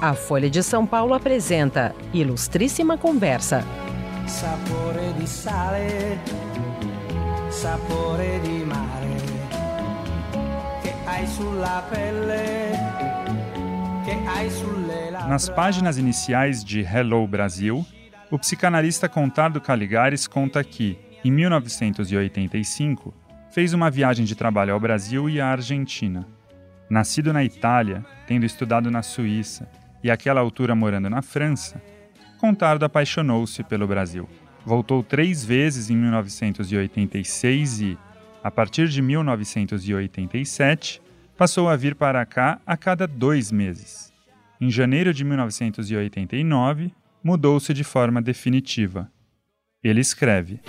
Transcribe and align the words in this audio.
A 0.00 0.12
Folha 0.12 0.50
de 0.50 0.62
São 0.62 0.86
Paulo 0.86 1.14
apresenta 1.14 1.94
Ilustríssima 2.12 2.98
Conversa. 2.98 3.64
Sapore 4.26 5.14
di 5.16 5.26
sale, 5.26 6.18
sapore 7.48 8.38
di 8.42 8.62
mare, 8.62 9.16
che 10.82 10.92
hai 11.06 11.26
sulla 11.26 11.82
pelle, 11.88 12.72
che 14.04 14.18
hai 14.26 14.50
sulle 14.50 15.10
labbra. 15.12 15.28
Nas 15.28 15.48
páginas 15.48 15.96
iniciais 15.96 16.62
de 16.62 16.80
Hello 16.80 17.26
Brasil, 17.26 17.82
o 18.30 18.38
psicanalista 18.38 19.08
Contardo 19.08 19.62
Caligares 19.62 20.26
conta 20.26 20.62
que, 20.62 20.98
em 21.24 21.30
1985, 21.30 23.14
fez 23.48 23.72
uma 23.72 23.90
viagem 23.90 24.26
de 24.26 24.34
trabalho 24.34 24.74
ao 24.74 24.80
Brasil 24.80 25.30
e 25.30 25.40
à 25.40 25.46
Argentina. 25.46 26.26
Nascido 26.90 27.32
na 27.32 27.42
Itália, 27.42 28.04
tendo 28.26 28.44
estudado 28.44 28.90
na 28.90 29.02
Suíça 29.02 29.66
e 30.06 30.10
àquela 30.10 30.40
altura 30.40 30.72
morando 30.72 31.10
na 31.10 31.20
França, 31.20 31.82
Contardo 32.38 32.84
apaixonou-se 32.84 33.64
pelo 33.64 33.88
Brasil. 33.88 34.28
Voltou 34.64 35.02
três 35.02 35.44
vezes 35.44 35.90
em 35.90 35.96
1986 35.96 37.80
e, 37.80 37.98
a 38.40 38.50
partir 38.50 38.88
de 38.88 39.02
1987, 39.02 41.02
passou 41.36 41.68
a 41.68 41.74
vir 41.74 41.96
para 41.96 42.24
cá 42.24 42.60
a 42.64 42.76
cada 42.76 43.04
dois 43.06 43.50
meses. 43.50 44.12
Em 44.60 44.70
janeiro 44.70 45.12
de 45.12 45.24
1989, 45.24 46.92
mudou-se 47.20 47.74
de 47.74 47.82
forma 47.82 48.22
definitiva. 48.22 49.10
Ele 49.82 50.00
escreve. 50.00 50.60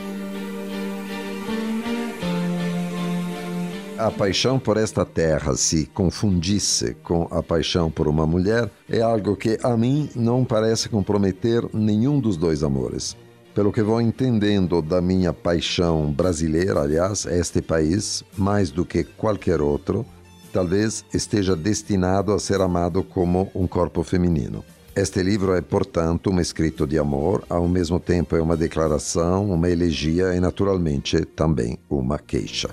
A 3.97 4.11
paixão 4.11 4.59
por 4.59 4.77
esta 4.77 5.03
terra 5.03 5.55
se 5.55 5.87
confundisse 5.87 6.93
com 7.03 7.27
a 7.31 7.41
paixão 7.41 7.89
por 7.89 8.07
uma 8.07 8.27
mulher 8.27 8.69
é 8.87 9.01
algo 9.01 9.35
que 9.35 9.57
a 9.63 9.75
mim 9.75 10.09
não 10.15 10.45
parece 10.45 10.87
comprometer 10.87 11.63
nenhum 11.73 12.19
dos 12.19 12.37
dois 12.37 12.63
amores. 12.63 13.17
Pelo 13.55 13.71
que 13.71 13.81
vou 13.81 13.99
entendendo 13.99 14.83
da 14.83 15.01
minha 15.01 15.33
paixão 15.33 16.11
brasileira, 16.11 16.81
aliás, 16.81 17.25
este 17.25 17.59
país, 17.59 18.23
mais 18.37 18.69
do 18.69 18.85
que 18.85 19.03
qualquer 19.03 19.61
outro, 19.61 20.05
talvez 20.53 21.03
esteja 21.11 21.55
destinado 21.55 22.33
a 22.33 22.39
ser 22.39 22.61
amado 22.61 23.03
como 23.03 23.49
um 23.55 23.65
corpo 23.65 24.03
feminino. 24.03 24.63
Este 24.95 25.23
livro 25.23 25.53
é, 25.55 25.61
portanto, 25.61 26.29
um 26.29 26.39
escrito 26.39 26.85
de 26.85 26.99
amor, 26.99 27.43
ao 27.49 27.67
mesmo 27.67 27.99
tempo 27.99 28.35
é 28.35 28.41
uma 28.41 28.57
declaração, 28.57 29.51
uma 29.51 29.69
elegia 29.69 30.35
e, 30.35 30.39
naturalmente, 30.39 31.25
também 31.25 31.79
uma 31.89 32.19
queixa. 32.19 32.69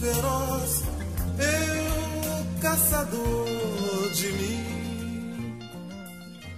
Feroz, 0.00 0.84
eu 1.38 2.60
caçador 2.60 4.12
de 4.14 4.32
mim. 4.32 5.56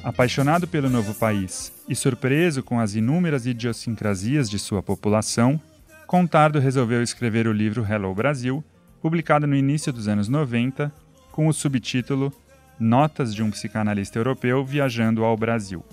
Apaixonado 0.02 0.66
pelo 0.66 0.88
novo 0.88 1.14
país 1.14 1.72
e 1.88 1.94
surpreso 1.94 2.62
com 2.62 2.80
as 2.80 2.94
inúmeras 2.94 3.46
idiosincrasias 3.46 4.48
de 4.48 4.58
sua 4.58 4.82
população, 4.82 5.60
Contardo 6.06 6.58
resolveu 6.58 7.02
escrever 7.02 7.46
o 7.46 7.52
livro 7.52 7.86
Hello 7.86 8.14
Brasil, 8.14 8.64
publicado 9.02 9.46
no 9.46 9.54
início 9.54 9.92
dos 9.92 10.08
anos 10.08 10.28
90, 10.28 10.92
com 11.30 11.46
o 11.46 11.52
subtítulo 11.52 12.32
Notas 12.80 13.34
de 13.34 13.42
um 13.42 13.50
psicanalista 13.50 14.18
europeu 14.18 14.64
viajando 14.64 15.24
ao 15.24 15.36
Brasil. 15.36 15.84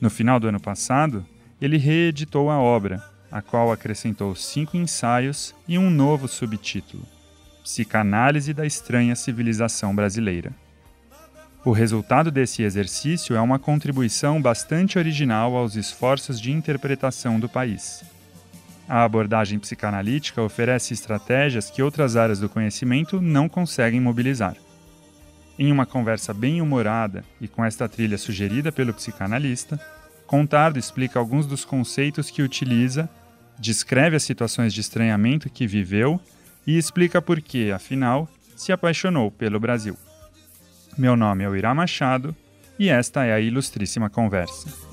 No 0.00 0.08
final 0.08 0.40
do 0.40 0.48
ano 0.48 0.60
passado, 0.60 1.26
ele 1.60 1.76
reeditou 1.76 2.50
a 2.50 2.58
obra, 2.58 3.02
a 3.30 3.42
qual 3.42 3.70
acrescentou 3.70 4.34
cinco 4.34 4.76
ensaios 4.76 5.54
e 5.66 5.78
um 5.78 5.90
novo 5.90 6.26
subtítulo: 6.26 7.04
Psicanálise 7.62 8.54
da 8.54 8.66
Estranha 8.66 9.14
Civilização 9.14 9.94
Brasileira. 9.94 10.52
O 11.64 11.72
resultado 11.72 12.30
desse 12.30 12.62
exercício 12.62 13.36
é 13.36 13.40
uma 13.40 13.58
contribuição 13.58 14.40
bastante 14.40 14.98
original 14.98 15.54
aos 15.56 15.76
esforços 15.76 16.40
de 16.40 16.50
interpretação 16.52 17.38
do 17.38 17.48
país. 17.48 18.04
A 18.88 19.04
abordagem 19.04 19.58
psicanalítica 19.58 20.40
oferece 20.40 20.94
estratégias 20.94 21.68
que 21.68 21.82
outras 21.82 22.16
áreas 22.16 22.40
do 22.40 22.48
conhecimento 22.48 23.20
não 23.20 23.48
conseguem 23.48 24.00
mobilizar. 24.00 24.56
Em 25.58 25.70
uma 25.70 25.84
conversa 25.84 26.32
bem 26.32 26.62
humorada 26.62 27.22
e 27.40 27.48
com 27.48 27.62
esta 27.64 27.88
trilha 27.88 28.16
sugerida 28.16 28.72
pelo 28.72 28.94
psicanalista, 28.94 29.78
Contardo 30.28 30.78
explica 30.78 31.18
alguns 31.18 31.46
dos 31.46 31.64
conceitos 31.64 32.30
que 32.30 32.42
utiliza 32.42 33.08
descreve 33.58 34.16
as 34.16 34.22
situações 34.22 34.72
de 34.72 34.80
estranhamento 34.80 35.50
que 35.50 35.66
viveu 35.66 36.20
e 36.66 36.76
explica 36.76 37.20
por 37.20 37.40
que, 37.40 37.70
afinal, 37.70 38.28
se 38.56 38.72
apaixonou 38.72 39.30
pelo 39.30 39.58
Brasil. 39.58 39.96
Meu 40.96 41.16
nome 41.16 41.44
é 41.44 41.48
Uirá 41.48 41.74
Machado 41.74 42.34
e 42.78 42.88
esta 42.88 43.24
é 43.24 43.32
a 43.32 43.40
ilustríssima 43.40 44.08
conversa. 44.10 44.87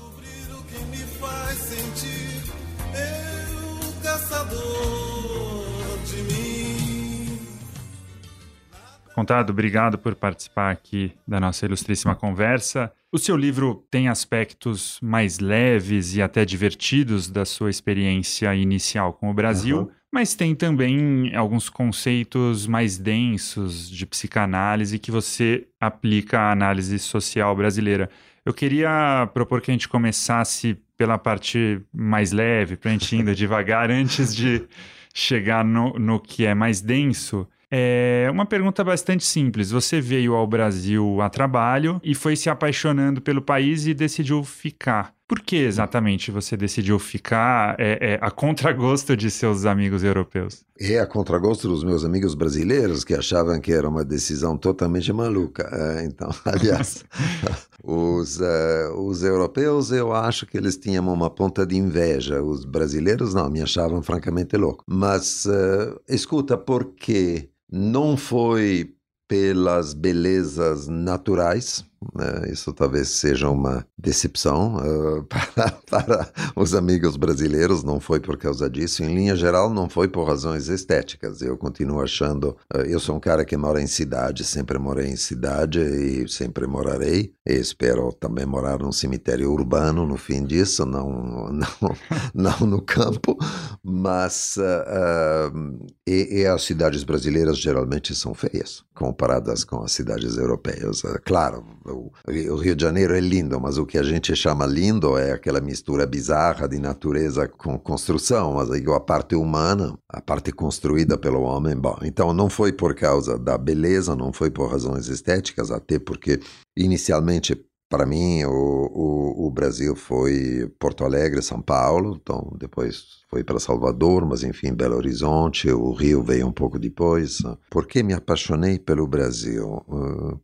Contado, 9.16 9.48
obrigado 9.48 9.96
por 9.96 10.14
participar 10.14 10.70
aqui 10.70 11.10
da 11.26 11.40
nossa 11.40 11.64
ilustríssima 11.64 12.14
conversa. 12.14 12.92
O 13.10 13.16
seu 13.16 13.34
livro 13.34 13.82
tem 13.90 14.08
aspectos 14.08 14.98
mais 15.00 15.38
leves 15.38 16.14
e 16.14 16.20
até 16.20 16.44
divertidos 16.44 17.30
da 17.30 17.46
sua 17.46 17.70
experiência 17.70 18.54
inicial 18.54 19.14
com 19.14 19.30
o 19.30 19.32
Brasil, 19.32 19.78
uhum. 19.78 19.90
mas 20.12 20.34
tem 20.34 20.54
também 20.54 21.34
alguns 21.34 21.70
conceitos 21.70 22.66
mais 22.66 22.98
densos 22.98 23.88
de 23.88 24.04
psicanálise 24.04 24.98
que 24.98 25.10
você 25.10 25.66
aplica 25.80 26.38
à 26.38 26.52
análise 26.52 26.98
social 26.98 27.56
brasileira. 27.56 28.10
Eu 28.44 28.52
queria 28.52 29.30
propor 29.32 29.62
que 29.62 29.70
a 29.70 29.72
gente 29.72 29.88
começasse 29.88 30.76
pela 30.94 31.16
parte 31.16 31.80
mais 31.90 32.32
leve, 32.32 32.76
para 32.76 32.90
a 32.90 32.92
gente 32.92 33.16
indo 33.16 33.32
devagar, 33.34 33.90
antes 33.90 34.36
de 34.36 34.68
chegar 35.14 35.64
no, 35.64 35.94
no 35.94 36.20
que 36.20 36.44
é 36.44 36.54
mais 36.54 36.82
denso. 36.82 37.48
É 37.78 38.30
uma 38.30 38.46
pergunta 38.46 38.82
bastante 38.82 39.22
simples. 39.22 39.70
Você 39.70 40.00
veio 40.00 40.34
ao 40.34 40.46
Brasil 40.46 41.20
a 41.20 41.28
trabalho 41.28 42.00
e 42.02 42.14
foi 42.14 42.34
se 42.34 42.48
apaixonando 42.48 43.20
pelo 43.20 43.42
país 43.42 43.86
e 43.86 43.92
decidiu 43.92 44.42
ficar. 44.42 45.14
Por 45.28 45.40
que 45.40 45.56
exatamente 45.56 46.30
você 46.30 46.56
decidiu 46.56 46.98
ficar 46.98 47.76
é, 47.78 48.14
é, 48.14 48.18
a 48.22 48.30
contragosto 48.30 49.14
de 49.14 49.30
seus 49.30 49.66
amigos 49.66 50.02
europeus? 50.02 50.64
É 50.80 50.98
a 50.98 51.06
contragosto 51.06 51.68
dos 51.68 51.84
meus 51.84 52.02
amigos 52.02 52.34
brasileiros 52.34 53.04
que 53.04 53.12
achavam 53.12 53.60
que 53.60 53.72
era 53.72 53.86
uma 53.86 54.04
decisão 54.04 54.56
totalmente 54.56 55.12
maluca. 55.12 55.68
É, 55.70 56.04
então, 56.04 56.30
aliás, 56.46 57.04
os, 57.84 58.40
uh, 58.40 58.94
os 58.96 59.22
europeus 59.22 59.90
eu 59.90 60.14
acho 60.14 60.46
que 60.46 60.56
eles 60.56 60.78
tinham 60.78 61.12
uma 61.12 61.28
ponta 61.28 61.66
de 61.66 61.76
inveja. 61.76 62.42
Os 62.42 62.64
brasileiros 62.64 63.34
não, 63.34 63.50
me 63.50 63.60
achavam 63.60 64.00
francamente 64.00 64.56
louco. 64.56 64.82
Mas 64.86 65.44
uh, 65.44 66.00
escuta, 66.08 66.56
por 66.56 66.94
que 66.94 67.50
não 67.70 68.16
foi 68.16 68.94
pelas 69.28 69.92
belezas 69.92 70.86
naturais, 70.86 71.84
né? 72.14 72.50
Isso 72.50 72.72
talvez 72.72 73.08
seja 73.08 73.48
uma 73.48 73.86
decepção 73.96 74.76
uh, 74.76 75.24
para, 75.28 75.70
para, 75.88 76.32
os 76.54 76.74
amigos 76.74 77.16
brasileiros, 77.16 77.82
não 77.82 78.00
foi 78.00 78.20
por 78.20 78.36
causa 78.36 78.68
disso. 78.68 79.02
Em 79.02 79.14
linha 79.14 79.36
geral, 79.36 79.72
não 79.72 79.88
foi 79.88 80.08
por 80.08 80.26
razões 80.26 80.68
estéticas. 80.68 81.42
Eu 81.42 81.56
continuo 81.56 82.00
achando. 82.00 82.56
Uh, 82.74 82.82
eu 82.86 83.00
sou 83.00 83.16
um 83.16 83.20
cara 83.20 83.44
que 83.44 83.56
mora 83.56 83.80
em 83.80 83.86
cidade, 83.86 84.44
sempre 84.44 84.78
morei 84.78 85.08
em 85.08 85.16
cidade 85.16 85.80
e 85.80 86.28
sempre 86.28 86.66
morarei. 86.66 87.32
E 87.46 87.52
espero 87.52 88.12
também 88.12 88.46
morar 88.46 88.78
num 88.78 88.92
cemitério 88.92 89.52
urbano 89.52 90.06
no 90.06 90.16
fim 90.16 90.44
disso, 90.44 90.84
não, 90.84 91.50
não, 91.52 91.96
não 92.34 92.66
no 92.66 92.82
campo. 92.82 93.36
Mas 93.82 94.56
uh, 94.56 95.86
e, 96.06 96.40
e 96.40 96.46
as 96.46 96.62
cidades 96.62 97.04
brasileiras 97.04 97.58
geralmente 97.58 98.14
são 98.14 98.34
feias 98.34 98.84
comparadas 98.94 99.64
com 99.64 99.82
as 99.82 99.92
cidades 99.92 100.36
europeias. 100.36 101.02
claro, 101.24 101.64
o, 101.96 102.56
Rio 102.56 102.76
de 102.76 102.82
Janeiro 102.82 103.14
é 103.14 103.20
lindo, 103.20 103.60
mas 103.60 103.78
o 103.78 103.86
que 103.86 103.98
a 103.98 104.02
gente 104.02 104.34
chama 104.36 104.66
lindo 104.66 105.16
é 105.16 105.32
aquela 105.32 105.60
mistura 105.60 106.06
bizarra 106.06 106.68
de 106.68 106.78
natureza 106.78 107.48
com 107.48 107.78
construção, 107.78 108.54
mas 108.54 108.70
a 108.70 109.00
parte 109.00 109.34
humana, 109.34 109.96
a 110.08 110.20
parte 110.20 110.52
construída 110.52 111.16
pelo 111.16 111.42
homem, 111.42 111.76
bom, 111.76 111.96
então 112.02 112.32
não 112.32 112.48
foi 112.48 112.72
por 112.72 112.94
causa 112.94 113.38
da 113.38 113.56
beleza, 113.56 114.14
não 114.14 114.32
foi 114.32 114.50
por 114.50 114.70
razões 114.70 115.08
estéticas, 115.08 115.70
até 115.70 115.98
porque 115.98 116.40
inicialmente 116.76 117.56
para 117.88 118.04
mim, 118.04 118.42
o, 118.44 118.50
o, 118.50 119.46
o, 119.46 119.50
Brasil 119.50 119.94
foi 119.94 120.68
Porto 120.78 121.04
Alegre, 121.04 121.40
São 121.40 121.62
Paulo, 121.62 122.18
então 122.20 122.52
depois 122.58 123.24
foi 123.30 123.44
para 123.44 123.60
Salvador, 123.60 124.26
mas 124.26 124.42
enfim, 124.42 124.74
Belo 124.74 124.96
Horizonte, 124.96 125.70
o 125.70 125.92
Rio 125.92 126.22
veio 126.22 126.48
um 126.48 126.52
pouco 126.52 126.78
depois. 126.80 127.38
Por 127.70 127.86
que 127.86 128.02
me 128.02 128.12
apaixonei 128.12 128.78
pelo 128.78 129.06
Brasil? 129.06 129.84
Uh, 129.86 130.40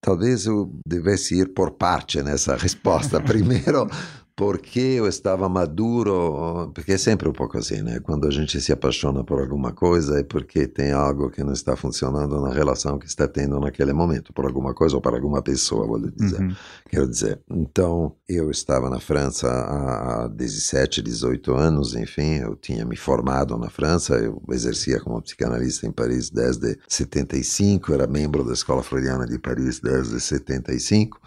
talvez 0.00 0.46
eu 0.46 0.70
devesse 0.86 1.38
ir 1.38 1.52
por 1.52 1.72
parte 1.72 2.22
nessa 2.22 2.56
resposta. 2.56 3.20
Primeiro, 3.22 3.88
porque 4.38 4.78
eu 4.78 5.08
estava 5.08 5.48
maduro, 5.48 6.70
porque 6.72 6.92
é 6.92 6.96
sempre 6.96 7.28
um 7.28 7.32
pouco 7.32 7.58
assim, 7.58 7.82
né? 7.82 7.98
Quando 7.98 8.24
a 8.24 8.30
gente 8.30 8.60
se 8.60 8.70
apaixona 8.72 9.24
por 9.24 9.40
alguma 9.40 9.72
coisa 9.72 10.20
é 10.20 10.22
porque 10.22 10.68
tem 10.68 10.92
algo 10.92 11.28
que 11.28 11.42
não 11.42 11.52
está 11.52 11.74
funcionando 11.74 12.40
na 12.40 12.54
relação 12.54 13.00
que 13.00 13.06
está 13.06 13.26
tendo 13.26 13.58
naquele 13.58 13.92
momento, 13.92 14.32
por 14.32 14.46
alguma 14.46 14.72
coisa 14.72 14.94
ou 14.94 15.02
para 15.02 15.16
alguma 15.16 15.42
pessoa, 15.42 15.88
vou 15.88 15.98
dizer. 15.98 16.40
Uhum. 16.40 16.54
Quero 16.88 17.08
dizer, 17.08 17.40
então 17.50 18.14
eu 18.28 18.48
estava 18.48 18.88
na 18.88 19.00
França 19.00 19.48
há 19.48 20.28
17, 20.28 21.02
18 21.02 21.54
anos, 21.54 21.96
enfim, 21.96 22.36
eu 22.36 22.54
tinha 22.54 22.84
me 22.84 22.96
formado 22.96 23.58
na 23.58 23.68
França, 23.68 24.14
eu 24.14 24.40
exercia 24.52 25.00
como 25.00 25.20
psicanalista 25.20 25.84
em 25.84 25.90
Paris 25.90 26.30
desde 26.30 26.78
75, 26.86 27.92
era 27.92 28.06
membro 28.06 28.44
da 28.44 28.52
Escola 28.52 28.84
Freudiana 28.84 29.26
de 29.26 29.36
Paris 29.36 29.80
desde 29.80 30.20
75 30.20 31.20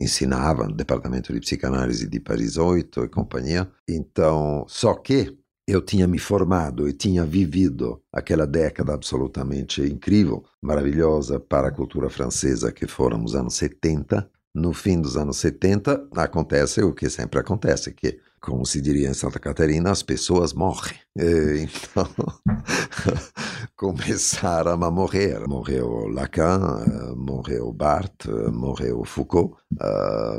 ensinava 0.00 0.66
no 0.66 0.74
departamento 0.74 1.32
de 1.32 1.40
psicanálise 1.40 2.06
de 2.06 2.20
Paris 2.20 2.56
8 2.56 3.04
e 3.04 3.08
companhia. 3.08 3.70
Então, 3.88 4.64
só 4.68 4.94
que 4.94 5.38
eu 5.66 5.82
tinha 5.82 6.06
me 6.06 6.18
formado 6.18 6.88
e 6.88 6.92
tinha 6.92 7.24
vivido 7.24 8.00
aquela 8.12 8.46
década 8.46 8.94
absolutamente 8.94 9.82
incrível, 9.82 10.44
maravilhosa 10.62 11.40
para 11.40 11.68
a 11.68 11.72
cultura 11.72 12.08
francesa, 12.08 12.70
que 12.70 12.86
foram 12.86 13.24
os 13.24 13.34
anos 13.34 13.54
70. 13.54 14.30
No 14.54 14.72
fim 14.72 15.00
dos 15.00 15.16
anos 15.16 15.36
70, 15.38 16.08
acontece 16.16 16.82
o 16.82 16.94
que 16.94 17.10
sempre 17.10 17.40
acontece, 17.40 17.92
que 17.92 18.20
como 18.46 18.64
se 18.64 18.80
diria 18.80 19.10
em 19.10 19.14
Santa 19.14 19.40
Catarina, 19.40 19.90
as 19.90 20.02
pessoas 20.04 20.52
morrem. 20.52 20.94
Então, 21.16 22.06
começaram 23.74 24.72
a 24.84 24.90
morrer. 24.90 25.48
Morreu 25.48 26.06
Lacan, 26.08 26.84
morreu 27.16 27.72
Barthes, 27.72 28.52
morreu 28.52 29.02
Foucault. 29.04 29.56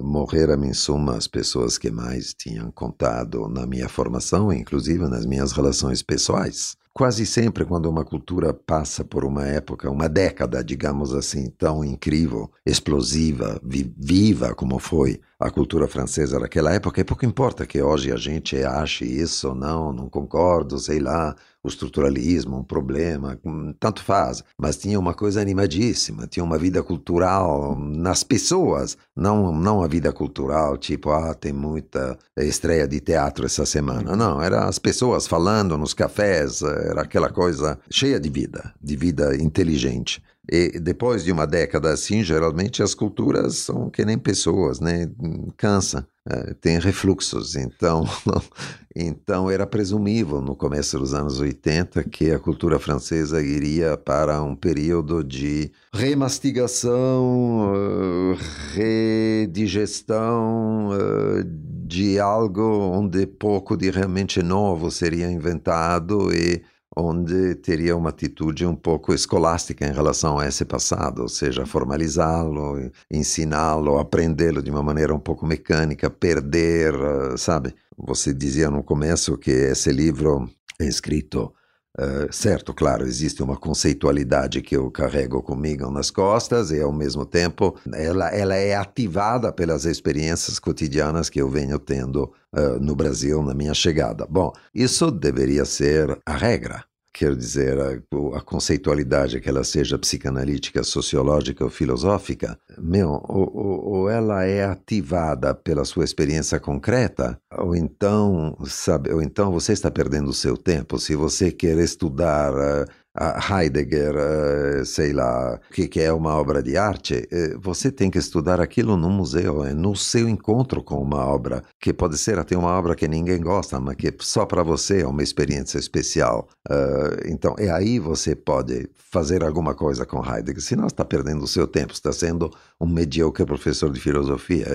Morreram, 0.04 0.64
em 0.64 0.74
suma, 0.74 1.18
as 1.18 1.28
pessoas 1.28 1.78
que 1.78 1.90
mais 1.90 2.34
tinham 2.34 2.72
contado 2.72 3.50
na 3.50 3.66
minha 3.66 3.90
formação, 3.90 4.54
inclusive 4.54 5.08
nas 5.08 5.26
minhas 5.26 5.52
relações 5.52 6.04
pessoais. 6.04 6.78
Quase 6.98 7.28
sempre, 7.28 7.64
quando 7.64 7.88
uma 7.88 8.04
cultura 8.04 8.52
passa 8.52 9.06
por 9.06 9.24
uma 9.24 9.46
época, 9.46 9.88
uma 9.88 10.10
década, 10.10 10.64
digamos 10.64 11.14
assim, 11.14 11.48
tão 11.48 11.84
incrível, 11.86 12.52
explosiva, 12.66 13.62
vi 13.64 13.94
viva 13.96 14.56
como 14.56 14.80
foi 14.80 15.22
a 15.40 15.52
cultura 15.52 15.88
francesa 15.88 16.40
naquela 16.40 16.74
época, 16.74 17.00
e 17.00 17.04
pouco 17.04 17.24
importa 17.24 17.68
que 17.68 17.80
hoje 17.80 18.12
a 18.12 18.16
gente 18.16 18.64
ache 18.64 19.06
isso 19.06 19.50
ou 19.50 19.54
não, 19.54 19.94
não 19.94 20.10
concordo, 20.10 20.80
sei 20.80 21.00
lá, 21.00 21.36
o 21.68 21.70
estruturalismo, 21.70 22.58
um 22.58 22.64
problema, 22.64 23.38
hum, 23.46 23.74
tanto 23.80 24.02
faz. 24.02 24.44
Mas 24.58 24.78
tinha 24.78 25.00
uma 25.00 25.14
coisa 25.14 25.42
animadíssima, 25.42 26.28
tinha 26.28 26.44
uma 26.44 26.58
vida 26.58 26.82
cultural 26.82 27.78
nas 27.78 28.24
pessoas, 28.24 28.98
não, 29.16 29.52
não 29.52 29.84
a 29.84 29.88
vida 29.88 30.12
cultural, 30.12 30.78
tipo, 30.78 31.12
ah, 31.12 31.34
tem 31.34 31.54
muita 31.54 32.18
estreia 32.38 32.88
de 32.88 33.00
teatro 33.00 33.46
essa 33.46 33.66
semana. 33.66 34.16
Não, 34.16 34.42
era 34.42 34.66
as 34.66 34.80
pessoas 34.80 35.28
falando 35.28 35.78
nos 35.78 35.94
cafés, 35.94 36.62
era 36.62 37.02
aquela 37.02 37.30
coisa 37.30 37.78
cheia 37.90 38.20
de 38.20 38.30
vida, 38.30 38.74
de 38.82 38.96
vida 38.96 39.36
inteligente. 39.36 40.22
E 40.50 40.80
depois 40.80 41.24
de 41.24 41.32
uma 41.32 41.46
década 41.46 41.92
assim, 41.92 42.24
geralmente 42.24 42.82
as 42.82 42.96
culturas 42.96 43.58
são 43.58 43.90
que 43.90 44.06
nem 44.06 44.18
pessoas, 44.18 44.80
né? 44.80 45.10
Cansa, 45.58 46.08
é, 46.30 46.54
tem 46.54 46.80
refluxos. 46.80 47.56
Então, 47.56 48.06
então 48.96 49.52
era 49.52 49.68
presumível 49.68 50.42
no 50.42 50.56
começo 50.56 50.98
dos 50.98 51.14
anos 51.14 51.40
80 51.40 52.04
que 52.06 52.32
a 52.32 52.40
cultura 52.40 52.80
francesa 52.80 53.42
iria 53.42 53.98
para 53.98 54.42
um 54.42 54.56
período 54.56 55.24
de 55.24 55.72
remastigação, 55.94 57.74
uh, 57.74 58.38
redigestão 58.74 60.90
uh, 60.90 61.68
de 61.88 62.20
algo 62.20 62.62
onde 62.62 63.26
pouco 63.26 63.78
de 63.78 63.90
realmente 63.90 64.42
novo 64.42 64.92
seria 64.92 65.32
inventado 65.32 66.34
e 66.34 66.62
onde 67.00 67.56
teria 67.56 67.96
uma 67.96 68.10
atitude 68.10 68.66
um 68.66 68.76
pouco 68.76 69.14
escolástica 69.14 69.86
em 69.86 69.94
relação 69.94 70.40
a 70.40 70.48
esse 70.48 70.66
passado, 70.66 71.22
ou 71.22 71.30
seja, 71.30 71.66
formalizá-lo, 71.66 72.92
ensiná-lo, 73.12 74.00
aprendê-lo 74.00 74.64
de 74.64 74.72
uma 74.72 74.82
maneira 74.82 75.14
um 75.14 75.20
pouco 75.20 75.46
mecânica, 75.46 76.10
perder, 76.10 76.94
sabe? 77.38 77.76
Você 77.98 78.34
dizia 78.34 78.72
no 78.72 78.84
começo 78.84 79.38
que 79.38 79.52
esse 79.52 79.92
livro 79.92 80.50
é 80.80 80.86
escrito 80.86 81.54
Uh, 82.00 82.32
certo, 82.32 82.76
claro, 82.76 83.08
existe 83.08 83.42
uma 83.42 83.58
conceitualidade 83.58 84.62
que 84.62 84.78
eu 84.78 84.92
carrego 84.92 85.42
comigo 85.42 85.90
nas 85.90 86.12
costas 86.12 86.70
e, 86.70 86.80
ao 86.80 86.94
mesmo 86.94 87.26
tempo, 87.26 87.76
ela, 87.92 88.30
ela 88.30 88.56
é 88.56 88.76
ativada 88.76 89.52
pelas 89.52 89.84
experiências 89.84 90.60
cotidianas 90.60 91.28
que 91.28 91.42
eu 91.42 91.50
venho 91.50 91.80
tendo 91.80 92.32
uh, 92.54 92.80
no 92.80 92.96
Brasil 92.96 93.42
na 93.42 93.56
minha 93.56 93.74
chegada. 93.74 94.28
Bom, 94.30 94.54
isso 94.76 95.10
deveria 95.10 95.66
ser 95.66 96.20
a 96.24 96.38
regra 96.38 96.86
quer 97.14 97.36
dizer, 97.36 97.80
a, 97.80 98.38
a, 98.38 98.42
conceitualidade, 98.42 99.40
que 99.42 99.50
ela 99.50 99.64
seja 99.64 99.98
psicanalítica, 99.98 100.84
sociológica 100.84 101.64
ou 101.64 101.70
filosófica, 101.70 102.60
meu, 102.78 103.10
ou, 103.28 103.88
ou, 103.88 104.10
ela 104.10 104.44
é 104.44 104.64
ativada 104.64 105.54
pela 105.54 105.84
sua 105.84 106.04
experiência 106.04 106.60
concreta, 106.60 107.40
ou 107.58 107.76
então, 107.76 108.56
sabe, 108.66 109.12
ou 109.12 109.22
então 109.22 109.52
você 109.52 109.74
está 109.74 109.90
perdendo 109.90 110.30
o 110.30 110.34
seu 110.34 110.56
tempo. 110.56 111.00
Se 111.00 111.16
você 111.16 111.52
quer 111.52 111.78
estudar 111.80 112.54
uh, 112.54 112.86
Heidegger, 113.20 114.16
eh, 114.16 114.86
sei 114.86 115.14
lá, 115.14 115.60
o 115.70 115.74
que, 115.74 115.88
que 115.88 116.00
é 116.02 116.12
uma 116.14 116.36
obra 116.36 116.62
de 116.62 116.78
arte, 116.78 117.28
eh, 117.32 117.56
você 117.60 117.92
tem 117.92 118.12
que 118.12 118.18
estudar 118.18 118.62
aquilo 118.62 118.96
no 118.96 119.10
museu, 119.10 119.64
é 119.64 119.74
no 119.74 119.96
seu 119.96 120.30
encontro 120.30 120.84
com 120.84 121.02
uma 121.02 121.26
obra, 121.26 121.64
que 121.80 121.92
pode 121.94 122.18
ser 122.18 122.38
até 122.38 122.56
uma 122.58 122.72
obra 122.72 122.96
que 122.96 123.08
ninguém 123.08 123.42
gosta, 123.42 123.80
mas 123.80 123.96
que 123.96 124.14
só 124.20 124.46
para 124.46 124.64
você 124.64 125.02
é 125.02 125.08
uma 125.08 125.24
experiência 125.24 125.78
especial. 125.80 126.48
Eh, 126.70 127.30
então, 127.32 127.56
é 127.58 127.70
aí 127.70 128.00
você 128.00 128.36
pode 128.36 128.90
fazer 128.96 129.44
alguma 129.44 129.74
coisa 129.74 130.06
com 130.06 130.24
Heidegger, 130.24 130.62
senão 130.62 130.88
está 130.88 131.04
perdendo 131.04 131.44
o 131.44 131.48
seu 131.48 131.68
tempo, 131.68 131.94
está 131.94 132.12
sendo 132.12 132.52
um 132.80 132.86
medíocre 132.88 133.46
professor 133.46 133.92
de 133.92 134.00
filosofia. 134.00 134.68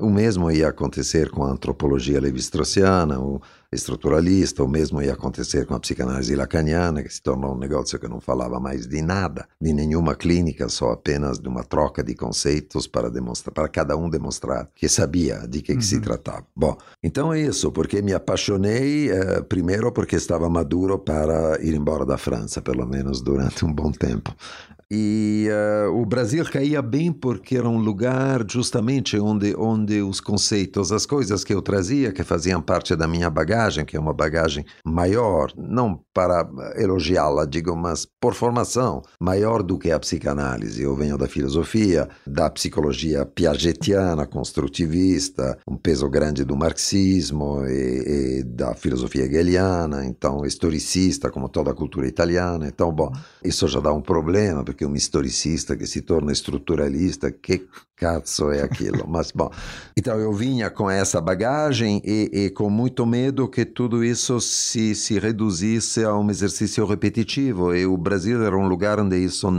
O 0.00 0.10
mesmo 0.10 0.50
ia 0.50 0.68
acontecer 0.68 1.30
com 1.30 1.44
a 1.44 1.50
antropologia 1.50 2.20
levi-straussiana, 2.20 3.20
o 3.20 3.40
estruturalista, 3.70 4.62
o 4.64 4.68
mesmo 4.68 5.00
ia 5.00 5.12
acontecer 5.12 5.66
com 5.66 5.74
a 5.74 5.80
psicanálise 5.80 6.34
lacaniana, 6.34 7.02
que 7.02 7.12
se 7.12 7.22
tornou 7.22 7.54
um 7.54 7.58
negócio 7.58 7.98
que 7.98 8.08
não 8.08 8.20
falava 8.20 8.58
mais 8.58 8.88
de 8.88 9.00
nada, 9.00 9.46
de 9.60 9.72
nenhuma 9.72 10.16
clínica, 10.16 10.68
só 10.68 10.90
apenas 10.90 11.38
de 11.38 11.48
uma 11.48 11.62
troca 11.62 12.02
de 12.02 12.14
conceitos 12.14 12.88
para 12.88 13.08
demonstrar, 13.08 13.54
para 13.54 13.68
cada 13.68 13.96
um 13.96 14.10
demonstrar 14.10 14.68
que 14.74 14.88
sabia 14.88 15.46
de 15.46 15.62
que, 15.62 15.72
uhum. 15.72 15.78
que 15.78 15.84
se 15.84 15.96
uhum. 15.96 16.00
tratava. 16.00 16.46
Bom, 16.56 16.76
então 17.00 17.32
é 17.32 17.40
isso, 17.40 17.70
porque 17.70 18.02
me 18.02 18.12
apaixonei, 18.12 19.10
eh, 19.10 19.42
primeiro 19.42 19.92
porque 19.92 20.16
estava 20.16 20.50
maduro 20.50 20.98
para 20.98 21.60
ir 21.60 21.74
embora 21.74 22.04
da 22.04 22.18
França, 22.18 22.60
pelo 22.60 22.84
menos 22.84 23.20
durante 23.20 23.64
um 23.64 23.72
bom 23.72 23.92
tempo. 23.92 24.34
E 24.96 25.48
uh, 25.50 26.00
o 26.00 26.06
Brasil 26.06 26.44
caía 26.44 26.80
bem 26.80 27.12
porque 27.12 27.56
era 27.56 27.68
um 27.68 27.78
lugar 27.78 28.44
justamente 28.48 29.18
onde, 29.18 29.52
onde 29.58 30.00
os 30.00 30.20
conceitos, 30.20 30.92
as 30.92 31.04
coisas 31.04 31.42
que 31.42 31.52
eu 31.52 31.60
trazia, 31.60 32.12
que 32.12 32.22
faziam 32.22 32.62
parte 32.62 32.94
da 32.94 33.08
minha 33.08 33.28
bagagem, 33.28 33.84
que 33.84 33.96
é 33.96 34.00
uma 34.00 34.12
bagagem 34.12 34.64
maior, 34.84 35.52
não 35.56 36.00
para 36.14 36.48
elogiá-la, 36.76 37.44
digo, 37.44 37.74
mas 37.74 38.06
por 38.20 38.34
formação, 38.34 39.02
maior 39.20 39.64
do 39.64 39.76
que 39.76 39.90
a 39.90 39.98
psicanálise. 39.98 40.80
Eu 40.80 40.94
venho 40.94 41.18
da 41.18 41.26
filosofia, 41.26 42.08
da 42.24 42.48
psicologia 42.48 43.26
piagetiana, 43.26 44.28
construtivista, 44.28 45.58
um 45.68 45.76
peso 45.76 46.08
grande 46.08 46.44
do 46.44 46.56
marxismo 46.56 47.66
e, 47.66 48.38
e 48.38 48.42
da 48.44 48.76
filosofia 48.76 49.24
hegeliana, 49.24 50.06
então 50.06 50.46
historicista, 50.46 51.32
como 51.32 51.48
toda 51.48 51.72
a 51.72 51.74
cultura 51.74 52.06
italiana. 52.06 52.68
Então, 52.68 52.92
bom, 52.92 53.10
isso 53.42 53.66
já 53.66 53.80
dá 53.80 53.92
um 53.92 54.00
problema, 54.00 54.62
porque 54.62 54.83
um 54.84 54.94
historicista 54.94 55.76
que 55.76 55.86
se 55.86 56.02
torna 56.02 56.32
estruturalista, 56.32 57.30
que 57.30 57.66
cazzo 57.96 58.50
é 58.50 58.62
aquilo? 58.62 59.06
Mas, 59.08 59.30
bom, 59.32 59.50
então 59.96 60.18
eu 60.18 60.32
vinha 60.32 60.70
com 60.70 60.90
essa 60.90 61.20
bagagem 61.20 62.02
e, 62.04 62.30
e, 62.32 62.50
com 62.50 62.68
muito 62.68 63.06
medo 63.06 63.48
que 63.48 63.64
tudo 63.64 64.04
isso 64.04 64.40
se, 64.40 64.94
se 64.94 65.18
reduzisse 65.18 66.04
a 66.04 66.14
um 66.16 66.30
exercício 66.30 66.84
repetitivo. 66.84 67.74
E 67.74 67.86
o 67.86 67.96
Brasil 67.96 68.44
era 68.44 68.56
um 68.56 68.68
lugar 68.68 69.00
onde 69.00 69.16
isso 69.16 69.50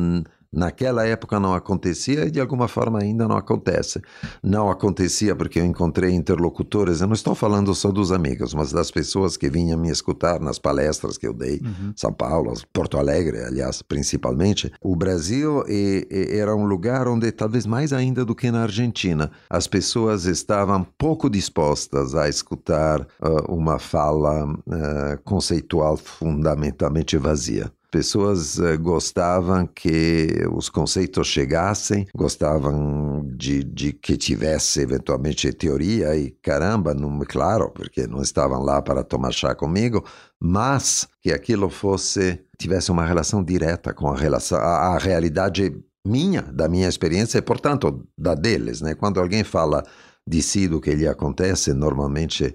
Naquela 0.56 1.06
época 1.06 1.38
não 1.38 1.54
acontecia 1.54 2.26
e 2.26 2.32
de 2.32 2.40
alguma 2.40 2.70
forma 2.70 3.00
ainda 3.00 3.28
não 3.28 3.36
acontece. 3.36 4.02
Não 4.42 4.72
acontecia 4.72 5.36
porque 5.36 5.60
eu 5.60 5.66
encontrei 5.66 6.12
interlocutores, 6.12 7.02
eu 7.02 7.08
não 7.08 7.14
estou 7.14 7.36
falando 7.36 7.76
só 7.76 7.92
dos 7.92 8.10
amigos, 8.10 8.54
mas 8.54 8.72
das 8.72 8.90
pessoas 8.90 9.36
que 9.36 9.50
vinham 9.50 9.78
me 9.78 9.90
escutar 9.90 10.40
nas 10.40 10.58
palestras 10.58 11.18
que 11.18 11.28
eu 11.28 11.34
dei, 11.34 11.60
uhum. 11.62 11.92
São 11.94 12.14
Paulo, 12.14 12.54
Porto 12.72 12.98
Alegre, 12.98 13.40
aliás, 13.40 13.82
principalmente. 13.82 14.72
O 14.82 14.96
Brasil 14.96 15.66
e, 15.68 16.08
e 16.10 16.38
era 16.38 16.56
um 16.56 16.66
lugar 16.66 17.06
onde, 17.06 17.34
talvez 17.34 17.66
mais 17.66 17.92
ainda 17.92 18.24
do 18.24 18.34
que 18.34 18.50
na 18.50 18.64
Argentina, 18.64 19.32
as 19.50 19.68
pessoas 19.68 20.24
estavam 20.24 20.88
pouco 20.98 21.30
dispostas 21.30 22.16
a 22.16 22.30
escutar 22.30 23.02
uh, 23.02 23.54
uma 23.54 23.78
fala 23.78 24.46
uh, 24.46 25.22
conceitual 25.26 25.98
fundamentalmente 25.98 27.18
vazia 27.18 27.70
pessoas 27.96 28.60
uh, 28.60 28.78
gostavam 28.78 29.66
que 29.66 30.28
os 30.52 30.68
conceitos 30.68 31.28
chegassem, 31.28 32.06
gostavam 32.14 33.25
de, 33.38 33.64
de 33.64 33.94
que 33.94 34.18
tivesse 34.18 34.82
eventualmente 34.82 35.54
teoria 35.54 36.14
e 36.14 36.32
caramba, 36.44 36.94
não, 36.94 37.18
claro, 37.20 37.70
porque 37.70 38.06
não 38.06 38.22
estavam 38.22 38.62
lá 38.62 38.82
para 38.82 39.02
tomar 39.02 39.32
chá 39.32 39.56
comigo, 39.56 40.04
mas 40.38 41.08
que 41.22 41.32
aquilo 41.32 41.70
fosse 41.70 42.38
tivesse 42.58 42.92
uma 42.92 43.06
relação 43.06 43.42
direta 43.42 43.94
com 43.94 44.10
a 44.10 44.18
relação 44.18 44.58
a, 44.58 44.96
a 44.96 44.98
realidade 44.98 45.74
minha, 46.06 46.42
da 46.42 46.68
minha 46.68 46.90
experiência 46.90 47.38
e, 47.38 47.42
portanto, 47.42 48.06
da 48.18 48.36
deles. 48.36 48.82
Né? 48.82 48.94
Quando 48.94 49.22
alguém 49.22 49.46
fala 49.46 49.86
de 50.28 50.42
si 50.42 50.68
do 50.68 50.82
que 50.82 50.94
lhe 50.94 51.08
acontece, 51.08 51.72
normalmente 51.72 52.44
eh, 52.44 52.54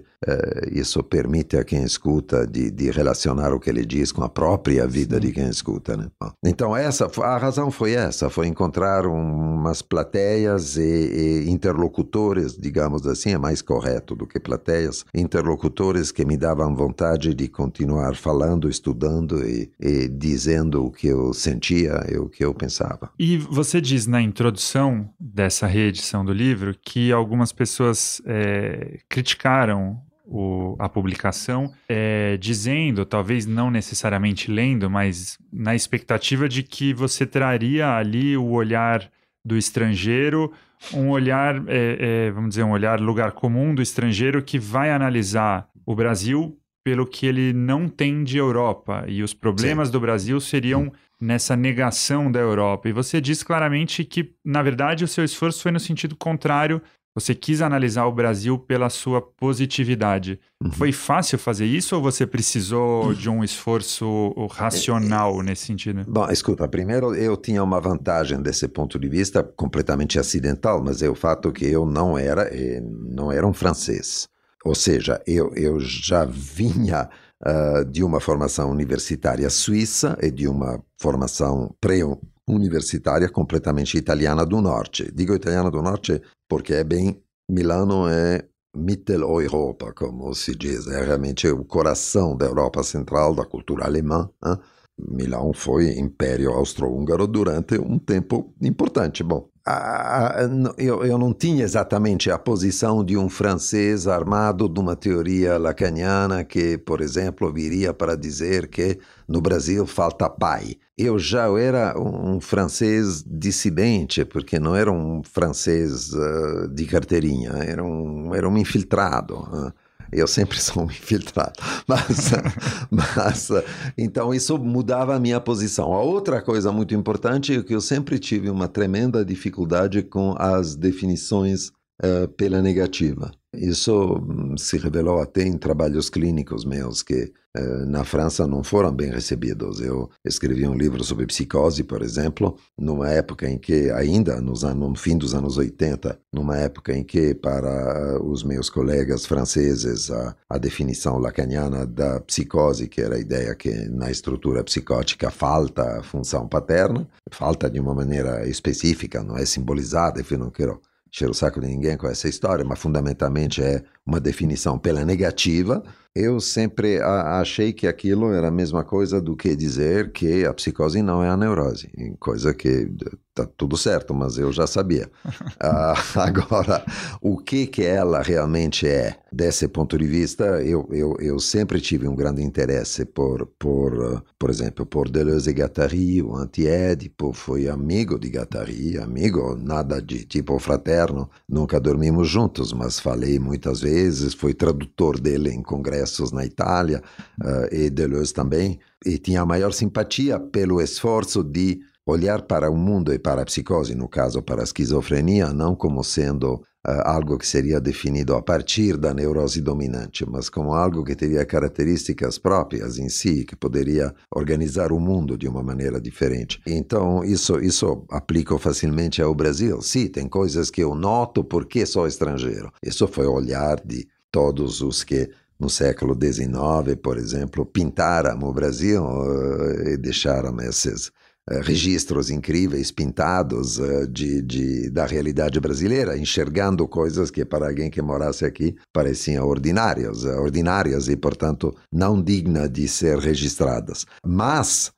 isso 0.71 1.03
permite 1.03 1.57
a 1.57 1.63
quem 1.63 1.83
escuta 1.83 2.45
de, 2.45 2.69
de, 2.69 2.91
relacionar 2.91 3.51
o 3.53 3.59
que 3.59 3.69
ele 3.69 3.83
diz 3.83 4.11
com 4.11 4.23
a 4.23 4.29
própria 4.29 4.85
vida 4.85 5.15
Sim. 5.15 5.21
de 5.21 5.31
quem 5.31 5.49
escuta. 5.49 5.97
Né? 5.97 6.09
Então, 6.45 6.75
essa, 6.75 7.09
a 7.23 7.37
razão 7.37 7.71
foi 7.71 7.93
essa, 7.93 8.29
foi 8.29 8.47
encontrar 8.47 9.07
umas 9.07 9.81
plateias 9.81 10.77
e, 10.77 10.81
e, 10.81 11.49
interlocutores, 11.49 12.55
digamos 12.55 13.07
assim, 13.07 13.31
é 13.31 13.37
mais 13.37 13.61
correto 13.61 14.15
do 14.15 14.27
que 14.27 14.39
plateias, 14.39 15.03
interlocutores 15.13 16.11
que 16.11 16.23
me 16.23 16.37
davam 16.37 16.75
vontade 16.75 17.33
de 17.33 17.47
continuar 17.47 18.15
falando, 18.15 18.69
estudando 18.69 19.43
e, 19.43 19.71
e 19.79 20.07
dizendo 20.07 20.85
o 20.85 20.91
que 20.91 21.07
eu 21.07 21.33
sentia 21.33 22.05
e 22.11 22.17
o 22.17 22.29
que 22.29 22.45
eu 22.45 22.53
pensava. 22.53 23.09
E 23.17 23.37
você 23.37 23.81
diz 23.81 24.05
na 24.05 24.21
introdução 24.21 25.09
dessa 25.19 25.65
reedição 25.65 26.23
do 26.23 26.31
livro 26.31 26.75
que 26.83 27.11
algumas 27.11 27.51
pessoas 27.51 28.21
é, 28.25 28.99
criticaram 29.09 29.99
o, 30.31 30.77
a 30.79 30.87
publicação, 30.87 31.73
é, 31.89 32.37
dizendo, 32.37 33.05
talvez 33.05 33.45
não 33.45 33.69
necessariamente 33.69 34.49
lendo, 34.49 34.89
mas 34.89 35.37
na 35.51 35.75
expectativa 35.75 36.47
de 36.47 36.63
que 36.63 36.93
você 36.93 37.25
traria 37.25 37.97
ali 37.97 38.37
o 38.37 38.51
olhar 38.51 39.11
do 39.43 39.57
estrangeiro, 39.57 40.53
um 40.93 41.09
olhar, 41.09 41.61
é, 41.67 42.27
é, 42.27 42.31
vamos 42.31 42.51
dizer, 42.51 42.63
um 42.63 42.71
olhar 42.71 42.99
lugar 43.01 43.33
comum 43.33 43.75
do 43.75 43.81
estrangeiro 43.81 44.41
que 44.41 44.57
vai 44.57 44.89
analisar 44.91 45.67
o 45.85 45.93
Brasil 45.93 46.57
pelo 46.83 47.05
que 47.05 47.27
ele 47.27 47.51
não 47.51 47.89
tem 47.89 48.23
de 48.23 48.37
Europa 48.37 49.03
e 49.07 49.21
os 49.21 49.33
problemas 49.33 49.89
Sim. 49.89 49.91
do 49.91 49.99
Brasil 49.99 50.39
seriam 50.39 50.91
nessa 51.19 51.55
negação 51.55 52.31
da 52.31 52.39
Europa. 52.39 52.89
E 52.89 52.93
você 52.93 53.19
diz 53.19 53.43
claramente 53.43 54.03
que, 54.03 54.33
na 54.43 54.63
verdade, 54.63 55.03
o 55.03 55.07
seu 55.07 55.23
esforço 55.23 55.61
foi 55.61 55.71
no 55.71 55.79
sentido 55.79 56.15
contrário 56.15 56.81
você 57.13 57.35
quis 57.35 57.61
analisar 57.61 58.05
o 58.05 58.11
Brasil 58.11 58.57
pela 58.57 58.89
sua 58.89 59.21
positividade. 59.21 60.39
Uhum. 60.63 60.71
Foi 60.71 60.91
fácil 60.91 61.37
fazer 61.37 61.65
isso 61.65 61.95
ou 61.95 62.01
você 62.01 62.25
precisou 62.25 63.13
de 63.13 63.29
um 63.29 63.43
esforço 63.43 64.33
racional 64.51 65.37
é, 65.37 65.39
é, 65.39 65.43
nesse 65.43 65.65
sentido? 65.65 66.05
Bom, 66.07 66.29
escuta, 66.29 66.67
primeiro 66.67 67.13
eu 67.13 67.35
tinha 67.35 67.61
uma 67.63 67.81
vantagem 67.81 68.41
desse 68.41 68.67
ponto 68.67 68.97
de 68.97 69.09
vista 69.09 69.43
completamente 69.43 70.17
acidental, 70.17 70.81
mas 70.81 71.01
é 71.01 71.09
o 71.09 71.15
fato 71.15 71.51
que 71.51 71.65
eu 71.65 71.85
não 71.85 72.17
era, 72.17 72.49
não 72.81 73.31
era 73.31 73.45
um 73.45 73.53
francês. 73.53 74.27
Ou 74.63 74.75
seja, 74.75 75.21
eu, 75.25 75.51
eu 75.55 75.79
já 75.79 76.23
vinha 76.23 77.09
uh, 77.45 77.85
de 77.85 78.03
uma 78.03 78.19
formação 78.19 78.69
universitária 78.71 79.49
suíça 79.49 80.17
e 80.21 80.29
de 80.31 80.47
uma 80.47 80.81
formação 80.99 81.75
pré-universitária 81.81 83.27
completamente 83.27 83.97
italiana 83.97 84.45
do 84.45 84.61
norte. 84.61 85.11
Digo 85.13 85.33
italiana 85.33 85.71
do 85.71 85.81
norte 85.81 86.21
porque 86.51 86.73
é 86.73 86.83
bem. 86.83 87.23
Milano 87.49 88.09
é 88.09 88.45
Mitteleuropa, 88.75 89.93
como 89.93 90.33
se 90.35 90.53
diz, 90.53 90.85
é 90.85 91.01
realmente 91.01 91.47
o 91.47 91.63
coração 91.63 92.35
da 92.35 92.45
Europa 92.45 92.83
Central, 92.83 93.33
da 93.33 93.45
cultura 93.45 93.85
alemã. 93.85 94.29
Hein? 94.45 94.57
Milão 94.99 95.53
foi 95.53 95.97
império 95.97 96.51
austro-húngaro 96.51 97.25
durante 97.25 97.79
um 97.79 97.97
tempo 97.97 98.53
importante. 98.61 99.23
Bom, 99.23 99.49
a, 99.71 100.43
a, 100.43 100.49
eu, 100.77 101.03
eu 101.03 101.17
não 101.17 101.33
tinha 101.33 101.63
exatamente 101.63 102.29
a 102.29 102.37
posição 102.37 103.03
de 103.03 103.17
um 103.17 103.29
francês 103.29 104.07
armado 104.07 104.67
de 104.67 104.79
uma 104.79 104.95
teoria 104.95 105.57
lacaniana 105.57 106.43
que, 106.43 106.77
por 106.77 107.01
exemplo, 107.01 107.51
viria 107.51 107.93
para 107.93 108.15
dizer 108.15 108.67
que 108.67 108.99
no 109.27 109.41
Brasil 109.41 109.85
falta 109.85 110.29
pai. 110.29 110.75
Eu 110.97 111.17
já 111.17 111.47
era 111.59 111.99
um 111.99 112.39
francês 112.39 113.23
dissidente, 113.25 114.25
porque 114.25 114.59
não 114.59 114.75
era 114.75 114.91
um 114.91 115.21
francês 115.23 116.13
uh, 116.13 116.67
de 116.69 116.85
carteirinha, 116.85 117.51
era 117.51 117.83
um, 117.83 118.35
era 118.35 118.47
um 118.47 118.57
infiltrado. 118.57 119.35
Uh. 119.35 119.73
Eu 120.11 120.27
sempre 120.27 120.59
sou 120.61 120.83
um 120.83 120.85
infiltrado. 120.85 121.53
Mas, 121.87 122.31
mas, 122.89 123.49
então, 123.97 124.33
isso 124.33 124.57
mudava 124.57 125.15
a 125.15 125.19
minha 125.19 125.39
posição. 125.39 125.93
A 125.93 126.01
outra 126.01 126.41
coisa 126.41 126.71
muito 126.71 126.93
importante 126.93 127.55
é 127.55 127.63
que 127.63 127.73
eu 127.73 127.81
sempre 127.81 128.19
tive 128.19 128.49
uma 128.49 128.67
tremenda 128.67 129.23
dificuldade 129.23 130.03
com 130.03 130.35
as 130.37 130.75
definições 130.75 131.69
uh, 132.03 132.27
pela 132.35 132.61
negativa. 132.61 133.31
Isso 133.53 134.15
hum, 134.15 134.57
se 134.57 134.77
revelou 134.77 135.19
até 135.19 135.43
em 135.43 135.57
trabalhos 135.57 136.09
clínicos 136.09 136.63
meus, 136.63 137.03
que 137.03 137.33
eh, 137.53 137.85
na 137.85 138.05
França 138.05 138.47
não 138.47 138.63
foram 138.63 138.93
bem 138.93 139.11
recebidos. 139.11 139.81
Eu 139.81 140.09
escrevi 140.23 140.65
um 140.65 140.73
livro 140.73 141.03
sobre 141.03 141.25
psicose, 141.25 141.83
por 141.83 142.01
exemplo, 142.01 142.57
numa 142.77 143.09
época 143.09 143.49
em 143.49 143.57
que, 143.57 143.91
ainda 143.91 144.39
nos 144.39 144.63
anos, 144.63 144.89
no 144.89 144.95
fim 144.95 145.17
dos 145.17 145.33
anos 145.33 145.57
80, 145.57 146.17
numa 146.33 146.57
época 146.57 146.95
em 146.95 147.03
que, 147.03 147.33
para 147.35 148.23
os 148.23 148.41
meus 148.41 148.69
colegas 148.69 149.25
franceses, 149.25 150.09
a, 150.09 150.33
a 150.49 150.57
definição 150.57 151.17
lacaniana 151.17 151.85
da 151.85 152.21
psicose, 152.21 152.87
que 152.87 153.01
era 153.01 153.15
a 153.15 153.19
ideia 153.19 153.53
que 153.53 153.69
na 153.89 154.09
estrutura 154.09 154.63
psicótica 154.63 155.29
falta 155.29 155.99
a 155.99 156.03
função 156.03 156.47
paterna, 156.47 157.05
falta 157.29 157.69
de 157.69 157.81
uma 157.81 157.93
maneira 157.93 158.47
específica, 158.47 159.21
não 159.21 159.37
é 159.37 159.45
simbolizada, 159.45 160.21
enfim, 160.21 160.37
não 160.37 160.49
quero 160.49 160.79
encher 161.13 161.29
o 161.29 161.33
saco 161.33 161.59
de 161.59 161.67
ninguém 161.67 161.97
com 161.97 162.07
essa 162.07 162.27
história, 162.29 162.63
mas 162.63 162.79
fundamentalmente 162.79 163.61
é 163.61 163.83
uma 164.05 164.19
definição 164.19 164.79
pela 164.79 165.03
negativa, 165.03 165.83
eu 166.15 166.39
sempre 166.39 166.99
achei 167.01 167.71
que 167.71 167.87
aquilo 167.87 168.33
era 168.33 168.47
a 168.47 168.51
mesma 168.51 168.83
coisa 168.83 169.21
do 169.21 169.35
que 169.35 169.55
dizer 169.55 170.11
que 170.11 170.45
a 170.45 170.53
psicose 170.53 171.01
não 171.01 171.23
é 171.23 171.29
a 171.29 171.37
neurose, 171.37 171.89
coisa 172.19 172.53
que 172.53 172.89
tá 173.33 173.45
tudo 173.45 173.77
certo, 173.77 174.13
mas 174.13 174.37
eu 174.37 174.51
já 174.51 174.67
sabia. 174.67 175.09
uh, 175.25 175.95
agora, 176.19 176.83
o 177.21 177.37
que 177.37 177.65
que 177.65 177.83
ela 177.83 178.21
realmente 178.21 178.87
é, 178.87 179.17
desse 179.31 179.67
ponto 179.67 179.97
de 179.97 180.05
vista, 180.05 180.61
eu, 180.61 180.87
eu, 180.91 181.15
eu 181.19 181.39
sempre 181.39 181.79
tive 181.79 182.07
um 182.07 182.15
grande 182.15 182.41
interesse 182.41 183.05
por, 183.05 183.45
por, 183.57 184.23
por 184.37 184.49
exemplo, 184.49 184.85
por 184.85 185.09
Deleuze 185.09 185.49
e 185.49 185.53
Guattari, 185.53 186.21
o 186.21 186.35
anti-Édipo, 186.35 187.31
fui 187.33 187.69
amigo 187.69 188.19
de 188.19 188.29
Guattari, 188.29 188.97
amigo, 188.97 189.55
nada 189.55 190.01
de 190.01 190.25
tipo 190.25 190.59
fraterno, 190.59 191.29
nunca 191.47 191.79
dormimos 191.79 192.27
juntos, 192.27 192.73
mas 192.73 192.99
falei 192.99 193.39
muitas 193.39 193.79
vezes, 193.79 194.33
fui 194.33 194.53
tradutor 194.53 195.19
dele 195.19 195.51
em 195.51 195.61
congressos 195.61 196.31
na 196.31 196.45
Itália, 196.45 197.01
uh, 197.41 197.73
e 197.73 197.89
Deleuze 197.89 198.33
também, 198.33 198.79
e 199.05 199.17
tinha 199.17 199.41
a 199.41 199.45
maior 199.45 199.71
simpatia 199.71 200.39
pelo 200.39 200.81
esforço 200.81 201.43
de 201.43 201.79
olhar 202.05 202.41
para 202.41 202.69
o 202.69 202.75
mundo 202.75 203.13
e 203.13 203.19
para 203.19 203.41
a 203.41 203.45
psicose, 203.45 203.95
no 203.95 204.07
caso 204.07 204.41
para 204.41 204.61
a 204.61 204.63
esquizofrenia, 204.63 205.53
não 205.53 205.75
como 205.75 206.03
sendo 206.03 206.55
uh, 206.55 207.01
algo 207.05 207.37
que 207.37 207.47
seria 207.47 207.79
definido 207.79 208.35
a 208.35 208.41
partir 208.41 208.97
da 208.97 209.13
neurose 209.13 209.61
dominante, 209.61 210.25
mas 210.27 210.49
como 210.49 210.73
algo 210.73 211.03
que 211.03 211.15
teria 211.15 211.45
características 211.45 212.37
próprias 212.37 212.97
em 212.97 213.09
si, 213.09 213.45
que 213.45 213.55
poderia 213.55 214.13
organizar 214.33 214.91
o 214.91 214.99
mundo 214.99 215.37
de 215.37 215.47
uma 215.47 215.61
maneira 215.61 216.01
diferente. 216.01 216.59
Então, 216.65 217.23
isso, 217.23 217.59
isso 217.59 218.05
aplico 218.09 218.57
facilmente 218.57 219.21
ao 219.21 219.33
Brasil. 219.35 219.81
Sim, 219.81 220.07
tem 220.07 220.27
coisas 220.27 220.69
que 220.69 220.81
eu 220.81 220.95
noto 220.95 221.43
porque 221.43 221.85
sou 221.85 222.07
estrangeiro. 222.07 222.71
Isso 222.83 223.07
foi 223.07 223.27
o 223.27 223.33
olhar 223.33 223.79
de 223.85 224.07
todos 224.31 224.81
os 224.81 225.03
que 225.03 225.29
no 225.59 225.69
século 225.69 226.17
XIX, 226.19 226.99
por 227.03 227.17
exemplo, 227.17 227.63
pintaram 227.63 228.39
o 228.39 228.51
Brasil 228.51 229.03
uh, 229.03 229.89
e 229.89 229.97
deixaram 229.97 230.59
esses 230.61 231.11
registros 231.59 232.29
incríveis 232.29 232.91
pintados 232.91 233.77
uh, 233.77 234.07
de, 234.07 234.41
de, 234.41 234.89
da 234.89 235.05
realidade 235.05 235.59
brasileira, 235.59 236.17
enxergando 236.17 236.87
coisas 236.87 237.29
que 237.29 237.43
para 237.43 237.67
alguém 237.67 237.89
que 237.89 238.01
morasse 238.01 238.45
aqui 238.45 238.75
pareciam 238.93 239.45
ordinárias, 239.47 240.23
uh, 240.23 240.39
ordinárias 240.39 241.07
e, 241.07 241.15
portanto, 241.15 241.75
não 241.91 242.21
dignas 242.21 242.71
de 242.71 242.87
ser 242.87 243.17
registradas. 243.17 244.05
Mas 244.25 244.91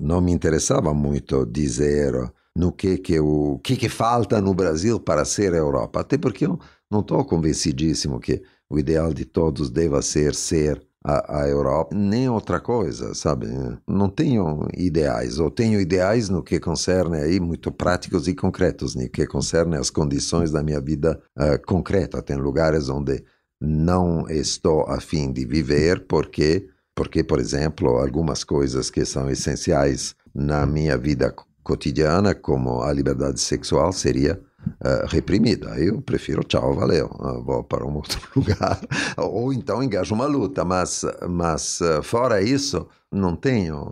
não 0.00 0.20
me 0.20 0.32
interessava 0.32 0.92
muito 0.92 1.46
dizer 1.46 2.12
no 2.56 2.72
que 2.72 2.98
que 2.98 3.20
o 3.20 3.60
que 3.62 3.76
que 3.76 3.88
falta 3.88 4.40
no 4.40 4.52
Brasil 4.52 4.98
para 4.98 5.24
ser 5.24 5.54
Europa, 5.54 6.00
até 6.00 6.18
porque 6.18 6.46
eu 6.46 6.58
não 6.90 6.98
estou 6.98 7.24
convencidíssimo 7.24 8.18
que 8.18 8.42
o 8.68 8.78
ideal 8.78 9.14
de 9.14 9.24
todos 9.24 9.70
deva 9.70 10.02
ser 10.02 10.34
ser 10.34 10.82
a, 11.04 11.42
a, 11.42 11.48
Europa, 11.48 11.94
nem 11.94 12.28
outra 12.28 12.60
coisa, 12.60 13.14
sabe? 13.14 13.46
Não 13.86 14.08
tenho 14.08 14.68
ideais, 14.76 15.38
ou 15.38 15.50
tenho 15.50 15.80
ideais 15.80 16.28
no 16.28 16.42
que 16.42 16.60
concerne 16.60 17.18
aí 17.18 17.40
muito 17.40 17.72
práticos 17.72 18.28
e 18.28 18.34
concretos, 18.34 18.94
no 18.94 19.08
que 19.08 19.26
concerne 19.26 19.76
as 19.76 19.90
condições 19.90 20.50
da 20.50 20.62
minha 20.62 20.80
vida 20.80 21.20
uh, 21.36 21.64
concreta. 21.66 22.22
Tem 22.22 22.36
lugares 22.36 22.88
onde 22.88 23.24
não 23.60 24.28
estou 24.28 24.82
a 24.88 25.00
fim 25.00 25.32
de 25.32 25.44
viver 25.44 26.06
porque 26.06 26.68
Porque, 26.94 27.24
por 27.24 27.38
exemplo, 27.40 27.98
algumas 27.98 28.44
coisas 28.44 28.90
que 28.90 29.04
são 29.04 29.30
essenciais 29.30 30.14
na 30.34 30.66
minha 30.66 30.96
vida 30.98 31.34
cotidiana, 31.62 32.34
como 32.34 32.82
a 32.82 32.92
liberdade 32.92 33.40
sexual, 33.40 33.92
seria 33.92 34.38
uh, 34.84 35.06
reprimida. 35.06 35.78
Eu 35.78 36.00
prefiro, 36.00 36.42
tchau, 36.44 36.74
valeu, 36.74 37.06
uh, 37.18 37.42
vou 37.42 37.64
para 37.64 37.86
um 37.86 37.94
outro 37.96 38.20
lugar. 38.34 38.80
Ou 39.16 39.52
então 39.52 39.82
engajo 39.82 40.14
uma 40.14 40.26
luta, 40.26 40.64
mas, 40.64 41.04
mas 41.28 41.80
uh, 41.80 42.02
fora 42.02 42.42
isso, 42.42 42.86
não 43.10 43.36
tenho 43.36 43.90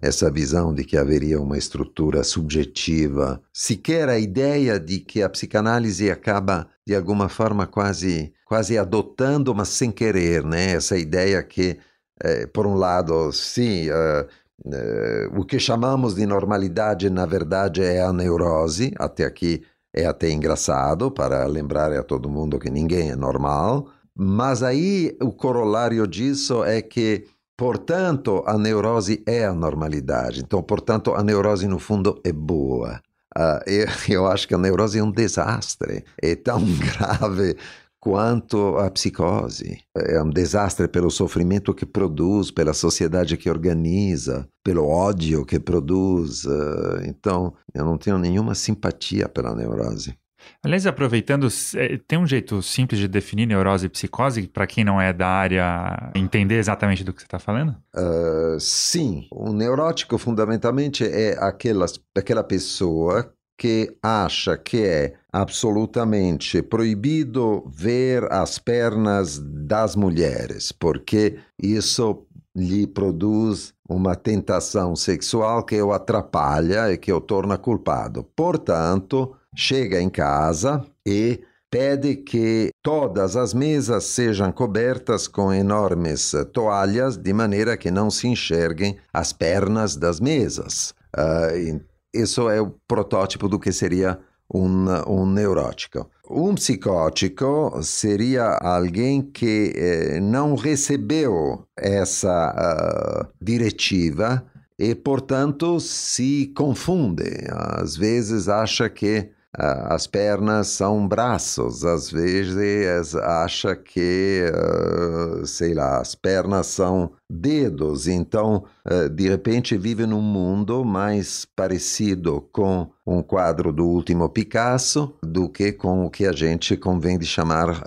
essa 0.00 0.30
visão 0.30 0.72
de 0.72 0.84
que 0.84 0.96
haveria 0.96 1.40
uma 1.40 1.58
estrutura 1.58 2.24
subjetiva, 2.24 3.40
sequer 3.52 4.08
a 4.08 4.18
ideia 4.18 4.80
de 4.80 4.98
que 4.98 5.22
a 5.22 5.28
psicanálise 5.28 6.10
acaba 6.10 6.68
de 6.86 6.94
alguma 6.94 7.28
forma 7.28 7.66
quase 7.66 8.32
quase 8.50 8.76
adotando, 8.76 9.54
mas 9.54 9.68
sem 9.68 9.92
querer, 9.92 10.42
né? 10.44 10.72
Essa 10.72 10.98
ideia 10.98 11.40
que, 11.40 11.78
eh, 12.20 12.46
por 12.48 12.66
um 12.66 12.74
lado, 12.74 13.30
sim, 13.30 13.88
uh, 13.90 14.26
uh, 14.66 15.40
o 15.40 15.44
que 15.44 15.60
chamamos 15.60 16.16
de 16.16 16.26
normalidade, 16.26 17.08
na 17.08 17.24
verdade, 17.26 17.80
é 17.80 18.02
a 18.02 18.12
neurose. 18.12 18.92
Até 18.98 19.24
aqui 19.24 19.62
é 19.94 20.06
até 20.06 20.30
engraçado 20.30 21.10
para 21.10 21.46
lembrar 21.46 21.92
a 21.92 22.02
todo 22.02 22.28
mundo 22.28 22.58
que 22.58 22.70
ninguém 22.70 23.10
é 23.10 23.16
normal. 23.16 23.88
Mas 24.14 24.62
aí 24.62 25.16
o 25.20 25.32
corolário 25.32 26.06
disso 26.06 26.64
é 26.64 26.82
que 26.82 27.26
Portanto, 27.60 28.42
a 28.46 28.56
neurose 28.56 29.22
é 29.26 29.44
a 29.44 29.52
normalidade. 29.52 30.40
Então, 30.40 30.62
portanto, 30.62 31.12
a 31.14 31.22
neurose 31.22 31.68
no 31.68 31.78
fundo 31.78 32.18
é 32.24 32.32
boa. 32.32 33.02
Uh, 33.36 33.60
eu, 33.66 33.86
eu 34.08 34.26
acho 34.26 34.48
que 34.48 34.54
a 34.54 34.58
neurose 34.58 34.98
é 34.98 35.04
um 35.04 35.10
desastre. 35.10 36.02
É 36.22 36.34
tão 36.34 36.64
grave 36.80 37.58
quanto 38.00 38.78
a 38.78 38.90
psicose. 38.90 39.78
É 39.96 40.20
um 40.22 40.30
desastre 40.30 40.88
pelo 40.88 41.10
sofrimento 41.10 41.74
que 41.74 41.84
produz, 41.84 42.50
pela 42.50 42.72
sociedade 42.72 43.36
que 43.36 43.50
organiza, 43.50 44.48
pelo 44.64 44.88
ódio 44.88 45.44
que 45.44 45.60
produz. 45.60 46.44
Uh, 46.44 47.02
então, 47.04 47.54
eu 47.74 47.84
não 47.84 47.98
tenho 47.98 48.18
nenhuma 48.18 48.54
simpatia 48.54 49.28
pela 49.28 49.54
neurose. 49.54 50.14
Aliás, 50.62 50.86
aproveitando, 50.86 51.48
é, 51.76 51.98
tem 52.08 52.18
um 52.18 52.26
jeito 52.26 52.62
simples 52.62 52.98
de 52.98 53.06
definir 53.06 53.46
neurose 53.46 53.86
e 53.86 53.90
psicose 53.90 54.48
para 54.48 54.66
quem 54.66 54.82
não 54.82 54.98
é 54.98 55.12
da 55.12 55.28
área 55.28 56.10
entender 56.14 56.56
exatamente 56.56 57.04
do 57.04 57.12
que 57.12 57.20
você 57.20 57.26
está 57.26 57.38
falando? 57.38 57.76
Uh, 57.94 58.58
sim. 58.58 59.26
O 59.30 59.52
neurótico, 59.52 60.16
fundamentalmente, 60.16 61.04
é 61.04 61.36
aquela, 61.38 61.86
aquela 62.16 62.42
pessoa 62.42 63.32
que 63.60 63.94
acha 64.02 64.56
que 64.56 64.82
é 64.82 65.12
absolutamente 65.30 66.62
proibido 66.62 67.62
ver 67.68 68.26
as 68.32 68.58
pernas 68.58 69.38
das 69.38 69.94
mulheres, 69.94 70.72
porque 70.72 71.36
isso 71.62 72.26
lhe 72.56 72.86
produz 72.86 73.74
uma 73.86 74.16
tentação 74.16 74.96
sexual 74.96 75.62
que 75.62 75.80
o 75.82 75.92
atrapalha 75.92 76.90
e 76.90 76.96
que 76.96 77.12
o 77.12 77.20
torna 77.20 77.58
culpado. 77.58 78.24
Portanto, 78.34 79.36
chega 79.54 80.00
em 80.00 80.08
casa 80.08 80.82
e 81.06 81.42
pede 81.70 82.16
que 82.16 82.70
todas 82.82 83.36
as 83.36 83.52
mesas 83.52 84.04
sejam 84.04 84.50
cobertas 84.50 85.28
com 85.28 85.52
enormes 85.52 86.32
toalhas, 86.54 87.14
de 87.18 87.32
maneira 87.34 87.76
que 87.76 87.90
não 87.90 88.10
se 88.10 88.26
enxerguem 88.26 88.96
as 89.12 89.34
pernas 89.34 89.96
das 89.96 90.18
mesas. 90.18 90.94
Uh, 91.14 91.89
isso 92.12 92.48
é 92.48 92.60
o 92.60 92.74
protótipo 92.86 93.48
do 93.48 93.58
que 93.58 93.72
seria 93.72 94.18
um, 94.52 94.86
um 95.06 95.26
neurótico. 95.26 96.10
Um 96.28 96.54
psicótico 96.54 97.80
seria 97.82 98.58
alguém 98.60 99.22
que 99.22 99.72
eh, 99.74 100.20
não 100.20 100.54
recebeu 100.54 101.64
essa 101.76 102.52
uh, 102.52 103.28
diretiva 103.40 104.44
e, 104.78 104.94
portanto, 104.94 105.80
se 105.80 106.52
confunde. 106.56 107.24
Às 107.50 107.96
vezes 107.96 108.48
acha 108.48 108.88
que 108.88 109.30
Uh, 109.58 109.92
as 109.92 110.06
pernas 110.06 110.68
são 110.68 111.08
braços, 111.08 111.84
às 111.84 112.08
vezes 112.08 113.16
acha 113.16 113.74
que, 113.74 114.44
uh, 114.48 115.44
sei 115.44 115.74
lá, 115.74 116.00
as 116.00 116.14
pernas 116.14 116.68
são 116.68 117.10
dedos, 117.30 118.08
então 118.08 118.64
uh, 118.84 119.08
de 119.08 119.28
repente 119.28 119.76
vive 119.78 120.04
num 120.06 120.20
mundo 120.20 120.84
mais 120.84 121.46
parecido 121.56 122.48
com 122.52 122.90
um 123.06 123.22
quadro 123.22 123.72
do 123.72 123.86
último 123.86 124.28
Picasso 124.28 125.14
do 125.22 125.48
que 125.48 125.72
com 125.72 126.04
o 126.04 126.10
que 126.10 126.26
a 126.26 126.32
gente 126.32 126.76
convém 126.76 127.18
de 127.18 127.26
chamar 127.26 127.82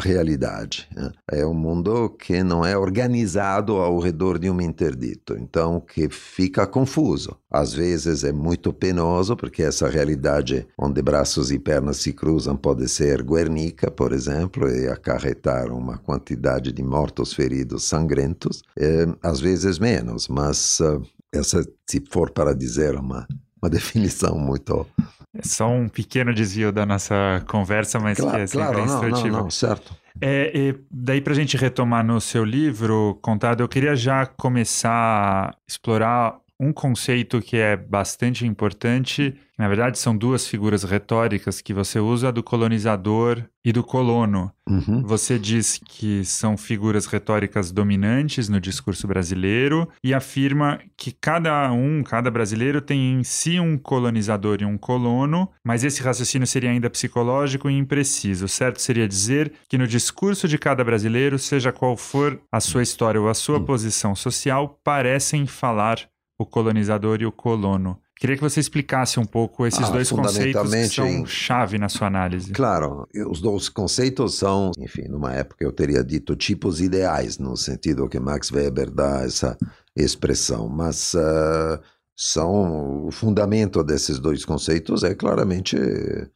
realidade. 0.00 0.88
Né? 0.94 1.12
É 1.30 1.44
um 1.44 1.52
mundo 1.52 2.10
que 2.10 2.42
não 2.42 2.64
é 2.64 2.76
organizado 2.76 3.76
ao 3.76 3.98
redor 3.98 4.38
de 4.38 4.48
um 4.48 4.60
interdito, 4.60 5.36
então 5.38 5.80
que 5.80 6.08
fica 6.08 6.66
confuso. 6.66 7.36
Às 7.50 7.72
vezes 7.72 8.24
é 8.24 8.32
muito 8.32 8.72
penoso, 8.72 9.34
porque 9.34 9.62
essa 9.62 9.88
realidade 9.88 10.66
onde 10.78 11.00
braços 11.00 11.50
e 11.50 11.58
pernas 11.58 11.96
se 11.98 12.12
cruzam 12.12 12.56
pode 12.56 12.86
ser 12.88 13.22
Guernica, 13.22 13.90
por 13.90 14.12
exemplo, 14.12 14.68
e 14.68 14.86
acarretar 14.86 15.72
uma 15.72 15.96
quantidade 15.96 16.72
de 16.72 16.82
mortos, 16.82 17.32
feridos, 17.32 17.84
sangrentos. 17.84 18.57
É, 18.78 19.06
às 19.22 19.40
vezes 19.40 19.78
menos, 19.78 20.28
mas 20.28 20.80
uh, 20.80 21.02
essa, 21.32 21.66
se 21.86 22.02
for 22.10 22.30
para 22.30 22.54
dizer 22.54 22.96
uma, 22.96 23.26
uma 23.60 23.70
definição 23.70 24.38
muito 24.38 24.86
é 25.34 25.42
só 25.42 25.68
um 25.68 25.88
pequeno 25.88 26.32
desvio 26.32 26.72
da 26.72 26.86
nossa 26.86 27.44
conversa, 27.46 28.00
mas 28.00 28.18
claro, 28.18 28.36
que 28.36 28.42
é 28.42 28.46
sempre 28.46 28.66
claro, 28.66 28.84
instrutivo. 28.84 29.26
Não, 29.26 29.32
não, 29.32 29.42
não, 29.44 29.50
certo. 29.50 29.94
É, 30.20 30.74
daí, 30.90 31.20
para 31.20 31.32
a 31.32 31.36
gente 31.36 31.56
retomar 31.56 32.04
no 32.04 32.20
seu 32.20 32.44
livro, 32.44 33.18
Contado, 33.22 33.62
eu 33.62 33.68
queria 33.68 33.94
já 33.94 34.26
começar 34.26 34.90
a 34.90 35.54
explorar 35.68 36.38
um 36.60 36.72
conceito 36.72 37.40
que 37.40 37.56
é 37.56 37.76
bastante 37.76 38.44
importante, 38.44 39.34
na 39.56 39.68
verdade 39.68 39.98
são 39.98 40.16
duas 40.16 40.46
figuras 40.46 40.82
retóricas 40.82 41.60
que 41.60 41.72
você 41.72 42.00
usa, 42.00 42.32
do 42.32 42.42
colonizador 42.42 43.44
e 43.64 43.70
do 43.70 43.84
colono. 43.84 44.50
Uhum. 44.68 45.02
Você 45.04 45.38
diz 45.38 45.80
que 45.84 46.24
são 46.24 46.56
figuras 46.56 47.06
retóricas 47.06 47.70
dominantes 47.70 48.48
no 48.48 48.60
discurso 48.60 49.06
brasileiro 49.06 49.88
e 50.02 50.12
afirma 50.12 50.80
que 50.96 51.12
cada 51.12 51.70
um, 51.72 52.02
cada 52.02 52.30
brasileiro 52.30 52.80
tem 52.80 53.12
em 53.12 53.22
si 53.22 53.60
um 53.60 53.78
colonizador 53.78 54.58
e 54.60 54.64
um 54.64 54.76
colono, 54.76 55.48
mas 55.64 55.84
esse 55.84 56.02
raciocínio 56.02 56.46
seria 56.46 56.70
ainda 56.70 56.90
psicológico 56.90 57.70
e 57.70 57.78
impreciso. 57.78 58.48
Certo 58.48 58.80
seria 58.80 59.06
dizer 59.06 59.52
que 59.68 59.78
no 59.78 59.86
discurso 59.86 60.48
de 60.48 60.58
cada 60.58 60.82
brasileiro, 60.82 61.38
seja 61.38 61.72
qual 61.72 61.96
for 61.96 62.40
a 62.50 62.58
sua 62.58 62.82
história 62.82 63.20
ou 63.20 63.28
a 63.28 63.34
sua 63.34 63.58
uhum. 63.58 63.64
posição 63.64 64.14
social, 64.16 64.80
parecem 64.82 65.46
falar 65.46 66.08
o 66.38 66.46
colonizador 66.46 67.20
e 67.20 67.26
o 67.26 67.32
colono. 67.32 67.98
Queria 68.16 68.36
que 68.36 68.42
você 68.42 68.58
explicasse 68.60 69.20
um 69.20 69.24
pouco 69.24 69.66
esses 69.66 69.88
ah, 69.88 69.90
dois 69.90 70.10
conceitos 70.10 70.70
que 70.70 70.88
são 70.88 71.06
em... 71.06 71.26
chave 71.26 71.78
na 71.78 71.88
sua 71.88 72.06
análise. 72.06 72.52
Claro, 72.52 73.06
os 73.28 73.40
dois 73.40 73.68
conceitos 73.68 74.34
são, 74.34 74.70
enfim, 74.78 75.08
numa 75.08 75.32
época 75.32 75.64
eu 75.64 75.72
teria 75.72 76.02
dito 76.02 76.34
tipos 76.34 76.80
ideais, 76.80 77.38
no 77.38 77.56
sentido 77.56 78.08
que 78.08 78.18
Max 78.18 78.50
Weber 78.50 78.90
dá 78.90 79.22
essa 79.24 79.56
expressão, 79.96 80.68
mas 80.68 81.14
uh, 81.14 81.80
são 82.20 83.06
o 83.06 83.12
fundamento 83.12 83.84
desses 83.84 84.18
dois 84.18 84.44
conceitos 84.44 85.04
é 85.04 85.14
claramente 85.14 85.76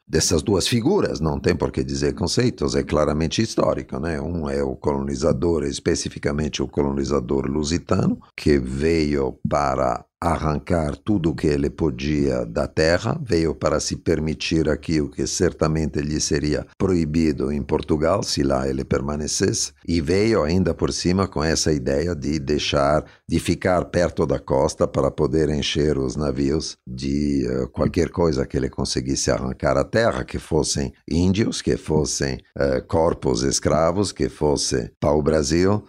dessas 0.06 0.40
duas 0.40 0.68
figuras, 0.68 1.18
não 1.18 1.40
tem 1.40 1.56
por 1.56 1.72
que 1.72 1.82
dizer 1.82 2.14
conceitos, 2.14 2.76
é 2.76 2.84
claramente 2.84 3.42
histórico, 3.42 3.98
né? 3.98 4.20
Um 4.20 4.48
é 4.48 4.62
o 4.62 4.76
colonizador, 4.76 5.64
especificamente 5.64 6.62
o 6.62 6.68
colonizador 6.68 7.46
lusitano, 7.46 8.16
que 8.36 8.60
veio 8.60 9.36
para 9.48 10.04
arrancar 10.22 10.94
tudo 10.94 11.30
o 11.30 11.34
que 11.34 11.48
ele 11.48 11.68
podia 11.68 12.46
da 12.46 12.68
terra, 12.68 13.20
veio 13.20 13.56
para 13.56 13.80
se 13.80 13.96
permitir 13.96 14.68
aquilo 14.68 15.10
que 15.10 15.26
certamente 15.26 16.00
lhe 16.00 16.20
seria 16.20 16.64
proibido 16.78 17.50
em 17.50 17.60
Portugal, 17.60 18.22
se 18.22 18.44
lá 18.44 18.68
ele 18.68 18.84
permanecesse, 18.84 19.72
e 19.86 20.00
veio 20.00 20.44
ainda 20.44 20.72
por 20.72 20.92
cima 20.92 21.26
com 21.26 21.42
essa 21.42 21.72
ideia 21.72 22.14
de 22.14 22.38
deixar, 22.38 23.04
de 23.28 23.40
ficar 23.40 23.86
perto 23.86 24.24
da 24.24 24.38
costa 24.38 24.86
para 24.86 25.10
poder 25.10 25.48
encher 25.48 25.98
os 25.98 26.14
navios 26.14 26.76
de 26.86 27.44
uh, 27.48 27.68
qualquer 27.70 28.10
coisa 28.10 28.46
que 28.46 28.56
ele 28.56 28.70
conseguisse 28.70 29.28
arrancar 29.28 29.76
à 29.76 29.82
terra, 29.82 30.24
que 30.24 30.38
fossem 30.38 30.92
índios, 31.10 31.60
que 31.60 31.76
fossem 31.76 32.36
uh, 32.56 32.86
corpos 32.86 33.42
escravos, 33.42 34.12
que 34.12 34.28
fosse 34.28 34.92
pau-brasil, 35.00 35.82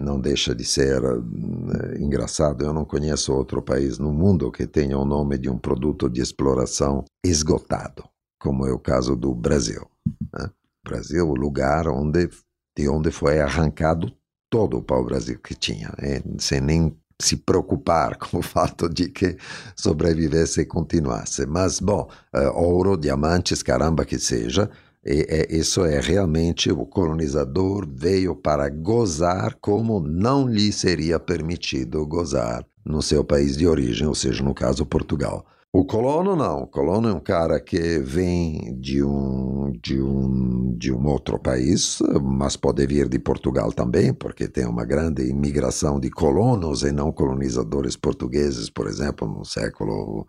não 0.00 0.20
deixa 0.20 0.54
de 0.54 0.64
ser 0.64 1.02
é, 1.02 1.98
engraçado. 1.98 2.64
Eu 2.64 2.72
não 2.72 2.84
conheço 2.84 3.32
outro 3.32 3.62
país 3.62 3.98
no 3.98 4.12
mundo 4.12 4.50
que 4.50 4.66
tenha 4.66 4.98
o 4.98 5.04
nome 5.04 5.38
de 5.38 5.48
um 5.48 5.58
produto 5.58 6.08
de 6.08 6.20
exploração 6.20 7.04
esgotado, 7.24 8.04
como 8.40 8.66
é 8.66 8.72
o 8.72 8.78
caso 8.78 9.14
do 9.14 9.34
Brasil. 9.34 9.86
Né? 10.32 10.50
Brasil, 10.84 11.28
o 11.28 11.34
lugar 11.34 11.86
onde, 11.86 12.28
de 12.76 12.88
onde 12.88 13.10
foi 13.10 13.40
arrancado 13.40 14.12
todo 14.50 14.78
o 14.78 14.82
pau-brasil 14.82 15.38
que 15.38 15.54
tinha, 15.54 15.94
né? 15.98 16.20
sem 16.38 16.60
nem 16.60 16.96
se 17.20 17.36
preocupar 17.36 18.18
com 18.18 18.38
o 18.38 18.42
fato 18.42 18.88
de 18.88 19.08
que 19.08 19.36
sobrevivesse 19.76 20.62
e 20.62 20.66
continuasse. 20.66 21.46
Mas, 21.46 21.78
bom, 21.80 22.10
uh, 22.34 22.58
ouro, 22.58 22.96
diamantes, 22.96 23.62
caramba 23.62 24.04
que 24.04 24.18
seja, 24.18 24.68
E, 25.04 25.26
é, 25.28 25.56
isso 25.56 25.84
é 25.84 26.00
realmente 26.00 26.70
o 26.70 26.86
colonizador 26.86 27.86
veio 27.92 28.36
para 28.36 28.68
gozar 28.68 29.56
como 29.60 30.00
não 30.00 30.46
lhe 30.46 30.72
seria 30.72 31.18
permitido 31.18 32.06
gozar 32.06 32.64
no 32.84 33.02
seu 33.02 33.24
país 33.24 33.56
de 33.56 33.66
origem, 33.66 34.06
ou 34.06 34.14
seja, 34.14 34.42
no 34.42 34.54
caso 34.54 34.86
Portugal. 34.86 35.44
O 35.74 35.86
colono 35.86 36.36
não, 36.36 36.64
o 36.64 36.66
colono 36.66 37.08
é 37.08 37.14
um 37.14 37.18
cara 37.18 37.58
que 37.58 37.98
vem 37.98 38.78
de 38.78 39.02
um, 39.02 39.72
de 39.82 40.02
um, 40.02 40.76
de 40.76 40.92
um 40.92 41.06
outro 41.06 41.38
país, 41.38 41.98
mas 42.22 42.58
pode 42.58 42.86
vir 42.86 43.08
de 43.08 43.18
Portugal 43.18 43.72
também, 43.72 44.12
porque 44.12 44.46
tem 44.46 44.66
uma 44.66 44.84
grande 44.84 45.26
imigração 45.26 45.98
de 45.98 46.10
colonos 46.10 46.82
e 46.82 46.92
não 46.92 47.10
colonizadores 47.10 47.96
portugueses, 47.96 48.68
por 48.68 48.86
exemplo, 48.86 49.26
no 49.26 49.46
século 49.46 50.26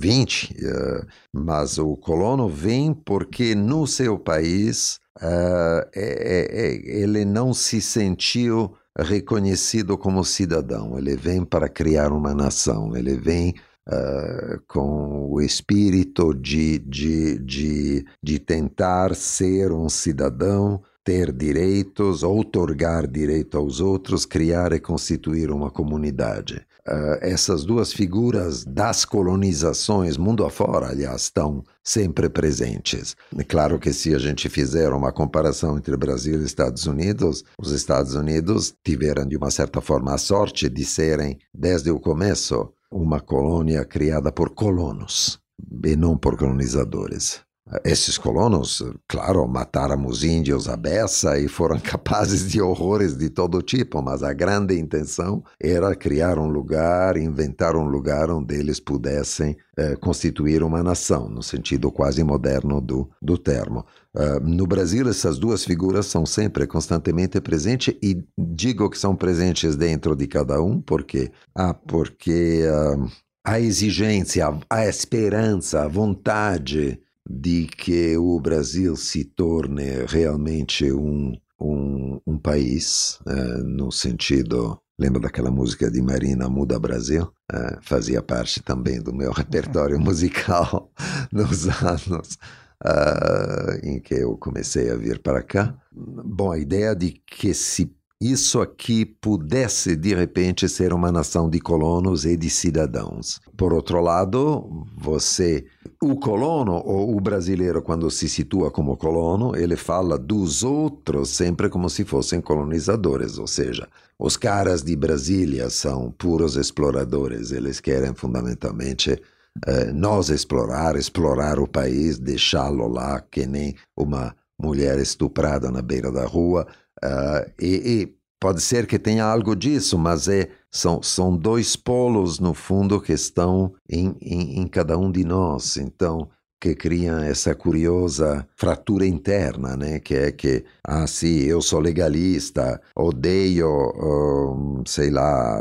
XX. 0.00 0.50
Uh, 0.50 0.66
uh, 0.66 1.06
mas 1.32 1.78
o 1.78 1.96
colono 1.96 2.48
vem 2.48 2.92
porque 2.92 3.54
no 3.54 3.86
seu 3.86 4.18
país 4.18 4.98
uh, 5.18 5.86
é, 5.94 6.48
é, 6.50 7.00
ele 7.00 7.24
não 7.24 7.54
se 7.54 7.80
sentiu 7.80 8.74
reconhecido 8.98 9.96
como 9.96 10.24
cidadão, 10.24 10.98
ele 10.98 11.16
vem 11.16 11.44
para 11.44 11.68
criar 11.68 12.12
uma 12.12 12.34
nação, 12.34 12.96
ele 12.96 13.16
vem 13.16 13.54
Uh, 13.88 14.62
com 14.68 15.28
o 15.28 15.40
espírito 15.40 16.32
de, 16.32 16.78
de, 16.78 17.36
de, 17.38 18.06
de 18.22 18.38
tentar 18.38 19.12
ser 19.16 19.72
um 19.72 19.88
cidadão, 19.88 20.80
ter 21.04 21.32
direitos, 21.32 22.22
outorgar 22.22 23.08
direito 23.08 23.58
aos 23.58 23.80
outros, 23.80 24.24
criar 24.24 24.72
e 24.72 24.80
constituir 24.80 25.50
uma 25.50 25.70
comunidade. 25.70 26.64
Uh, 26.86 27.18
essas 27.20 27.64
duas 27.64 27.92
figuras 27.92 28.64
das 28.64 29.04
colonizações, 29.04 30.16
mundo 30.16 30.44
afora, 30.44 30.88
aliás, 30.88 31.22
estão 31.22 31.62
sempre 31.82 32.28
presentes. 32.28 33.16
É 33.36 33.44
claro 33.44 33.78
que 33.78 33.92
se 33.92 34.14
a 34.14 34.18
gente 34.18 34.48
fizer 34.48 34.92
uma 34.92 35.12
comparação 35.12 35.76
entre 35.76 35.96
Brasil 35.96 36.40
e 36.40 36.44
Estados 36.44 36.86
Unidos, 36.86 37.44
os 37.58 37.70
Estados 37.70 38.14
Unidos 38.14 38.74
tiveram, 38.84 39.26
de 39.26 39.36
uma 39.36 39.50
certa 39.50 39.80
forma, 39.80 40.14
a 40.14 40.18
sorte 40.18 40.68
de 40.68 40.84
serem, 40.84 41.38
desde 41.54 41.90
o 41.90 42.00
começo, 42.00 42.72
uma 42.92 43.20
colônia 43.20 43.84
criada 43.86 44.30
por 44.30 44.50
colonos 44.50 45.40
e 45.84 45.96
não 45.96 46.16
por 46.16 46.36
colonizadores. 46.36 47.40
Esses 47.84 48.18
colonos, 48.18 48.82
claro, 49.08 49.46
mataram 49.48 50.04
os 50.06 50.24
índios 50.24 50.68
à 50.68 50.76
beça 50.76 51.38
e 51.38 51.48
foram 51.48 51.78
capazes 51.80 52.50
de 52.50 52.60
horrores 52.60 53.16
de 53.16 53.30
todo 53.30 53.62
tipo, 53.62 54.02
mas 54.02 54.22
a 54.22 54.32
grande 54.32 54.78
intenção 54.78 55.42
era 55.60 55.94
criar 55.94 56.38
um 56.38 56.48
lugar, 56.48 57.16
inventar 57.16 57.74
um 57.74 57.86
lugar 57.86 58.30
onde 58.30 58.54
eles 58.54 58.78
pudessem 58.78 59.56
eh, 59.76 59.96
constituir 59.96 60.62
uma 60.62 60.82
nação, 60.82 61.30
no 61.30 61.42
sentido 61.42 61.90
quase 61.90 62.22
moderno 62.22 62.80
do, 62.80 63.08
do 63.22 63.38
termo. 63.38 63.86
Uh, 64.14 64.38
no 64.42 64.66
Brasil, 64.66 65.08
essas 65.08 65.38
duas 65.38 65.64
figuras 65.64 66.04
são 66.04 66.26
sempre 66.26 66.66
constantemente 66.66 67.40
presentes 67.40 67.94
e 68.02 68.22
digo 68.36 68.90
que 68.90 68.98
são 68.98 69.16
presentes 69.16 69.74
dentro 69.74 70.14
de 70.14 70.26
cada 70.26 70.60
um, 70.60 70.78
porque, 70.78 71.32
ah, 71.54 71.72
porque 71.72 72.64
uh, 72.66 73.10
a 73.42 73.58
exigência, 73.58 74.46
a, 74.46 74.58
a 74.68 74.86
esperança, 74.86 75.84
a 75.84 75.88
vontade 75.88 77.00
de 77.28 77.66
que 77.66 78.16
o 78.16 78.40
Brasil 78.40 78.96
se 78.96 79.24
torne 79.24 80.04
realmente 80.06 80.92
um, 80.92 81.32
um, 81.60 82.20
um 82.26 82.38
país, 82.38 83.18
uh, 83.26 83.64
no 83.64 83.90
sentido 83.90 84.82
Lembra 85.02 85.22
daquela 85.22 85.50
música 85.50 85.90
de 85.90 86.00
Marina 86.00 86.48
Muda 86.48 86.78
Brasil? 86.78 87.24
Uh, 87.52 87.76
fazia 87.80 88.22
parte 88.22 88.62
também 88.62 89.02
do 89.02 89.12
meu 89.12 89.32
repertório 89.32 89.98
musical 90.00 90.92
nos 91.32 91.66
anos 91.66 92.38
uh, 92.84 93.80
em 93.82 93.98
que 93.98 94.14
eu 94.14 94.36
comecei 94.36 94.90
a 94.90 94.96
vir 94.96 95.20
para 95.20 95.42
cá. 95.42 95.74
Bom, 95.92 96.52
a 96.52 96.58
ideia 96.58 96.94
de 96.94 97.20
que 97.26 97.52
se 97.52 97.92
isso 98.30 98.60
aqui 98.60 99.04
pudesse 99.04 99.96
de 99.96 100.14
repente 100.14 100.68
ser 100.68 100.92
uma 100.92 101.10
nação 101.10 101.50
de 101.50 101.58
colonos 101.58 102.24
e 102.24 102.36
de 102.36 102.48
cidadãos. 102.48 103.40
Por 103.56 103.72
outro 103.72 104.00
lado, 104.00 104.86
você, 104.96 105.64
o 106.00 106.14
colono 106.16 106.82
ou 106.84 107.16
o 107.16 107.20
brasileiro, 107.20 107.82
quando 107.82 108.10
se 108.10 108.28
situa 108.28 108.70
como 108.70 108.96
colono, 108.96 109.56
ele 109.56 109.76
fala 109.76 110.16
dos 110.16 110.62
outros 110.62 111.30
sempre 111.30 111.68
como 111.68 111.90
se 111.90 112.04
fossem 112.04 112.40
colonizadores, 112.40 113.38
ou 113.38 113.46
seja, 113.46 113.88
os 114.18 114.36
caras 114.36 114.82
de 114.82 114.94
Brasília 114.94 115.68
são 115.68 116.10
puros 116.12 116.56
exploradores, 116.56 117.50
eles 117.50 117.80
querem 117.80 118.14
fundamentalmente 118.14 119.20
eh, 119.66 119.92
nós 119.92 120.28
explorar, 120.28 120.96
explorar 120.96 121.58
o 121.58 121.66
país, 121.66 122.18
deixá-lo 122.18 122.86
lá 122.86 123.20
que 123.20 123.46
nem 123.46 123.74
uma 123.96 124.34
mulher 124.62 124.98
estuprada 124.98 125.70
na 125.70 125.82
beira 125.82 126.10
da 126.10 126.24
rua. 126.24 126.66
Uh, 127.04 127.50
e, 127.60 128.02
e, 128.02 128.16
pode 128.40 128.60
ser 128.60 128.86
que 128.86 128.98
tenha 128.98 129.24
algo 129.24 129.54
disso, 129.54 129.98
mas 129.98 130.28
é, 130.28 130.48
são, 130.70 131.02
são 131.02 131.36
dois 131.36 131.76
polos, 131.76 132.38
no 132.38 132.54
fundo, 132.54 133.00
que 133.00 133.12
estão 133.12 133.74
em, 133.88 134.16
em, 134.20 134.60
em 134.60 134.66
cada 134.66 134.96
um 134.98 135.10
de 135.10 135.24
nós. 135.24 135.76
Então, 135.76 136.28
que 136.60 136.74
criam 136.76 137.18
essa 137.18 137.54
curiosa 137.54 138.46
fratura 138.62 139.04
interna, 139.04 139.76
né? 139.76 139.98
Que 139.98 140.14
é 140.14 140.30
que, 140.30 140.64
ah, 140.84 141.04
sim, 141.04 141.40
eu 141.40 141.60
sou 141.60 141.80
legalista, 141.80 142.80
odeio, 142.94 143.68
um, 143.68 144.84
sei 144.86 145.10
lá, 145.10 145.58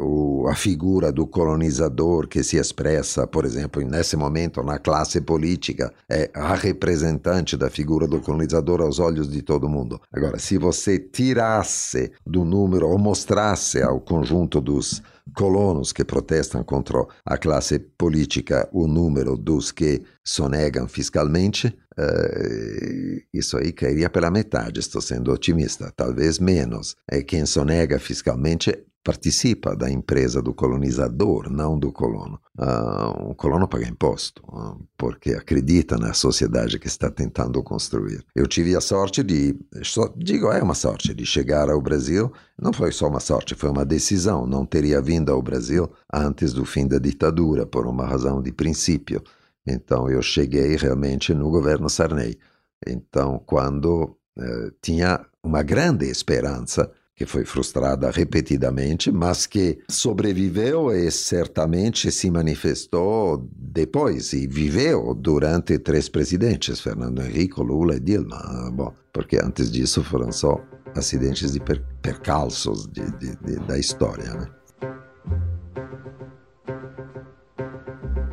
uh, 0.00 0.48
a 0.48 0.54
figura 0.54 1.12
do 1.12 1.26
colonizador 1.26 2.26
que 2.26 2.42
se 2.42 2.56
expressa, 2.56 3.26
por 3.26 3.44
exemplo, 3.44 3.82
nesse 3.82 4.16
momento 4.16 4.62
na 4.62 4.78
classe 4.78 5.20
política, 5.20 5.92
é 6.08 6.30
a 6.32 6.54
representante 6.54 7.58
da 7.58 7.68
figura 7.68 8.08
do 8.08 8.22
colonizador 8.22 8.80
aos 8.80 8.98
olhos 8.98 9.30
de 9.30 9.42
todo 9.42 9.68
mundo. 9.68 10.00
Agora, 10.10 10.38
se 10.38 10.56
você 10.56 10.98
tirasse 10.98 12.10
do 12.26 12.42
número 12.42 12.88
ou 12.88 12.98
mostrasse 12.98 13.82
ao 13.82 14.00
conjunto 14.00 14.62
dos 14.62 15.02
colonos 15.34 15.92
que 15.92 16.04
protestam 16.04 16.64
contra 16.64 17.04
a 17.24 17.36
classe 17.36 17.78
política, 17.78 18.68
o 18.72 18.86
número 18.86 19.36
dos 19.36 19.70
que 19.70 20.02
sonegam 20.24 20.88
fiscalmente, 20.88 21.76
uh, 21.98 23.22
isso 23.32 23.56
aí 23.56 23.72
cairia 23.72 24.10
pela 24.10 24.30
metade, 24.30 24.80
estou 24.80 25.00
sendo 25.00 25.32
otimista, 25.32 25.92
talvez 25.94 26.38
menos. 26.38 26.96
E 27.10 27.22
quem 27.22 27.46
sonega 27.46 27.98
fiscalmente 27.98 28.86
participa 29.02 29.74
da 29.74 29.90
empresa 29.90 30.42
do 30.42 30.52
colonizador, 30.52 31.50
não 31.50 31.78
do 31.78 31.90
colono. 31.90 32.38
Uh, 32.58 33.30
o 33.30 33.34
colono 33.34 33.66
paga 33.66 33.88
imposto, 33.88 34.42
uh, 34.48 34.78
porque 34.96 35.30
acredita 35.32 35.96
na 35.96 36.12
sociedade 36.12 36.78
que 36.78 36.86
está 36.86 37.10
tentando 37.10 37.62
construir. 37.62 38.24
Eu 38.34 38.46
tive 38.46 38.76
a 38.76 38.80
sorte 38.80 39.22
de, 39.22 39.56
só, 39.82 40.12
digo, 40.16 40.52
é 40.52 40.62
uma 40.62 40.74
sorte, 40.74 41.14
de 41.14 41.24
chegar 41.24 41.70
ao 41.70 41.80
Brasil. 41.80 42.30
Não 42.60 42.72
foi 42.72 42.92
só 42.92 43.08
uma 43.08 43.20
sorte, 43.20 43.54
foi 43.54 43.70
uma 43.70 43.86
decisão. 43.86 44.46
Não 44.46 44.66
teria 44.66 45.00
vindo 45.00 45.32
ao 45.32 45.40
Brasil 45.40 45.90
antes 46.12 46.52
do 46.52 46.64
fim 46.64 46.86
da 46.86 46.98
ditadura, 46.98 47.64
por 47.64 47.86
uma 47.86 48.06
razão 48.06 48.42
de 48.42 48.52
princípio. 48.52 49.22
Então 49.70 50.10
eu 50.10 50.22
cheguei 50.22 50.76
realmente 50.76 51.32
no 51.32 51.50
governo 51.50 51.88
Sarney. 51.88 52.38
Então, 52.86 53.40
quando 53.44 54.16
uh, 54.38 54.70
tinha 54.80 55.24
uma 55.42 55.62
grande 55.62 56.06
esperança 56.06 56.90
que 57.14 57.26
foi 57.26 57.44
frustrada 57.44 58.10
repetidamente, 58.10 59.12
mas 59.12 59.46
que 59.46 59.78
sobreviveu 59.90 60.90
e 60.90 61.10
certamente 61.10 62.10
se 62.10 62.30
manifestou 62.30 63.46
depois 63.54 64.32
e 64.32 64.46
viveu 64.46 65.12
durante 65.14 65.78
três 65.78 66.08
presidentes, 66.08 66.80
Fernando 66.80 67.20
Henrique, 67.20 67.60
Lula 67.60 67.96
e 67.96 68.00
Dilma. 68.00 68.70
Bom, 68.72 68.94
porque 69.12 69.36
antes 69.36 69.70
disso 69.70 70.02
foram 70.02 70.32
só 70.32 70.58
acidentes 70.96 71.52
de 71.52 71.60
per 71.60 71.84
percalços 72.00 72.86
de, 72.86 73.04
de, 73.18 73.36
de, 73.36 73.56
da 73.66 73.78
história, 73.78 74.32
né? 74.32 74.46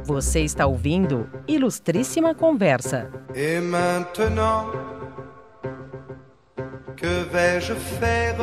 Você 0.08 0.40
está 0.40 0.66
ouvindo 0.66 1.30
Ilustríssima 1.50 2.34
Conversa. 2.34 3.12
Et 3.36 3.60
maintenant, 3.60 4.72
que 6.96 7.26
vais-je 7.30 7.74
faire? 7.76 8.38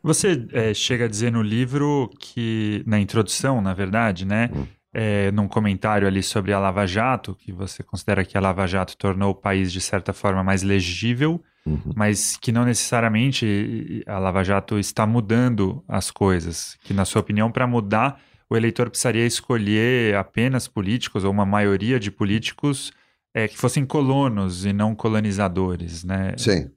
Você 0.00 0.46
é, 0.52 0.72
chega 0.72 1.06
a 1.06 1.08
dizer 1.08 1.32
no 1.32 1.42
livro 1.42 2.08
que, 2.16 2.84
na 2.86 3.00
introdução, 3.00 3.60
na 3.60 3.74
verdade, 3.74 4.24
né, 4.24 4.50
é, 4.94 5.32
num 5.32 5.48
comentário 5.48 6.06
ali 6.06 6.22
sobre 6.22 6.52
a 6.52 6.60
Lava 6.60 6.86
Jato, 6.86 7.34
que 7.34 7.50
você 7.50 7.82
considera 7.82 8.24
que 8.24 8.38
a 8.38 8.40
Lava 8.40 8.68
Jato 8.68 8.96
tornou 8.96 9.32
o 9.32 9.34
país 9.34 9.72
de 9.72 9.80
certa 9.80 10.12
forma 10.12 10.44
mais 10.44 10.62
legível, 10.62 11.42
uhum. 11.66 11.92
mas 11.96 12.36
que 12.36 12.52
não 12.52 12.64
necessariamente 12.64 14.04
a 14.06 14.20
Lava 14.20 14.44
Jato 14.44 14.78
está 14.78 15.04
mudando 15.04 15.82
as 15.88 16.08
coisas. 16.08 16.78
Que, 16.84 16.94
na 16.94 17.04
sua 17.04 17.20
opinião, 17.20 17.50
para 17.50 17.66
mudar, 17.66 18.20
o 18.50 18.56
eleitor 18.56 18.88
precisaria 18.88 19.26
escolher 19.26 20.14
apenas 20.16 20.66
políticos 20.66 21.24
ou 21.24 21.30
uma 21.30 21.44
maioria 21.44 22.00
de 22.00 22.10
políticos 22.10 22.92
é, 23.34 23.46
que 23.46 23.56
fossem 23.56 23.84
colonos 23.84 24.64
e 24.64 24.72
não 24.72 24.94
colonizadores, 24.94 26.02
né? 26.02 26.34
Sim. 26.36 26.70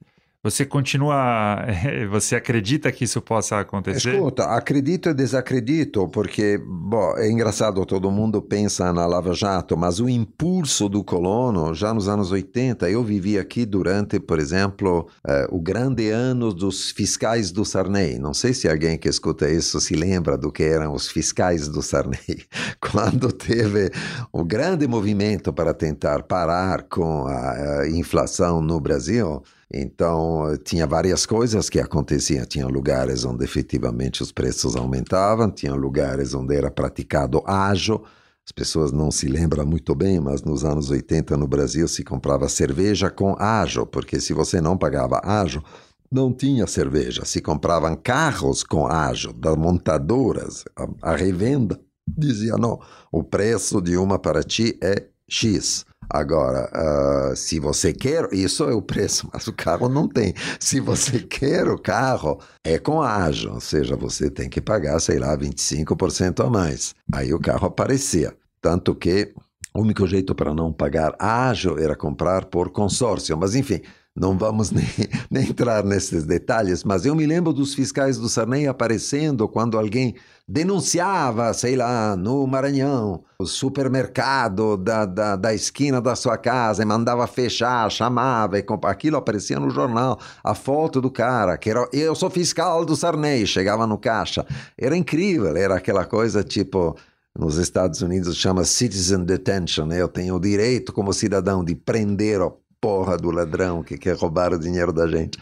Você 0.44 0.66
continua. 0.66 1.58
Você 2.10 2.36
acredita 2.36 2.92
que 2.92 3.04
isso 3.04 3.22
possa 3.22 3.60
acontecer? 3.60 4.16
Escuta, 4.16 4.46
acredito 4.46 5.10
e 5.10 5.14
desacredito, 5.14 6.08
porque 6.08 6.60
bom, 6.66 7.16
é 7.18 7.30
engraçado, 7.30 7.86
todo 7.86 8.10
mundo 8.10 8.42
pensa 8.42 8.92
na 8.92 9.06
Lava 9.06 9.34
Jato, 9.34 9.78
mas 9.78 10.00
o 10.00 10.10
impulso 10.10 10.90
do 10.90 11.04
colono, 11.04 11.76
já 11.76 11.94
nos 11.94 12.10
anos 12.10 12.32
80, 12.32 12.90
eu 12.90 13.04
vivi 13.04 13.38
aqui 13.38 13.66
durante, 13.66 14.20
por 14.20 14.40
exemplo, 14.40 15.08
eh, 15.28 15.48
o 15.52 15.62
grande 15.62 16.10
ano 16.10 16.52
dos 16.52 16.90
fiscais 16.90 17.52
do 17.52 17.64
Sarney. 17.64 18.18
Não 18.18 18.34
sei 18.34 18.54
se 18.54 18.68
alguém 18.68 18.98
que 18.98 19.08
escuta 19.08 19.48
isso 19.50 19.80
se 19.80 19.96
lembra 19.96 20.38
do 20.38 20.52
que 20.52 20.64
eram 20.64 20.94
os 20.94 21.08
fiscais 21.08 21.68
do 21.68 21.84
Sarney, 21.84 22.46
quando 22.82 23.32
teve 23.32 23.92
o 24.32 24.44
grande 24.44 24.88
movimento 24.88 25.54
para 25.54 25.74
tentar 25.74 26.24
parar 26.24 26.84
com 26.84 27.28
a, 27.28 27.82
a 27.82 27.90
inflação 27.90 28.60
no 28.60 28.80
Brasil. 28.80 29.44
Então, 29.74 30.58
tinha 30.66 30.86
várias 30.86 31.26
coisas 31.26 31.70
que 31.70 31.80
aconteciam. 31.80 32.46
Tinha 32.46 32.68
lugares 32.68 33.24
onde 33.24 33.44
efetivamente 33.46 34.22
os 34.22 34.32
preços 34.32 34.76
aumentavam, 34.76 35.50
tinha 35.50 35.74
lugares 35.74 36.34
onde 36.34 36.56
era 36.56 36.70
praticado 36.70 37.42
ágio. 37.46 38.02
As 38.46 38.52
pessoas 38.52 38.92
não 38.92 39.10
se 39.12 39.28
lembram 39.28 39.66
muito 39.66 39.96
bem, 39.96 40.20
mas 40.20 40.42
nos 40.42 40.66
anos 40.66 40.90
80 40.90 41.38
no 41.38 41.48
Brasil 41.48 41.88
se 41.88 42.04
comprava 42.04 42.50
cerveja 42.50 43.10
com 43.10 43.36
ágio, 43.40 43.86
porque 43.86 44.20
se 44.20 44.34
você 44.34 44.60
não 44.60 44.78
pagava 44.78 45.22
ágio, 45.24 45.64
não 46.12 46.34
tinha 46.34 46.68
cerveja. 46.68 47.24
Se 47.24 47.40
compravam 47.40 47.96
carros 47.96 48.64
com 48.64 48.86
ágio 48.86 49.32
das 49.32 49.56
montadoras, 49.56 50.66
a, 50.76 51.12
a 51.14 51.16
revenda 51.16 51.80
dizia: 52.06 52.58
não, 52.58 52.80
o 53.12 53.24
preço 53.24 53.82
de 53.82 53.96
uma 53.96 54.20
para 54.20 54.44
ti 54.44 54.78
é 54.84 55.08
X. 55.32 55.86
Agora, 56.10 56.70
uh, 56.76 57.36
se 57.38 57.58
você 57.58 57.94
quer, 57.94 58.28
isso 58.34 58.66
é 58.66 58.74
o 58.74 58.82
preço, 58.82 59.30
mas 59.34 59.48
o 59.48 59.54
carro 59.54 59.88
não 59.88 60.08
tem. 60.08 60.34
Se 60.60 60.82
você 60.82 61.20
quer 61.24 61.68
o 61.70 61.80
carro, 61.80 62.40
é 62.66 62.78
com 62.78 63.02
ágio, 63.02 63.54
ou 63.54 63.62
seja, 63.62 63.96
você 63.96 64.30
tem 64.30 64.50
que 64.50 64.60
pagar, 64.60 65.00
sei 65.00 65.18
lá, 65.18 65.36
25% 65.38 66.46
a 66.46 66.50
mais. 66.50 66.94
Aí 67.14 67.34
o 67.34 67.40
carro 67.40 67.68
aparecia. 67.68 68.36
Tanto 68.62 68.94
que 68.94 69.34
o 69.74 69.82
único 69.82 70.06
jeito 70.06 70.36
para 70.36 70.54
não 70.54 70.74
pagar 70.74 71.16
ágio 71.18 71.80
era 71.80 71.96
comprar 71.96 72.46
por 72.46 72.72
consórcio. 72.72 73.38
Mas 73.38 73.56
enfim, 73.56 73.82
não 74.16 74.38
vamos 74.38 74.72
nem, 74.72 74.86
nem, 75.30 75.50
entrar 75.50 75.84
nesses 75.84 76.26
detalhes, 76.26 76.84
mas 76.84 77.06
eu 77.06 77.16
me 77.16 77.26
lembro 77.26 77.54
dos 77.54 77.74
fiscais 77.74 78.18
do 78.18 78.28
Sarney 78.28 78.68
aparecendo 78.68 79.48
quando 79.48 79.78
alguém 79.78 80.16
denunciava, 80.48 81.54
sei 81.54 81.78
lá, 81.78 82.16
no 82.18 82.46
Maranhão, 82.46 83.24
o 83.40 83.46
supermercado 83.46 84.76
da, 84.76 85.06
da, 85.06 85.36
da 85.38 85.54
esquina 85.54 86.02
da 86.02 86.14
sua 86.14 86.38
casa 86.38 86.84
e 86.84 86.86
mandava 86.86 87.26
fechar, 87.26 87.90
chamava, 87.90 88.60
e 88.60 88.66
aquilo 88.84 89.16
aparecia 89.16 89.60
no 89.60 89.70
jornal, 89.70 90.20
a 90.44 90.54
foto 90.54 91.00
do 91.00 91.10
cara, 91.10 91.58
que 91.58 91.70
era, 91.70 91.88
eu 91.94 92.14
sou 92.14 92.30
fiscal 92.30 92.84
do 92.84 92.98
Sarney, 92.98 93.48
chegava 93.48 93.88
no 93.88 93.98
caixa. 93.98 94.46
Era 94.78 94.98
incrível, 94.98 95.56
era 95.56 95.76
aquela 95.76 96.04
coisa 96.06 96.44
tipo 96.44 96.98
nos 97.38 97.58
Estados 97.58 98.02
Unidos 98.02 98.36
chama 98.36 98.66
citizen 98.66 99.24
detention, 99.24 99.86
né? 99.86 100.02
eu 100.02 100.10
tenho 100.10 100.36
o 100.36 100.40
direito 100.40 100.92
como 100.92 101.14
cidadão 101.14 101.64
de 101.64 101.74
prender 101.74 102.42
o 102.42 102.52
porra 102.82 103.16
do 103.16 103.30
ladrão 103.30 103.84
que 103.84 103.98
quer 103.98 104.18
roubar 104.18 104.54
o 104.54 104.60
dinheiro 104.60 104.92
da 104.92 105.08
gente. 105.08 105.38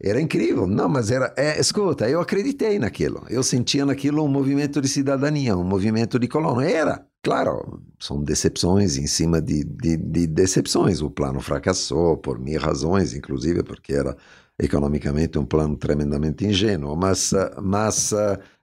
Era 0.00 0.20
incrível. 0.20 0.66
Não, 0.66 0.88
mas 0.88 1.10
era. 1.10 1.34
É, 1.36 1.58
escuta, 1.58 2.08
eu 2.08 2.20
acreditei 2.20 2.78
naquilo. 2.78 3.24
Eu 3.28 3.42
sentia 3.42 3.84
naquilo 3.84 4.22
um 4.22 4.28
movimento 4.28 4.80
de 4.80 4.88
cidadania, 4.88 5.56
um 5.56 5.64
movimento 5.64 6.18
de 6.18 6.28
colono. 6.28 6.60
Era. 6.60 7.04
Claro, 7.22 7.82
são 7.98 8.22
decepções 8.22 8.98
em 8.98 9.06
cima 9.06 9.40
de, 9.40 9.64
de, 9.64 9.96
de 9.96 10.26
decepções. 10.26 11.00
O 11.00 11.10
plano 11.10 11.40
fracassou 11.40 12.16
por 12.18 12.38
mil 12.38 12.60
razões, 12.60 13.14
inclusive 13.14 13.62
porque 13.62 13.94
era 13.94 14.14
economicamente 14.58 15.38
um 15.38 15.44
plano 15.44 15.76
tremendamente 15.76 16.46
ingênuo. 16.46 16.94
Mas, 16.94 17.32
mas 17.62 18.12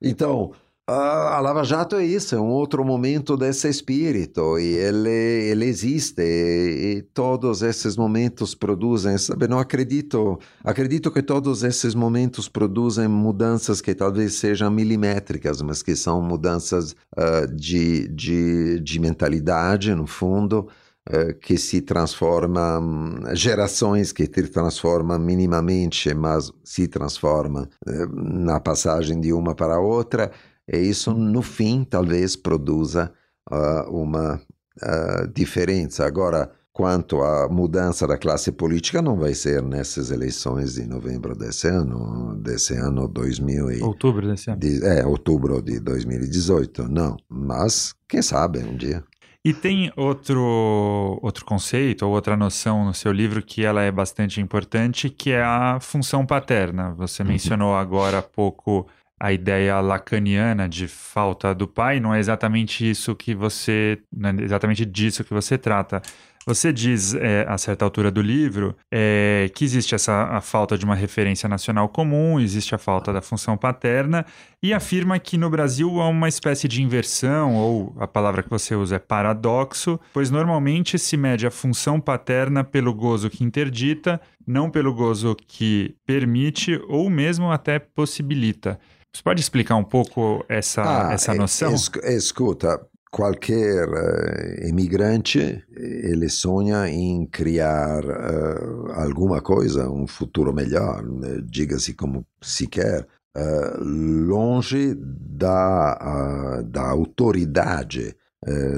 então, 0.02 0.54
a 0.94 1.40
Lava 1.40 1.64
Jato 1.64 1.96
é 1.96 2.06
isso, 2.06 2.36
é 2.36 2.40
um 2.40 2.50
outro 2.50 2.84
momento 2.84 3.38
desse 3.38 3.68
espírito 3.70 4.60
e 4.60 4.74
ele, 4.76 5.10
ele 5.10 5.66
existe 5.66 6.22
e, 6.22 6.98
e, 6.98 7.02
todos 7.02 7.62
esses 7.62 7.96
momentos 7.96 8.54
produzem, 8.56 9.18
sabe, 9.18 9.48
não 9.48 9.60
acredito, 9.60 10.40
acredito 10.64 11.12
que 11.12 11.22
todos 11.22 11.64
esses 11.64 11.96
momentos 11.96 12.50
produzem 12.50 13.08
mudanças 13.08 13.80
que 13.82 13.96
talvez 13.96 14.36
sejam 14.36 14.72
milimétricas, 14.72 15.62
mas 15.62 15.82
que 15.82 15.96
são 15.96 16.22
mudanças 16.22 16.96
uh, 17.18 17.48
de, 17.56 18.08
de, 18.08 18.80
de 18.80 19.00
mentalidade, 19.00 19.94
no 19.96 20.08
fundo, 20.08 20.68
uh, 21.10 21.34
que 21.40 21.58
se 21.58 21.82
transformam, 21.82 23.22
gerações 23.34 24.12
que 24.12 24.26
se 24.26 24.48
transformam 24.50 25.20
minimamente, 25.20 26.14
mas 26.14 26.52
se 26.64 26.88
transformam 26.88 27.68
uh, 27.88 28.16
na 28.16 28.60
passagem 28.60 29.20
de 29.20 29.32
uma 29.34 29.56
para 29.56 29.80
outra, 29.80 30.32
e 30.72 30.78
isso, 30.78 31.14
no 31.14 31.42
fim, 31.42 31.84
talvez 31.84 32.36
produza 32.36 33.12
uh, 33.52 33.92
uma 33.92 34.36
uh, 34.82 35.28
diferença. 35.34 36.06
Agora, 36.06 36.50
quanto 36.72 37.22
à 37.22 37.50
mudança 37.50 38.08
da 38.08 38.18
classe 38.18 38.52
política, 38.54 39.02
não 39.02 39.18
vai 39.18 39.34
ser 39.34 39.62
nessas 39.62 40.12
eleições 40.12 40.76
de 40.76 40.88
novembro 40.88 41.36
desse 41.36 41.68
ano, 41.68 42.36
desse 42.38 42.74
ano 42.74 43.08
2000 43.08 43.72
e... 43.72 43.84
Outubro 43.84 44.28
desse 44.28 44.50
ano. 44.50 44.60
De, 44.60 44.86
é, 44.86 45.06
outubro 45.06 45.62
de 45.62 45.80
2018, 45.80 46.88
não. 46.88 47.18
Mas, 47.28 47.94
quem 48.08 48.22
sabe, 48.22 48.60
um 48.60 48.78
dia. 48.78 49.04
E 49.44 49.54
tem 49.54 49.92
outro, 49.98 51.20
outro 51.22 51.44
conceito 51.44 52.06
ou 52.06 52.14
outra 52.14 52.38
noção 52.38 52.86
no 52.86 52.94
seu 52.94 53.12
livro 53.12 53.42
que 53.42 53.66
ela 53.66 53.82
é 53.82 53.92
bastante 53.92 54.40
importante, 54.40 55.10
que 55.10 55.32
é 55.32 55.42
a 55.42 55.80
função 55.82 56.26
paterna. 56.26 56.94
Você 56.94 57.24
uhum. 57.24 57.30
mencionou 57.30 57.76
agora 57.76 58.20
há 58.20 58.22
pouco 58.22 58.88
a 59.22 59.32
ideia 59.32 59.80
lacaniana 59.80 60.68
de 60.68 60.88
falta 60.88 61.54
do 61.54 61.68
pai, 61.68 62.00
não 62.00 62.12
é 62.12 62.18
exatamente 62.18 62.90
isso 62.90 63.16
que 63.16 63.36
você, 63.36 64.00
não 64.12 64.30
é 64.30 64.42
exatamente 64.42 64.84
disso 64.84 65.24
que 65.24 65.32
você 65.32 65.60
trata. 65.60 66.02
Você 66.44 66.74
diz, 66.74 67.14
é, 67.14 67.46
a 67.48 67.56
certa 67.56 67.86
altura 67.86 68.10
do 68.10 68.20
livro, 68.20 68.76
é, 68.92 69.52
que 69.54 69.64
existe 69.64 69.94
essa 69.94 70.24
a 70.24 70.42
falta 70.42 70.76
de 70.76 70.84
uma 70.84 70.96
referência 70.96 71.48
nacional 71.48 71.88
comum, 71.88 72.40
existe 72.40 72.74
a 72.74 72.80
falta 72.80 73.14
da 73.14 73.22
função 73.22 73.56
paterna, 73.56 74.26
e 74.64 74.74
afirma 74.74 75.20
que 75.20 75.38
no 75.38 75.52
Brasil 75.52 76.02
há 76.02 76.08
uma 76.08 76.28
espécie 76.28 76.68
de 76.68 76.82
inversão, 76.82 77.56
ou 77.56 77.96
a 78.00 78.08
palavra 78.08 78.42
que 78.42 78.50
você 78.50 78.74
usa 78.74 78.96
é 78.96 79.00
paradoxo, 79.00 80.00
pois 80.12 80.32
normalmente 80.32 80.98
se 80.98 81.16
mede 81.16 81.46
a 81.46 81.52
função 81.52 82.00
paterna 82.00 82.64
pelo 82.64 82.92
gozo 82.92 83.30
que 83.30 83.44
interdita, 83.44 84.20
não 84.48 84.68
pelo 84.68 84.96
gozo 84.96 85.38
que 85.48 85.94
permite 86.08 86.82
ou 86.90 87.08
mesmo 87.08 87.52
até 87.52 87.78
possibilita. 87.78 88.80
Você 89.14 89.24
pode 89.24 89.42
explicar 89.42 89.76
um 89.76 89.84
pouco 89.84 90.44
essa, 90.48 91.10
ah, 91.10 91.14
essa 91.14 91.34
noção? 91.34 91.74
Es, 91.74 91.92
escuta, 92.04 92.80
qualquer 93.12 93.90
uh, 93.90 94.68
imigrante 94.68 95.62
ele 95.76 96.30
sonha 96.30 96.88
em 96.88 97.26
criar 97.26 98.06
uh, 98.06 98.92
alguma 98.94 99.42
coisa, 99.42 99.90
um 99.90 100.08
futuro 100.08 100.54
melhor, 100.54 101.04
né? 101.04 101.42
diga-se 101.44 101.94
como 101.94 102.26
se 102.42 102.68
quer, 102.68 103.06
uh, 103.38 103.84
longe 103.84 104.96
da, 104.98 106.62
da 106.66 106.90
autoridade 106.90 108.16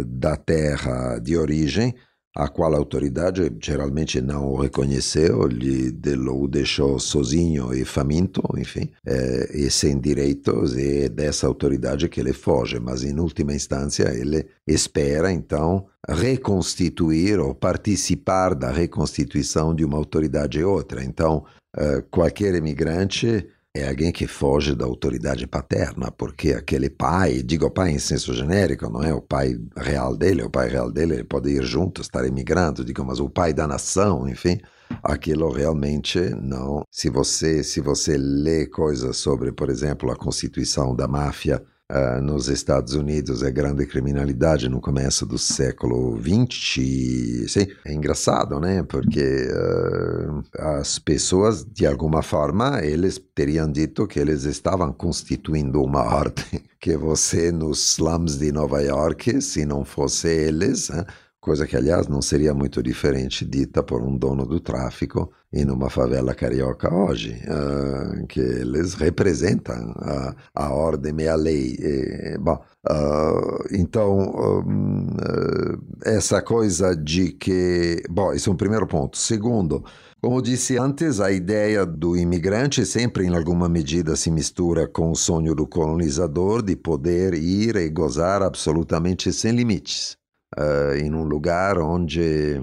da 0.05 0.35
terra 0.35 1.19
de 1.19 1.37
origem, 1.37 1.95
a 2.35 2.47
qual 2.47 2.73
a 2.73 2.77
autoridade 2.77 3.51
geralmente 3.61 4.19
não 4.19 4.47
o 4.47 4.59
reconheceu, 4.59 5.45
lhe 5.47 5.95
o 6.29 6.47
deixou 6.47 6.99
sozinho 6.99 7.73
e 7.73 7.85
faminto, 7.85 8.41
enfim, 8.57 8.89
é, 9.05 9.51
e 9.53 9.69
sem 9.69 9.99
direitos, 9.99 10.75
e 10.75 11.03
é 11.03 11.09
dessa 11.09 11.45
autoridade 11.45 12.09
que 12.09 12.19
ele 12.19 12.33
foge, 12.33 12.79
mas 12.79 13.03
em 13.03 13.19
última 13.19 13.53
instância 13.53 14.09
ele 14.15 14.47
espera 14.67 15.31
então 15.31 15.85
reconstituir 16.09 17.39
ou 17.39 17.53
participar 17.53 18.55
da 18.55 18.71
reconstituição 18.71 19.73
de 19.73 19.85
uma 19.85 19.97
autoridade 19.97 20.61
outra. 20.63 21.03
Então, 21.03 21.45
uh, 21.77 22.03
qualquer 22.09 22.55
imigrante 22.55 23.47
é 23.75 23.89
alguém 23.89 24.11
que 24.11 24.27
foge 24.27 24.75
da 24.75 24.85
autoridade 24.85 25.47
paterna, 25.47 26.11
porque 26.11 26.51
aquele 26.53 26.91
pai, 26.91 27.41
digo 27.41 27.71
pai 27.71 27.89
em 27.89 27.97
senso 27.97 28.31
genérico, 28.31 28.87
não 28.87 29.01
é 29.01 29.11
o 29.11 29.19
pai 29.21 29.59
real 29.75 30.15
dele, 30.15 30.43
o 30.43 30.49
pai 30.49 30.69
real 30.69 30.91
dele 30.91 31.15
ele 31.15 31.23
pode 31.23 31.49
ir 31.49 31.63
junto, 31.63 31.99
estar 32.01 32.23
imigrando, 32.23 32.85
digo, 32.85 33.03
mas 33.03 33.19
o 33.19 33.27
pai 33.27 33.51
da 33.51 33.67
nação, 33.67 34.29
enfim, 34.29 34.59
aquilo 35.01 35.51
realmente 35.51 36.19
não. 36.35 36.83
Se 36.91 37.09
você 37.09 37.63
se 37.63 37.81
você 37.81 38.15
lê 38.15 38.67
coisas 38.67 39.17
sobre, 39.17 39.51
por 39.51 39.71
exemplo, 39.71 40.11
a 40.11 40.15
constituição 40.15 40.95
da 40.95 41.07
máfia 41.07 41.63
uh, 41.93 42.21
nos 42.21 42.47
Estados 42.47 42.93
Unidos 42.93 43.43
é 43.43 43.51
grande 43.51 43.85
criminalidade 43.85 44.67
no 44.67 44.81
começo 44.81 45.25
do 45.25 45.37
século 45.37 46.19
XX. 46.19 47.47
Sim, 47.47 47.67
é 47.85 47.93
engraçado, 47.93 48.59
né? 48.59 48.83
Porque 48.83 49.47
uh, 49.51 50.43
as 50.57 50.97
pessoas, 50.97 51.63
de 51.63 51.85
alguma 51.85 52.23
forma, 52.23 52.83
eles 52.83 53.21
teriam 53.35 53.71
dito 53.71 54.07
que 54.07 54.19
eles 54.19 54.43
estavam 54.43 54.91
constituindo 54.91 55.81
uma 55.83 56.03
ordem, 56.15 56.63
que 56.79 56.97
você 56.97 57.51
nos 57.51 57.93
slums 57.93 58.37
de 58.37 58.51
Nova 58.51 58.81
York, 58.81 59.41
se 59.41 59.65
não 59.65 59.85
fosse 59.85 60.27
eles, 60.27 60.89
uh, 60.89 61.05
coisa 61.43 61.67
que, 61.67 61.75
aliás, 61.75 62.07
não 62.07 62.21
seria 62.21 62.53
muito 62.53 62.81
diferente 62.81 63.45
dita 63.45 63.83
por 63.83 64.01
um 64.01 64.15
dono 64.15 64.45
do 64.45 64.61
tráfico 64.61 65.29
em 65.51 65.69
uma 65.69 65.89
favela 65.89 66.33
carioca 66.33 66.91
hoje, 66.91 67.37
uh, 67.43 68.25
que 68.27 68.39
eles 68.39 68.93
representam 68.93 69.93
a, 69.97 70.35
a 70.55 70.73
ordem 70.73 71.13
e 71.19 71.27
a 71.27 71.35
lei. 71.35 71.75
E, 71.77 72.37
bom, 72.39 72.63
uh, 72.89 73.65
então, 73.71 74.63
um, 74.65 75.07
uh, 75.07 75.81
essa 76.05 76.41
coisa 76.41 76.95
de 76.95 77.33
que. 77.33 78.01
Bom, 78.09 78.31
esse 78.31 78.47
é 78.47 78.51
um 78.51 78.55
primeiro 78.55 78.87
ponto. 78.87 79.17
Segundo, 79.17 79.83
como 80.21 80.41
disse 80.41 80.77
antes, 80.77 81.19
a 81.19 81.29
ideia 81.29 81.85
do 81.85 82.15
imigrante 82.15 82.85
sempre, 82.85 83.25
em 83.25 83.35
alguma 83.35 83.67
medida, 83.67 84.15
se 84.15 84.31
mistura 84.31 84.87
com 84.87 85.11
o 85.11 85.15
sonho 85.15 85.53
do 85.53 85.67
colonizador 85.67 86.61
de 86.61 86.77
poder 86.77 87.33
ir 87.33 87.75
e 87.75 87.89
gozar 87.89 88.41
absolutamente 88.41 89.33
sem 89.33 89.51
limites, 89.51 90.15
uh, 90.57 90.95
em 90.95 91.13
um 91.13 91.23
lugar 91.23 91.77
onde 91.79 92.59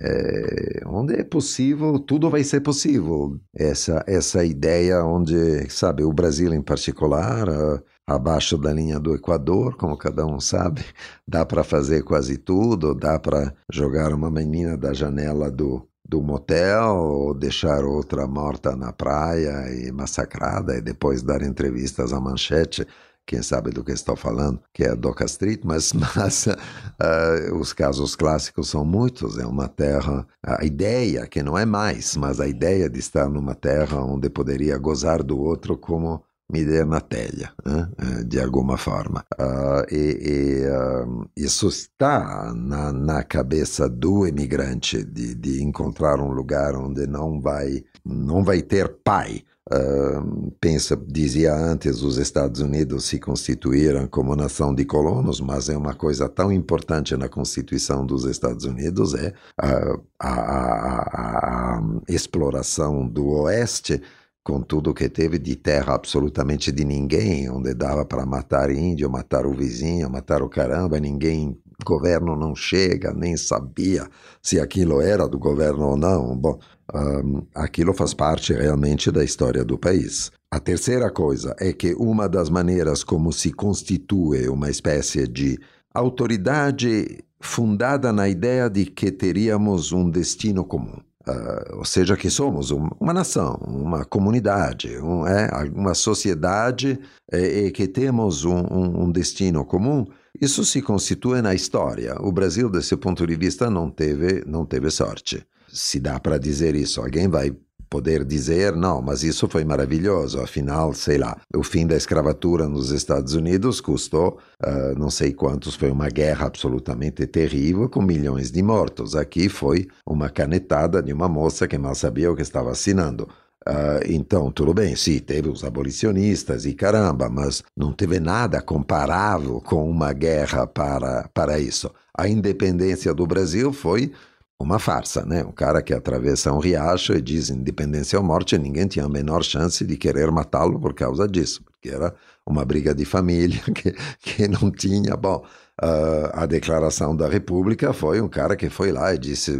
é, 0.00 0.82
onde 0.86 1.14
é 1.14 1.24
possível, 1.24 1.98
tudo 1.98 2.30
vai 2.30 2.44
ser 2.44 2.60
possível. 2.60 3.38
Essa 3.54 4.04
essa 4.06 4.44
ideia 4.44 5.04
onde, 5.04 5.68
sabe, 5.70 6.04
o 6.04 6.12
Brasil 6.12 6.54
em 6.54 6.62
particular, 6.62 7.48
uh, 7.48 7.82
abaixo 8.06 8.56
da 8.56 8.72
linha 8.72 8.98
do 9.00 9.14
Equador, 9.14 9.76
como 9.76 9.96
cada 9.96 10.24
um 10.26 10.40
sabe, 10.40 10.84
dá 11.26 11.44
para 11.44 11.64
fazer 11.64 12.02
quase 12.04 12.38
tudo, 12.38 12.94
dá 12.94 13.18
para 13.18 13.52
jogar 13.72 14.12
uma 14.12 14.30
menina 14.30 14.76
da 14.76 14.92
janela 14.92 15.50
do 15.50 15.86
do 16.08 16.22
motel, 16.22 16.96
ou 16.96 17.34
deixar 17.34 17.84
outra 17.84 18.26
morta 18.26 18.74
na 18.74 18.92
praia 18.92 19.70
e 19.70 19.92
massacrada, 19.92 20.74
e 20.76 20.80
depois 20.80 21.22
dar 21.22 21.42
entrevistas 21.42 22.14
à 22.14 22.20
manchete, 22.20 22.86
quem 23.28 23.42
sabe 23.42 23.70
do 23.70 23.84
que 23.84 23.92
estou 23.92 24.16
falando, 24.16 24.58
que 24.72 24.82
é 24.82 24.90
a 24.90 24.94
Doca 24.94 25.26
Street, 25.26 25.60
mas, 25.62 25.92
mas 26.16 26.46
uh, 26.46 27.54
os 27.60 27.74
casos 27.74 28.16
clássicos 28.16 28.70
são 28.70 28.86
muitos. 28.86 29.38
É 29.38 29.46
uma 29.46 29.68
terra, 29.68 30.26
a 30.42 30.64
ideia, 30.64 31.26
que 31.26 31.42
não 31.42 31.56
é 31.56 31.66
mais, 31.66 32.16
mas 32.16 32.40
a 32.40 32.48
ideia 32.48 32.88
de 32.88 32.98
estar 32.98 33.28
numa 33.28 33.54
terra 33.54 34.02
onde 34.02 34.30
poderia 34.30 34.78
gozar 34.78 35.22
do 35.22 35.38
outro 35.38 35.76
como 35.76 36.24
me 36.50 36.64
der 36.64 36.86
na 36.86 37.02
telha, 37.02 37.52
né? 37.62 37.90
de 38.24 38.40
alguma 38.40 38.78
forma. 38.78 39.22
Uh, 39.38 39.94
e, 39.94 40.64
e 40.64 40.66
uh, 40.66 41.28
isso 41.36 41.68
está 41.68 42.54
na, 42.54 42.90
na 42.90 43.22
cabeça 43.22 43.86
do 43.90 44.26
imigrante 44.26 45.04
de, 45.04 45.34
de 45.34 45.62
encontrar 45.62 46.18
um 46.18 46.32
lugar 46.32 46.74
onde 46.74 47.06
não 47.06 47.38
vai, 47.38 47.84
não 48.02 48.42
vai 48.42 48.62
ter 48.62 48.88
pai. 49.04 49.44
Uh, 49.70 50.50
pensa, 50.58 50.96
dizia 50.96 51.54
antes, 51.54 52.02
os 52.02 52.16
Estados 52.16 52.60
Unidos 52.60 53.04
se 53.04 53.20
constituíram 53.20 54.06
como 54.06 54.34
nação 54.34 54.74
de 54.74 54.84
colonos, 54.86 55.40
mas 55.40 55.68
é 55.68 55.76
uma 55.76 55.94
coisa 55.94 56.26
tão 56.26 56.50
importante 56.50 57.14
na 57.16 57.28
Constituição 57.28 58.06
dos 58.06 58.24
Estados 58.24 58.64
Unidos 58.64 59.14
é 59.14 59.34
a, 59.60 59.98
a, 60.18 60.32
a, 60.32 61.78
a 61.78 61.82
exploração 62.08 63.06
do 63.06 63.26
Oeste 63.28 64.00
com 64.48 64.62
tudo 64.62 64.94
que 64.94 65.10
teve 65.10 65.38
de 65.38 65.54
terra 65.56 65.94
absolutamente 65.94 66.72
de 66.72 66.82
ninguém, 66.82 67.50
onde 67.50 67.74
dava 67.74 68.06
para 68.06 68.24
matar 68.24 68.70
índio, 68.70 69.10
matar 69.10 69.44
o 69.44 69.52
vizinho, 69.52 70.08
matar 70.08 70.42
o 70.42 70.48
caramba, 70.48 70.98
ninguém, 70.98 71.54
governo 71.84 72.34
não 72.34 72.54
chega, 72.54 73.12
nem 73.12 73.36
sabia 73.36 74.08
se 74.40 74.58
aquilo 74.58 75.02
era 75.02 75.28
do 75.28 75.38
governo 75.38 75.88
ou 75.88 75.96
não. 75.98 76.34
Bom, 76.34 76.58
um, 76.94 77.42
aquilo 77.54 77.92
faz 77.92 78.14
parte 78.14 78.52
realmente 78.52 79.10
da 79.10 79.24
história 79.24 79.64
do 79.64 79.78
país. 79.78 80.30
A 80.50 80.58
terceira 80.58 81.10
coisa 81.10 81.54
é 81.60 81.72
que 81.72 81.94
uma 81.94 82.28
das 82.28 82.48
maneiras 82.48 83.04
como 83.04 83.32
se 83.32 83.52
constitui 83.52 84.48
uma 84.48 84.70
espécie 84.70 85.28
de 85.28 85.58
autoridade 85.92 87.22
fundada 87.40 88.12
na 88.12 88.28
ideia 88.28 88.68
de 88.68 88.86
que 88.86 89.10
teríamos 89.10 89.92
um 89.92 90.08
destino 90.08 90.64
comum. 90.64 91.00
Uh, 91.28 91.76
ou 91.76 91.84
seja, 91.84 92.16
que 92.16 92.30
somos 92.30 92.70
um, 92.70 92.88
uma 92.98 93.12
nação, 93.12 93.60
uma 93.66 94.02
comunidade, 94.02 94.96
um, 94.98 95.26
é, 95.26 95.50
uma 95.74 95.92
sociedade 95.92 96.98
é, 97.30 97.66
e 97.66 97.70
que 97.70 97.86
temos 97.86 98.46
um, 98.46 98.56
um, 98.56 99.12
destino 99.12 99.62
comum, 99.62 100.06
isso 100.40 100.64
se 100.64 100.80
constitui 100.80 101.42
na 101.42 101.54
história. 101.54 102.16
O 102.20 102.32
Brasil, 102.32 102.70
desse 102.70 102.96
ponto 102.96 103.26
de 103.26 103.36
vista, 103.36 103.68
não 103.68 103.90
teve, 103.90 104.42
não 104.46 104.64
teve 104.64 104.90
sorte. 104.90 105.46
Se 105.72 106.00
dá 106.00 106.18
para 106.18 106.38
dizer 106.38 106.74
isso, 106.74 107.00
alguém 107.00 107.28
vai 107.28 107.54
poder 107.88 108.24
dizer, 108.24 108.76
não, 108.76 109.00
mas 109.00 109.22
isso 109.22 109.48
foi 109.48 109.64
maravilhoso, 109.64 110.40
afinal, 110.40 110.92
sei 110.92 111.18
lá, 111.18 111.36
o 111.54 111.62
fim 111.62 111.86
da 111.86 111.96
escravatura 111.96 112.68
nos 112.68 112.90
Estados 112.90 113.34
Unidos 113.34 113.80
custou 113.80 114.38
uh, 114.62 114.98
não 114.98 115.10
sei 115.10 115.32
quantos, 115.32 115.74
foi 115.74 115.90
uma 115.90 116.08
guerra 116.08 116.46
absolutamente 116.46 117.26
terrível 117.26 117.88
com 117.88 118.02
milhões 118.02 118.50
de 118.50 118.62
mortos. 118.62 119.16
Aqui 119.16 119.48
foi 119.48 119.88
uma 120.06 120.28
canetada 120.28 121.02
de 121.02 121.12
uma 121.12 121.28
moça 121.28 121.66
que 121.66 121.78
mal 121.78 121.94
sabia 121.94 122.30
o 122.30 122.36
que 122.36 122.42
estava 122.42 122.70
assinando. 122.70 123.28
Uh, 123.66 124.00
então, 124.06 124.50
tudo 124.50 124.72
bem, 124.72 124.96
sim, 124.96 125.18
teve 125.18 125.48
os 125.48 125.64
abolicionistas 125.64 126.64
e 126.64 126.74
caramba, 126.74 127.28
mas 127.28 127.62
não 127.76 127.92
teve 127.92 128.18
nada 128.20 128.62
comparável 128.62 129.60
com 129.60 129.88
uma 129.90 130.12
guerra 130.12 130.66
para, 130.66 131.28
para 131.34 131.58
isso. 131.58 131.90
A 132.16 132.28
independência 132.28 133.12
do 133.12 133.26
Brasil 133.26 133.72
foi 133.72 134.12
uma 134.60 134.78
farsa, 134.78 135.24
né? 135.24 135.44
Um 135.44 135.52
cara 135.52 135.80
que 135.80 135.94
atravessa 135.94 136.52
um 136.52 136.58
riacho 136.58 137.12
e 137.12 137.22
diz 137.22 137.48
independência 137.48 138.18
ou 138.18 138.24
morte, 138.24 138.58
ninguém 138.58 138.88
tinha 138.88 139.04
a 139.04 139.08
menor 139.08 139.44
chance 139.44 139.84
de 139.84 139.96
querer 139.96 140.32
matá-lo 140.32 140.80
por 140.80 140.94
causa 140.94 141.28
disso, 141.28 141.62
porque 141.64 141.88
era 141.88 142.12
uma 142.44 142.64
briga 142.64 142.92
de 142.92 143.04
família 143.04 143.60
que, 143.72 143.94
que 144.18 144.48
não 144.48 144.70
tinha. 144.72 145.16
Bom, 145.16 145.44
uh, 145.80 146.30
a 146.32 146.44
declaração 146.44 147.14
da 147.14 147.28
República 147.28 147.92
foi 147.92 148.20
um 148.20 148.28
cara 148.28 148.56
que 148.56 148.68
foi 148.68 148.90
lá 148.90 149.14
e 149.14 149.18
disse: 149.18 149.52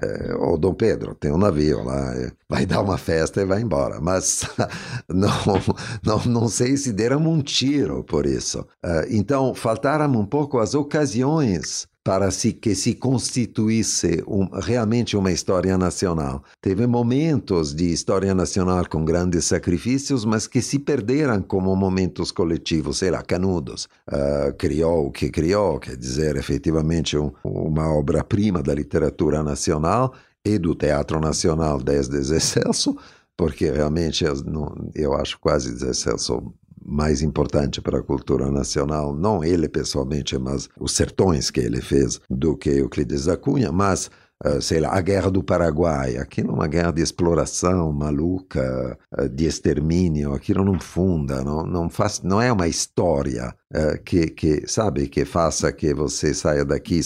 é, 0.00 0.34
Ô 0.36 0.56
Dom 0.56 0.74
Pedro, 0.74 1.16
tem 1.16 1.32
um 1.32 1.38
navio 1.38 1.82
lá, 1.82 2.14
é, 2.14 2.30
vai 2.48 2.64
dar 2.64 2.82
uma 2.82 2.98
festa 2.98 3.42
e 3.42 3.44
vai 3.44 3.60
embora. 3.60 4.00
Mas 4.00 4.44
não, 5.10 5.60
não, 6.04 6.24
não 6.24 6.48
sei 6.48 6.76
se 6.76 6.92
deram 6.92 7.18
um 7.26 7.42
tiro 7.42 8.04
por 8.04 8.26
isso. 8.26 8.60
Uh, 8.84 9.06
então, 9.10 9.52
faltaram 9.56 10.12
um 10.12 10.24
pouco 10.24 10.58
as 10.60 10.72
ocasiões 10.72 11.88
para 12.06 12.30
si, 12.30 12.52
que 12.52 12.72
se 12.76 12.94
constituísse 12.94 14.22
um, 14.28 14.48
realmente 14.60 15.16
uma 15.16 15.32
história 15.32 15.76
nacional. 15.76 16.40
Teve 16.60 16.86
momentos 16.86 17.74
de 17.74 17.92
história 17.92 18.32
nacional 18.32 18.88
com 18.88 19.04
grandes 19.04 19.46
sacrifícios, 19.46 20.24
mas 20.24 20.46
que 20.46 20.62
se 20.62 20.78
perderam 20.78 21.42
como 21.42 21.74
momentos 21.74 22.30
coletivos, 22.30 22.98
sei 22.98 23.10
lá, 23.10 23.24
Canudos 23.24 23.88
uh, 24.08 24.54
criou 24.56 25.08
o 25.08 25.10
que 25.10 25.30
criou, 25.30 25.80
quer 25.80 25.96
dizer, 25.96 26.36
efetivamente 26.36 27.18
um, 27.18 27.32
uma 27.44 27.92
obra-prima 27.92 28.62
da 28.62 28.72
literatura 28.72 29.42
nacional 29.42 30.14
e 30.44 30.58
do 30.58 30.76
teatro 30.76 31.18
nacional 31.18 31.82
desde 31.82 32.22
Zé 32.22 32.38
Celso, 32.38 32.96
porque 33.36 33.68
realmente 33.68 34.24
eu, 34.94 35.12
acho 35.12 35.40
quase 35.40 35.74
Zé 35.74 35.92
mais 36.86 37.22
importante 37.22 37.80
para 37.80 37.98
a 37.98 38.02
cultura 38.02 38.50
nacional, 38.50 39.14
não 39.14 39.42
ele 39.42 39.68
pessoalmente, 39.68 40.38
mas 40.38 40.68
os 40.78 40.92
sertões 40.92 41.50
que 41.50 41.60
ele 41.60 41.80
fez, 41.80 42.20
do 42.30 42.56
que 42.56 42.70
Euclides 42.70 43.24
da 43.24 43.36
Cunha, 43.36 43.72
mas 43.72 44.10
Uh, 44.44 44.60
sei 44.60 44.80
lá, 44.80 44.90
a 44.94 45.00
Guerra 45.00 45.30
do 45.30 45.42
Paraguai, 45.42 46.18
aquilo 46.18 46.50
é 46.50 46.52
uma 46.52 46.68
guerra 46.68 46.90
de 46.90 47.00
exploração 47.00 47.90
maluca, 47.90 48.98
uh, 49.18 49.26
de 49.30 49.46
extermínio, 49.46 50.34
aquilo 50.34 50.62
não 50.62 50.78
funda, 50.78 51.42
não, 51.42 51.62
não, 51.62 51.88
faz, 51.88 52.20
não 52.20 52.38
é 52.38 52.52
uma 52.52 52.68
história 52.68 53.56
uh, 53.74 54.02
que, 54.04 54.26
que, 54.28 54.68
sabe, 54.68 55.08
que 55.08 55.24
faça 55.24 55.72
que 55.72 55.94
você 55.94 56.34
saia 56.34 56.66
daqui, 56.66 57.00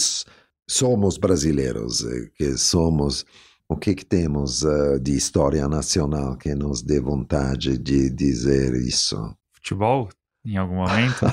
somos 0.69 1.17
brasileiros, 1.19 2.05
que 2.35 2.59
somos, 2.59 3.25
o 3.69 3.77
que, 3.77 3.95
que 3.95 4.05
temos 4.05 4.65
de 5.01 5.15
história 5.15 5.69
nacional 5.69 6.37
que 6.37 6.53
nos 6.57 6.83
dê 6.83 7.01
vontade 7.01 7.79
de 7.79 8.11
dizer 8.11 8.75
isso? 8.75 9.17
Futebol 9.63 10.09
em 10.45 10.57
algum 10.57 10.77
momento? 10.77 11.27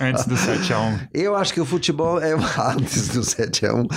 antes 0.00 0.24
do 0.26 0.34
7x1. 0.36 1.08
Eu 1.12 1.34
acho 1.34 1.52
que 1.52 1.60
o 1.60 1.66
futebol 1.66 2.20
é 2.20 2.32
antes 2.76 3.08
do 3.08 3.20
7x1. 3.20 3.88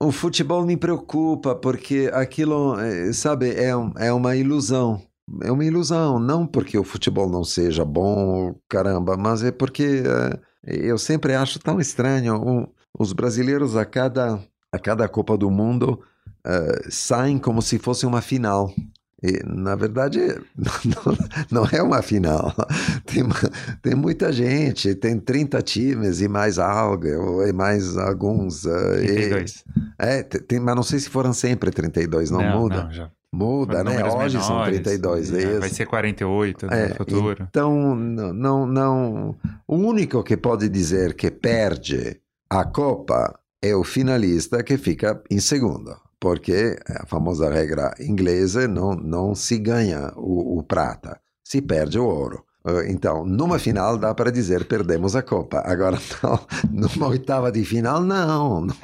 O 0.00 0.12
futebol 0.12 0.64
me 0.64 0.76
preocupa 0.76 1.54
porque 1.54 2.10
aquilo, 2.12 2.78
eh, 2.80 3.12
sabe, 3.12 3.50
é, 3.50 3.70
é 3.96 4.12
uma 4.12 4.36
ilusão. 4.36 5.02
É 5.42 5.50
uma 5.50 5.64
ilusão, 5.64 6.18
não 6.20 6.46
porque 6.46 6.78
o 6.78 6.84
futebol 6.84 7.28
não 7.28 7.42
seja 7.42 7.84
bom, 7.84 8.54
caramba, 8.68 9.16
mas 9.16 9.42
é 9.42 9.50
porque 9.50 10.02
uh, 10.02 10.40
eu 10.62 10.96
sempre 10.98 11.34
acho 11.34 11.58
tão 11.58 11.80
estranho. 11.80 12.36
Um, 12.36 12.66
os 12.98 13.12
brasileiros 13.12 13.76
a 13.76 13.84
cada, 13.84 14.38
a 14.72 14.78
cada 14.78 15.08
Copa 15.08 15.36
do 15.36 15.50
Mundo 15.50 16.00
uh, 16.46 16.90
saem 16.90 17.38
como 17.38 17.60
se 17.60 17.78
fosse 17.78 18.06
uma 18.06 18.20
final. 18.20 18.72
E, 19.22 19.42
na 19.46 19.74
verdade, 19.74 20.20
não, 20.84 21.62
não, 21.62 21.68
é 21.72 21.82
uma 21.82 22.02
final. 22.02 22.54
Tem, 23.06 23.22
tem 23.80 23.94
muita 23.94 24.30
gente, 24.32 24.94
tem 24.94 25.18
30 25.18 25.62
times 25.62 26.20
e 26.20 26.28
mais 26.28 26.58
algo, 26.58 27.42
e 27.42 27.52
mais 27.52 27.96
alguns. 27.96 28.62
32. 28.62 29.52
E, 29.52 29.64
é, 29.98 30.22
tem, 30.22 30.60
mas 30.60 30.76
não 30.76 30.82
sei 30.82 30.98
se 30.98 31.08
foram 31.08 31.32
sempre 31.32 31.70
32, 31.70 32.30
não, 32.30 32.42
não 32.42 32.60
muda. 32.60 32.84
Não, 32.84 32.90
já. 32.90 33.10
Muda, 33.32 33.84
né? 33.84 34.02
Hoje 34.04 34.36
menores, 34.38 34.44
são 34.44 34.64
32, 34.64 35.32
é, 35.32 35.38
isso. 35.38 35.60
Vai 35.60 35.68
ser 35.68 35.86
48 35.86 36.66
no 36.66 36.72
é, 36.72 36.88
futuro. 36.94 37.46
Então, 37.48 37.94
não, 37.94 38.66
não. 38.66 39.36
O 39.66 39.76
único 39.76 40.22
que 40.22 40.36
pode 40.36 40.68
dizer 40.68 41.14
que 41.14 41.30
perde 41.30 42.20
A 42.48 42.64
Copa 42.64 43.38
é 43.60 43.74
o 43.74 43.84
finalista 43.84 44.62
que 44.62 44.78
fica 44.78 45.22
em 45.30 45.40
segundo, 45.40 45.96
porque 46.20 46.78
é 46.88 47.02
a 47.02 47.06
famosa 47.06 47.50
regra 47.50 47.94
inglesa 48.00 48.66
não, 48.66 48.94
não 48.94 49.34
se 49.34 49.58
ganha 49.58 50.12
o, 50.16 50.58
o 50.58 50.62
prata, 50.62 51.20
se 51.44 51.60
perde 51.60 51.98
o 51.98 52.04
ouro. 52.04 52.46
Uh, 52.66 52.82
Então, 52.88 53.24
numa 53.24 53.60
final 53.60 53.96
dá 53.96 54.12
para 54.12 54.32
dizer 54.32 54.64
perdemos 54.64 55.14
a 55.14 55.22
Copa. 55.22 55.62
Agora, 55.64 55.98
não, 56.20 56.88
numa 56.88 57.08
oitava 57.08 57.52
de 57.52 57.64
final, 57.64 58.00
não, 58.00 58.66
não, 58.66 58.76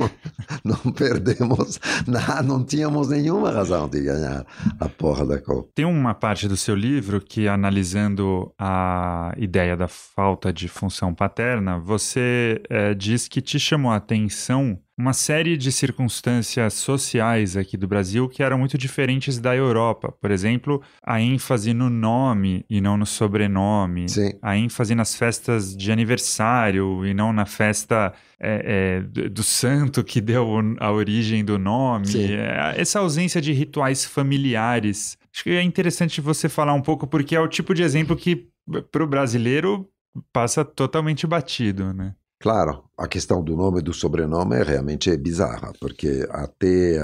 não 0.64 0.92
perdemos, 0.92 1.80
não, 2.06 2.42
não 2.44 2.64
tínhamos 2.64 3.08
nenhuma 3.08 3.50
razão 3.50 3.88
de 3.88 4.00
ganhar 4.02 4.46
a 4.78 4.88
porra 4.88 5.26
da 5.26 5.40
Copa. 5.40 5.68
Tem 5.74 5.84
uma 5.84 6.14
parte 6.14 6.46
do 6.46 6.56
seu 6.56 6.76
livro 6.76 7.20
que, 7.20 7.48
analisando 7.48 8.54
a 8.56 9.32
ideia 9.36 9.76
da 9.76 9.88
falta 9.88 10.52
de 10.52 10.68
função 10.68 11.12
paterna, 11.12 11.80
você 11.80 12.62
eh, 12.70 12.94
diz 12.94 13.26
que 13.26 13.40
te 13.40 13.58
chamou 13.58 13.90
a 13.90 13.96
atenção 13.96 14.78
uma 14.96 15.12
série 15.12 15.56
de 15.56 15.72
circunstâncias 15.72 16.74
sociais 16.74 17.56
aqui 17.56 17.76
do 17.76 17.88
Brasil 17.88 18.28
que 18.28 18.42
eram 18.42 18.58
muito 18.58 18.76
diferentes 18.76 19.38
da 19.38 19.56
Europa. 19.56 20.12
Por 20.20 20.30
exemplo, 20.30 20.82
a 21.02 21.20
ênfase 21.20 21.72
no 21.72 21.88
nome 21.88 22.64
e 22.68 22.80
não 22.80 22.96
no 22.96 23.06
sobrenome. 23.06 24.08
Sim. 24.08 24.32
A 24.42 24.56
ênfase 24.56 24.94
nas 24.94 25.14
festas 25.14 25.74
de 25.74 25.90
aniversário 25.90 27.06
e 27.06 27.14
não 27.14 27.32
na 27.32 27.46
festa 27.46 28.12
é, 28.38 29.00
é, 29.24 29.28
do 29.28 29.42
santo 29.42 30.04
que 30.04 30.20
deu 30.20 30.46
a 30.78 30.92
origem 30.92 31.44
do 31.44 31.58
nome. 31.58 32.08
É, 32.16 32.74
Essa 32.76 32.98
ausência 32.98 33.40
de 33.40 33.52
rituais 33.52 34.04
familiares. 34.04 35.16
Acho 35.34 35.44
que 35.44 35.50
é 35.50 35.62
interessante 35.62 36.20
você 36.20 36.48
falar 36.48 36.74
um 36.74 36.82
pouco, 36.82 37.06
porque 37.06 37.34
é 37.34 37.40
o 37.40 37.48
tipo 37.48 37.74
de 37.74 37.82
exemplo 37.82 38.14
que, 38.14 38.48
para 38.90 39.02
o 39.02 39.06
brasileiro, 39.06 39.88
passa 40.32 40.64
totalmente 40.64 41.26
batido, 41.26 41.94
né? 41.94 42.14
Claro, 42.42 42.82
a 42.98 43.06
questão 43.06 43.40
do 43.40 43.56
nome 43.56 43.78
e 43.78 43.82
do 43.82 43.94
sobrenome 43.94 44.56
é 44.56 44.64
realmente 44.64 45.16
bizarra, 45.16 45.72
porque 45.80 46.26
até. 46.28 46.98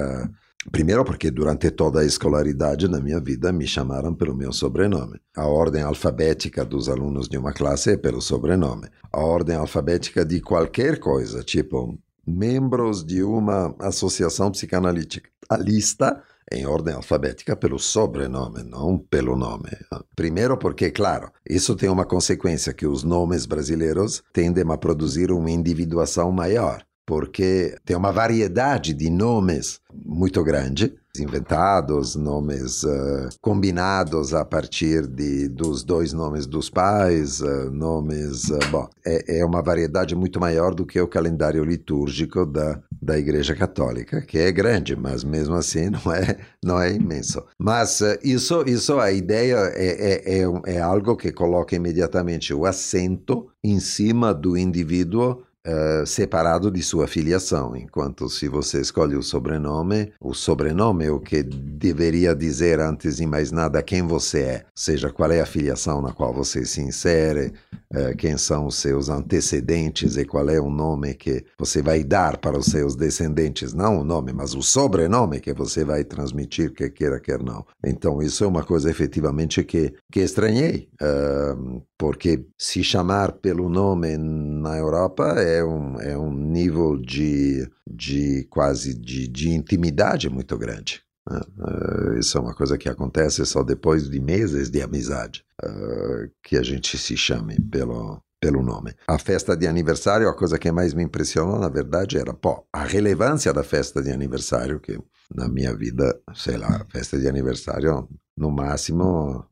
primeiro, 0.73 1.05
porque 1.05 1.31
durante 1.31 1.71
toda 1.71 2.01
a 2.01 2.05
escolaridade 2.05 2.89
na 2.89 3.01
minha 3.01 3.21
vida 3.21 3.53
me 3.53 3.65
chamaram 3.65 4.13
pelo 4.13 4.35
meu 4.35 4.53
sobrenome. 4.53 5.21
A 5.37 5.47
ordem 5.47 5.81
alfabética 5.81 6.65
dos 6.65 6.89
alunos 6.89 7.29
de 7.29 7.39
uma 7.39 7.53
classe 7.53 7.93
é 7.93 7.97
pelo 7.97 8.21
sobrenome. 8.21 8.89
A 9.13 9.21
ordem 9.21 9.55
alfabética 9.55 10.25
de 10.25 10.41
qualquer 10.41 10.99
coisa, 10.99 11.45
tipo 11.45 11.97
membros 12.27 13.05
de 13.05 13.23
uma 13.23 13.77
associação 13.79 14.51
psicanalítica. 14.51 15.31
A 15.49 15.57
lista 15.57 16.07
é 16.11 16.38
em 16.53 16.67
ordem 16.67 16.95
alfabética 16.95 17.57
pelo 17.57 17.79
sobrenome, 17.79 18.63
não 18.63 18.99
pelo 18.99 19.37
nome. 19.37 19.71
Primeiro 20.17 20.57
porque, 20.57 20.91
claro, 20.91 21.31
isso 21.49 21.75
tem 21.75 21.89
uma 21.89 22.05
consequência 22.05 22.73
que 22.73 22.87
os 22.87 23.03
nomes 23.03 23.47
brasileiros 23.47 24.23
tendem 24.33 24.65
a 24.69 24.77
produzir 24.77 25.31
uma 25.31 25.51
individuação 25.51 26.31
maior, 26.33 26.83
porque 27.09 27.75
tem 27.87 27.97
uma 27.97 28.13
variedade 28.13 28.93
de 28.93 29.09
nomes 29.09 29.81
muito 30.05 30.45
grande, 30.45 30.95
inventados, 31.19 32.15
nomes 32.15 32.85
eh, 32.85 33.29
combinados 33.41 34.35
a 34.35 34.45
partir 34.45 35.07
de, 35.07 35.49
dos 35.49 35.83
dois 35.83 36.13
nomes 36.13 36.47
dos 36.47 36.69
pais, 36.69 37.41
eh, 37.41 37.71
nomes. 37.71 38.51
eh, 38.51 38.59
bom, 38.71 38.87
é, 39.07 39.39
é 39.39 39.45
uma 39.45 39.63
variedade 39.63 40.15
muito 40.15 40.39
maior 40.39 40.75
do 40.75 40.85
que 40.85 41.01
o 41.01 41.09
calendário 41.09 41.65
litúrgico 41.65 42.45
da, 42.45 42.79
da 43.01 43.19
Igreja 43.19 43.57
Católica, 43.57 44.21
que 44.21 44.37
é 44.37 44.53
grande, 44.53 44.95
mas 44.95 45.25
mesmo 45.25 45.55
assim 45.55 45.89
não 46.05 46.13
é, 46.13 46.37
não 46.63 46.79
é 46.81 46.93
imenso. 46.93 47.43
Mas 47.59 48.03
isso, 48.23 48.63
isso 48.67 49.01
a 49.01 49.11
ideia 49.11 49.57
é, 49.75 50.35
é, 50.37 50.41
é, 50.43 50.75
é 50.77 50.81
algo 50.81 51.17
que 51.17 51.33
coloca 51.33 51.75
imediatamente 51.75 52.53
o 52.53 52.67
acento 52.67 53.49
em 53.65 53.81
cima 53.81 54.35
do 54.35 54.59
indivíduo 54.59 55.43
eh, 55.71 56.07
separado 56.07 56.71
de 56.71 56.83
sua 56.83 57.07
filiação, 57.07 57.77
enquanto 57.77 58.27
se 58.31 58.49
você 58.49 58.81
escolhe 58.81 59.15
o 59.15 59.23
sobrenome, 59.23 60.11
o 60.19 60.33
sobrenome 60.33 61.05
é 61.05 61.11
o 61.11 61.21
que 61.21 61.43
deveria 61.43 62.35
dizer 62.35 62.81
antes 62.81 63.19
de 63.19 63.27
mais 63.27 63.53
nada 63.53 63.83
quem 63.83 64.01
você 64.01 64.41
é, 64.41 64.65
seja 64.75 65.11
qual 65.11 65.31
é 65.31 65.43
a 65.43 65.47
filiação 65.47 66.01
na 66.01 66.11
qual 66.11 66.33
você 66.33 66.65
se 66.65 66.81
insere, 66.81 67.53
eh, 67.93 68.15
quem 68.15 68.39
são 68.39 68.65
os 68.65 68.77
seus 68.77 69.11
antecedentes 69.11 70.17
e 70.17 70.25
qual 70.25 70.49
é 70.49 70.59
o 70.59 70.71
nome 70.71 71.13
que 71.13 71.45
você 71.59 71.83
vai 71.83 72.03
dar 72.03 72.39
para 72.39 72.59
os 72.59 72.67
seus 72.67 72.97
descendentes, 72.97 73.75
não 73.75 74.01
o 74.01 74.05
nome, 74.05 74.33
mas 74.33 74.55
o 74.55 74.63
sobrenome 74.63 75.39
que 75.39 75.53
você 75.53 75.85
vai 75.85 76.03
transmitir, 76.03 76.73
quer 76.73 76.89
queira, 76.89 77.21
quer 77.21 77.43
não. 77.43 77.63
Então, 77.85 78.23
isso 78.23 78.43
é 78.43 78.47
uma 78.47 78.65
coisa 78.65 78.91
efetivamente 78.91 79.63
que, 79.65 79.93
que 80.11 80.21
estranhei, 80.21 80.89
eh, 80.99 81.57
porque 81.99 82.47
se 82.57 82.83
chamar 82.83 83.33
pelo 83.33 83.69
nome 83.69 84.17
na 84.17 84.79
Europa 84.79 85.35
é 85.39 85.58
um, 85.65 86.01
é 86.01 86.17
um 86.17 86.33
nível 86.33 86.97
de, 86.97 87.69
de 87.89 88.47
quase 88.51 88.95
de, 88.95 89.29
de 89.29 89.51
intimidade 89.51 90.29
muito 90.29 90.57
grande. 90.57 91.03
Eh, 91.31 92.19
isso 92.19 92.39
é 92.39 92.41
uma 92.41 92.55
coisa 92.55 92.79
que 92.79 92.89
acontece 92.89 93.45
só 93.45 93.63
depois 93.63 94.09
de 94.09 94.21
meses 94.21 94.71
de 94.71 94.81
amizade, 94.83 95.45
eh, 95.63 96.31
que 96.43 96.57
a 96.57 96.63
gente 96.63 96.97
se 96.97 97.17
chame 97.17 97.61
pelo, 97.61 98.23
pelo 98.41 98.63
nome. 98.63 98.95
A 99.07 99.19
festa 99.19 99.57
de 99.57 99.67
aniversário, 99.67 100.29
a 100.29 100.35
coisa 100.35 100.59
que 100.59 100.73
mais 100.73 100.95
me 100.95 101.03
impressionou, 101.03 101.59
na 101.59 101.69
verdade, 101.69 102.19
era 102.19 102.33
pô, 102.33 102.65
a 102.73 102.85
relevância 102.85 103.53
da 103.53 103.63
festa 103.63 104.03
de 104.03 104.11
aniversário, 104.11 104.81
que 104.81 104.99
na 105.35 105.49
minha 105.49 105.75
vida, 105.75 106.19
sei 106.35 106.57
lá, 106.57 106.85
festa 106.91 107.19
de 107.19 107.29
aniversário, 107.29 108.09
no 108.37 108.51
máximo, 108.51 109.45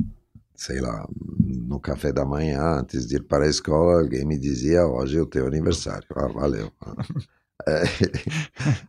sei 0.56 0.80
lá, 0.80 1.06
no 1.66 1.78
café 1.80 2.12
da 2.12 2.24
manhã, 2.24 2.80
antes 2.80 3.06
de 3.06 3.16
ir 3.16 3.22
para 3.24 3.44
a 3.44 3.48
escola, 3.48 4.00
alguém 4.00 4.24
me 4.24 4.38
dizia, 4.38 4.86
hoje 4.86 5.18
é 5.18 5.22
o 5.22 5.26
teu 5.26 5.46
aniversário. 5.46 6.06
Ah, 6.14 6.28
valeu. 6.28 6.72
É, 7.66 7.82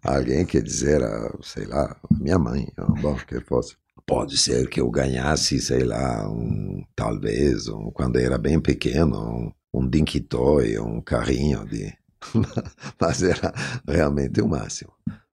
alguém 0.04 0.46
quer 0.46 0.62
dizer, 0.62 1.02
ah, 1.02 1.36
sei 1.42 1.66
lá, 1.66 1.96
minha 2.20 2.38
mãe, 2.38 2.68
ah, 2.78 2.86
bom, 3.02 3.16
que 3.16 3.40
fosse. 3.40 3.76
Pode 4.06 4.38
ser 4.38 4.70
que 4.70 4.80
eu 4.80 4.92
ganhasse, 4.92 5.60
sei 5.60 5.84
lá, 5.84 6.30
um, 6.30 6.86
talvez, 6.96 7.68
um, 7.70 7.90
quando 7.92 8.18
era 8.20 8.38
bem 8.38 8.60
pequeno, 8.60 9.18
um, 9.20 9.52
um 9.74 9.90
Dinky 9.90 10.20
Toy, 10.20 10.78
um 10.78 11.02
carrinho 11.02 11.66
de... 11.66 11.92
Mas 13.02 13.24
era 13.24 13.54
realmente 13.88 14.42
o 14.42 14.48
máximo. 14.48 14.92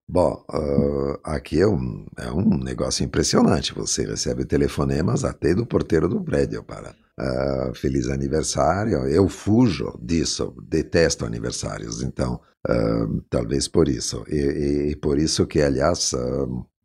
Bom, 0.09 0.45
ah, 0.51 1.35
aqui 1.37 1.61
é 1.61 1.67
um, 1.67 2.07
é 2.19 2.31
um 2.31 2.59
negócio 2.59 3.05
impressionante. 3.05 3.75
Você 3.75 4.05
recebe 4.05 4.45
telefonemas 4.45 5.25
até 5.25 5.55
do 5.55 5.67
porteiro 5.67 6.09
do 6.09 6.23
prédio 6.23 6.63
para 6.63 6.95
ah, 7.19 7.73
feliz 7.75 8.09
aniversário. 8.09 9.07
Eu 9.07 9.29
fujo 9.29 9.99
disso, 10.03 10.55
detesto 10.69 11.25
aniversários, 11.25 12.03
então 12.03 12.39
ah, 12.69 13.07
talvez 13.31 13.67
por 13.67 13.89
isso. 13.89 14.25
E, 14.29 14.37
e- 14.37 14.91
e 14.93 14.97
por 14.97 15.19
isso 15.19 15.47
que, 15.47 15.61
aliás, 15.63 16.13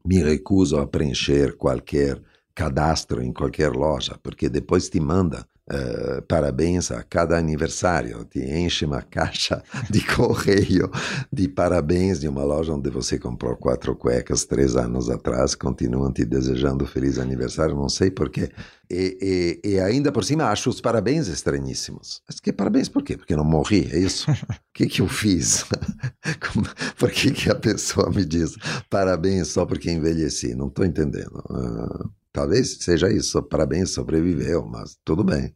me 0.05 0.22
recuso 0.24 0.78
a 0.78 0.88
preencher 0.88 1.55
qualquer 1.57 2.22
cadastro 2.55 3.22
em 3.22 3.32
qualquer 3.34 3.72
loja, 3.72 4.17
porque 4.24 4.49
depois 4.49 4.89
te 4.89 4.99
manda 4.99 5.45
eh, 5.70 6.22
parabéns 6.28 6.91
a 6.91 7.03
cada 7.03 7.38
aniversário, 7.38 8.26
te 8.26 8.39
enche 8.39 8.86
uma 8.86 9.01
caixa 9.09 9.63
de 9.89 10.01
correio 10.05 10.89
de 11.32 11.47
parabéns 11.47 12.20
de 12.20 12.28
uma 12.28 12.43
loja 12.43 12.74
onde 12.74 12.89
você 12.89 13.17
comprou 13.20 13.55
quatro 13.55 13.95
cuecas 13.95 14.45
três 14.45 14.76
anos 14.76 15.09
atrás, 15.09 15.55
continuam 15.55 16.11
te 16.11 16.26
desejando 16.26 16.86
feliz 16.86 17.17
aniversário, 17.20 17.76
não 17.76 17.89
sei 17.89 18.11
porquê. 18.11 18.49
E, 18.91 19.59
e, 19.63 19.70
e 19.76 19.80
ainda 19.80 20.11
por 20.11 20.24
cima 20.24 20.45
acho 20.45 20.70
os 20.70 20.82
parabéns 20.82 21.28
estranhíssimos. 21.28 22.22
Mas 22.28 22.39
que 22.39 22.51
parabéns 22.51 22.89
por 22.89 23.03
quê? 23.03 23.15
Porque 23.17 23.36
não 23.36 23.43
morri, 23.45 23.88
é 23.91 23.99
isso? 23.99 24.30
O 24.32 24.36
que, 24.74 24.88
que 24.88 25.01
eu 25.01 25.07
fiz? 25.07 25.63
Como- 26.41 26.67
por 26.97 27.11
que, 27.11 27.32
que 27.32 27.49
a 27.49 27.55
pessoa 27.55 28.09
me 28.09 28.26
diz 28.26 28.55
parabéns 28.89 29.49
só 29.49 29.65
porque 29.65 29.91
envelheci? 29.91 30.55
Não 30.55 30.67
estou 30.67 30.86
entendendo. 30.86 31.43
Ah, 31.49 32.09
talvez 32.39 32.77
seja 32.81 33.11
isso, 33.11 33.41
parabéns, 33.43 33.91
sobreviveu, 33.91 34.65
mas 34.65 34.97
tudo 35.05 35.23
bem. 35.23 35.55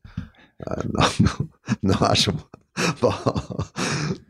Ah, 0.67 0.83
não, 0.85 1.03
não, 1.83 1.93
não 1.99 2.07
acho. 2.07 2.31
Bom, 3.01 3.11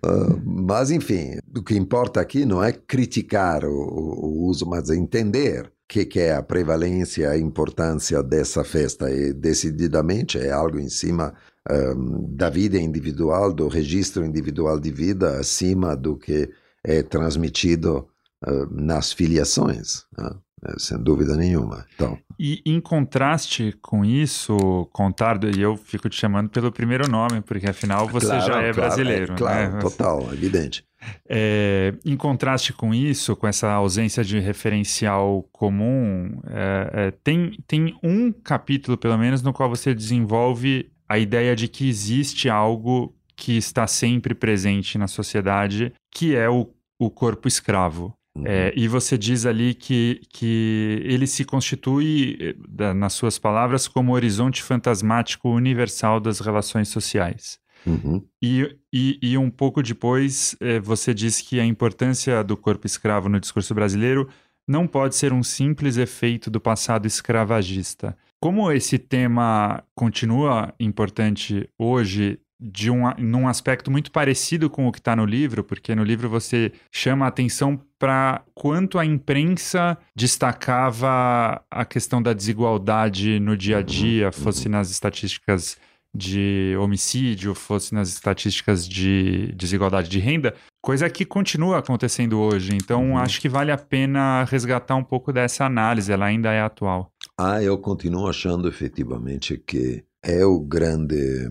ah, 0.04 0.42
mas 0.46 0.92
enfim, 0.92 1.38
o 1.56 1.62
que 1.64 1.76
importa 1.76 2.20
aqui 2.22 2.46
não 2.46 2.64
é 2.64 2.72
criticar 2.72 3.66
o, 3.66 3.70
o- 3.72 4.48
uso, 4.48 4.66
mas 4.66 4.90
entender 4.90 5.66
o 5.68 5.72
que, 5.88 6.06
que 6.06 6.20
é 6.20 6.36
a 6.36 6.44
prevalência, 6.44 7.30
a 7.30 7.38
importância 7.38 8.22
dessa 8.24 8.64
festa. 8.64 9.10
E 9.12 9.34
decididamente 9.34 10.38
é 10.38 10.52
algo 10.52 10.80
em 10.80 10.90
cima 10.90 11.34
ahm, 11.70 12.26
da 12.36 12.50
vida 12.50 12.78
individual, 12.78 13.54
do 13.54 13.68
registro 13.68 14.26
individual 14.26 14.80
de 14.80 14.92
vida, 14.92 15.38
acima 15.40 15.96
do 15.96 16.18
que 16.18 16.50
é 16.84 17.02
transmitido 17.04 18.08
ah, 18.46 18.68
nas 18.72 19.12
filiações, 19.14 20.06
né? 20.18 20.30
Eh, 20.66 20.76
sem 20.78 20.98
dúvida 20.98 21.36
nenhuma. 21.36 21.86
Então, 21.96 22.18
E 22.40 22.62
em 22.66 22.80
contraste 22.80 23.76
com 23.82 24.06
isso, 24.06 24.88
Contardo, 24.92 25.50
e 25.50 25.62
eu 25.62 25.76
fico 25.76 26.10
te 26.10 26.16
chamando 26.16 26.50
pelo 26.50 26.72
primeiro 26.72 27.10
nome, 27.10 27.42
porque 27.42 27.70
afinal 27.70 28.08
você 28.08 28.28
claro, 28.28 28.42
já 28.42 28.62
é 28.62 28.74
claro, 28.74 28.76
brasileiro, 28.76 29.36
claro, 29.36 29.74
né? 29.74 29.80
total, 29.80 30.34
evidente. 30.34 30.86
É, 31.28 31.94
em 32.06 32.16
contraste 32.16 32.72
com 32.72 32.94
isso, 32.94 33.36
com 33.36 33.46
essa 33.46 33.70
ausência 33.70 34.24
de 34.24 34.40
referencial 34.40 35.46
comum, 35.52 36.40
é, 36.48 36.92
é, 36.94 37.12
tem, 37.12 37.60
tem 37.68 37.94
um 38.02 38.32
capítulo, 38.32 38.98
pelo 38.98 39.18
menos, 39.18 39.42
no 39.42 39.52
qual 39.52 39.68
você 39.68 39.94
desenvolve 39.94 40.90
a 41.10 41.20
ideia 41.20 41.58
de 41.58 41.68
que 41.68 41.90
existe 41.90 42.50
algo 42.50 43.14
que 43.36 43.58
está 43.58 43.86
sempre 43.86 44.34
presente 44.34 44.98
na 44.98 45.08
sociedade, 45.08 45.92
que 46.10 46.38
é 46.38 46.50
o, 46.50 46.70
o 46.98 47.10
corpo 47.10 47.50
escravo. 47.50 48.14
Uhum. 48.36 48.48
É, 48.48 48.74
e 48.76 48.88
você 48.88 49.18
diz 49.18 49.46
ali 49.46 49.74
que, 49.74 50.22
que 50.30 51.02
ele 51.04 51.28
se 51.28 51.46
constitui, 51.46 52.56
eh, 52.80 52.94
nas 52.94 53.14
suas 53.14 53.38
palavras, 53.38 53.88
como 53.88 54.14
horizonte 54.14 54.64
fantasmático 54.64 55.50
universal 55.50 56.20
das 56.20 56.40
relações 56.40 56.90
sociais. 56.90 57.60
Uhum. 57.86 58.26
E, 58.42 58.76
e, 58.92 59.20
e 59.22 59.38
um 59.38 59.52
pouco 59.52 59.84
depois, 59.84 60.56
eh, 60.60 60.80
você 60.80 61.14
diz 61.14 61.42
que 61.42 61.60
a 61.60 61.66
importância 61.66 62.44
do 62.44 62.58
corpo 62.58 62.88
escravo 62.88 63.30
no 63.30 63.40
discurso 63.40 63.74
brasileiro 63.76 64.28
não 64.68 64.88
pode 64.88 65.16
ser 65.16 65.34
um 65.34 65.44
simples 65.44 65.98
efeito 65.98 66.50
do 66.50 66.60
passado 66.60 67.06
escravagista. 67.06 68.18
Como 68.42 68.72
esse 68.72 68.98
tema 68.98 69.84
continua 69.96 70.74
importante 70.80 71.70
hoje, 71.78 72.40
de 72.60 72.90
um, 72.90 73.04
num 73.18 73.48
aspecto 73.48 73.92
muito 73.92 74.12
parecido 74.12 74.70
com 74.70 74.88
o 74.88 74.92
que 74.92 75.00
está 75.00 75.16
no 75.16 75.26
livro, 75.26 75.64
porque 75.64 75.94
no 75.96 76.04
livro 76.04 76.30
você 76.30 76.72
chama 76.92 77.26
a 77.26 77.28
atenção 77.28 77.80
para 78.00 78.42
quanto 78.54 78.98
a 79.00 79.06
imprensa 79.06 79.98
destacava 80.16 81.62
a 81.70 81.86
questão 81.86 82.22
da 82.22 82.34
desigualdade 82.34 83.40
no 83.40 83.58
dia 83.58 83.78
a 83.80 83.82
dia, 83.82 84.32
fosse 84.32 84.70
nas 84.70 84.90
estatísticas 84.92 85.78
de 86.16 86.76
homicídio, 86.80 87.56
fosse 87.56 87.94
nas 87.94 88.10
estatísticas 88.10 88.88
de 88.88 89.52
desigualdade 89.56 90.10
de 90.10 90.20
renda, 90.20 90.54
coisa 90.82 91.10
que 91.10 91.26
continua 91.26 91.80
acontecendo 91.80 92.40
hoje. 92.40 92.72
Então, 92.76 93.12
Uhum. 93.12 93.18
acho 93.18 93.42
que 93.42 93.50
vale 93.50 93.72
a 93.72 93.78
pena 93.78 94.44
resgatar 94.44 94.96
um 94.96 95.04
pouco 95.04 95.34
dessa 95.34 95.66
análise, 95.66 96.12
ela 96.12 96.26
ainda 96.26 96.52
é 96.52 96.62
atual. 96.62 97.12
Ah, 97.38 97.64
eu 97.64 97.78
continuo 97.80 98.28
achando 98.30 98.68
efetivamente 98.68 99.58
que 99.58 100.04
é 100.24 100.46
o 100.46 100.60
grande 100.60 101.50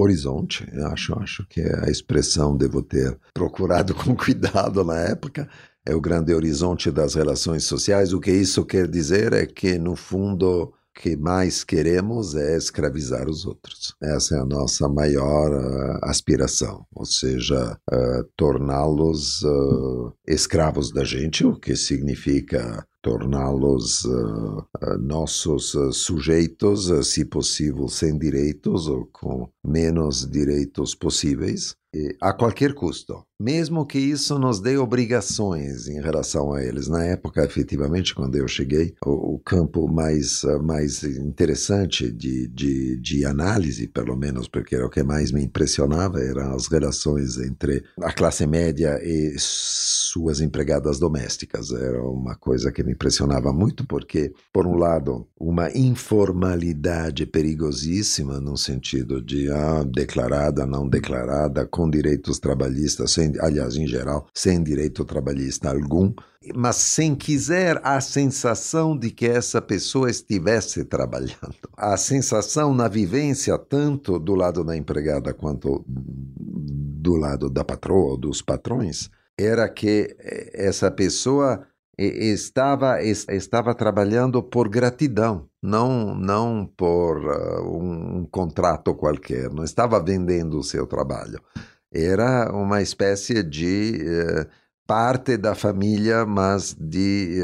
horizonte. 0.00 0.66
Acho, 0.92 1.18
acho 1.18 1.46
que 1.48 1.60
é 1.60 1.86
a 1.86 1.90
expressão 1.90 2.56
devo 2.56 2.82
ter 2.82 3.18
procurado 3.34 3.94
com 3.96 4.14
cuidado 4.14 4.84
na 4.84 4.98
época. 4.98 5.48
É 5.86 5.94
o 5.94 6.00
grande 6.00 6.34
horizonte 6.34 6.90
das 6.90 7.14
relações 7.14 7.64
sociais. 7.64 8.12
O 8.12 8.20
que 8.20 8.30
isso 8.30 8.64
quer 8.64 8.86
dizer 8.86 9.32
é 9.32 9.46
que, 9.46 9.78
no 9.78 9.96
fundo, 9.96 10.64
o 10.64 10.72
que 10.94 11.16
mais 11.16 11.64
queremos 11.64 12.34
é 12.34 12.56
escravizar 12.56 13.28
os 13.28 13.46
outros. 13.46 13.94
Essa 14.02 14.36
é 14.36 14.40
a 14.40 14.44
nossa 14.44 14.88
maior 14.88 15.52
ah, 15.54 16.00
aspiração, 16.02 16.84
ou 16.94 17.06
seja, 17.06 17.78
ah, 17.90 18.24
torná-los 18.36 19.42
ah, 19.44 20.12
escravos 20.26 20.92
da 20.92 21.04
gente, 21.04 21.46
o 21.46 21.58
que 21.58 21.74
significa 21.76 22.86
torná-los 23.08 24.04
ah, 24.04 24.96
nossos 24.98 25.74
ah, 25.74 25.90
sujeitos, 25.92 26.90
se 27.08 27.24
possível 27.24 27.88
sem 27.88 28.18
direitos 28.18 28.86
ou 28.86 29.06
com 29.06 29.48
menos 29.64 30.30
direitos 30.30 30.94
possíveis, 30.94 31.74
a 32.20 32.32
qualquer 32.32 32.74
custo. 32.74 33.24
Mesmo 33.40 33.86
que 33.86 34.00
isso 34.00 34.36
nos 34.36 34.58
dê 34.58 34.76
obrigações 34.76 35.86
em 35.86 36.00
relação 36.00 36.52
a 36.52 36.60
eles. 36.60 36.88
Na 36.88 37.04
época, 37.04 37.44
efetivamente, 37.44 38.12
quando 38.12 38.34
eu 38.34 38.48
cheguei, 38.48 38.94
o, 39.06 39.34
o 39.34 39.38
campo 39.38 39.86
mais, 39.86 40.44
ah, 40.44 40.58
mais 40.58 41.04
interessante 41.04 42.10
de, 42.10 42.48
de, 42.48 42.96
de 42.96 43.24
análise, 43.24 43.86
pelo 43.86 44.16
menos, 44.16 44.48
porque 44.48 44.74
era 44.74 44.84
o 44.84 44.90
que 44.90 45.04
mais 45.04 45.30
me 45.30 45.44
impressionava, 45.44 46.20
eram 46.20 46.52
as 46.52 46.66
relações 46.66 47.38
entre 47.38 47.84
a 48.02 48.12
classe 48.12 48.44
média 48.44 48.98
e 49.04 49.36
suas 49.38 50.40
empregadas 50.40 50.98
domésticas. 50.98 51.70
Era 51.70 52.02
uma 52.02 52.34
coisa 52.34 52.72
que 52.72 52.82
me 52.82 52.92
impressionava 52.92 53.52
muito, 53.52 53.86
porque, 53.86 54.32
por 54.52 54.66
um 54.66 54.74
lado, 54.74 55.28
uma 55.38 55.70
informalidade 55.70 57.24
perigosíssima, 57.24 58.40
no 58.40 58.56
sentido 58.56 59.22
de 59.22 59.48
ah, 59.48 59.84
declarada, 59.84 60.66
não 60.66 60.88
declarada, 60.88 61.64
com 61.78 61.88
direitos 61.88 62.40
trabalhistas, 62.40 63.12
sem, 63.12 63.32
aliás, 63.38 63.76
em 63.76 63.86
geral, 63.86 64.26
sem 64.34 64.60
direito 64.60 65.04
trabalhista 65.04 65.70
algum, 65.70 66.12
mas 66.52 66.74
sem 66.74 67.14
quiser 67.14 67.80
a 67.84 68.00
sensação 68.00 68.98
de 68.98 69.12
que 69.12 69.26
essa 69.26 69.62
pessoa 69.62 70.10
estivesse 70.10 70.84
trabalhando. 70.84 71.54
A 71.76 71.96
sensação 71.96 72.74
na 72.74 72.88
vivência, 72.88 73.56
tanto 73.56 74.18
do 74.18 74.34
lado 74.34 74.64
da 74.64 74.76
empregada 74.76 75.32
quanto 75.32 75.84
do 75.86 77.14
lado 77.14 77.48
da 77.48 77.62
patroa 77.62 78.10
ou 78.10 78.16
dos 78.16 78.42
patrões, 78.42 79.08
era 79.38 79.68
que 79.68 80.16
eh, 80.18 80.50
essa 80.54 80.90
pessoa 80.90 81.64
estava 81.98 83.02
es- 83.02 83.26
estava 83.28 83.74
trabalhando 83.74 84.42
por 84.42 84.68
gratidão, 84.68 85.48
não 85.62 86.14
não 86.14 86.66
por 86.76 87.18
ah, 87.30 87.62
um, 87.62 88.18
um 88.20 88.24
contrato 88.26 88.94
qualquer, 88.94 89.50
não 89.52 89.64
estava 89.64 90.02
vendendo 90.02 90.58
o 90.58 90.62
seu 90.64 90.86
trabalho. 90.86 91.40
Era 91.92 92.52
uma 92.52 92.82
espécie 92.82 93.42
de 93.42 93.98
eh, 94.06 94.46
parte 94.88 95.36
da 95.36 95.54
família, 95.54 96.26
mas 96.26 96.74
de 96.80 97.38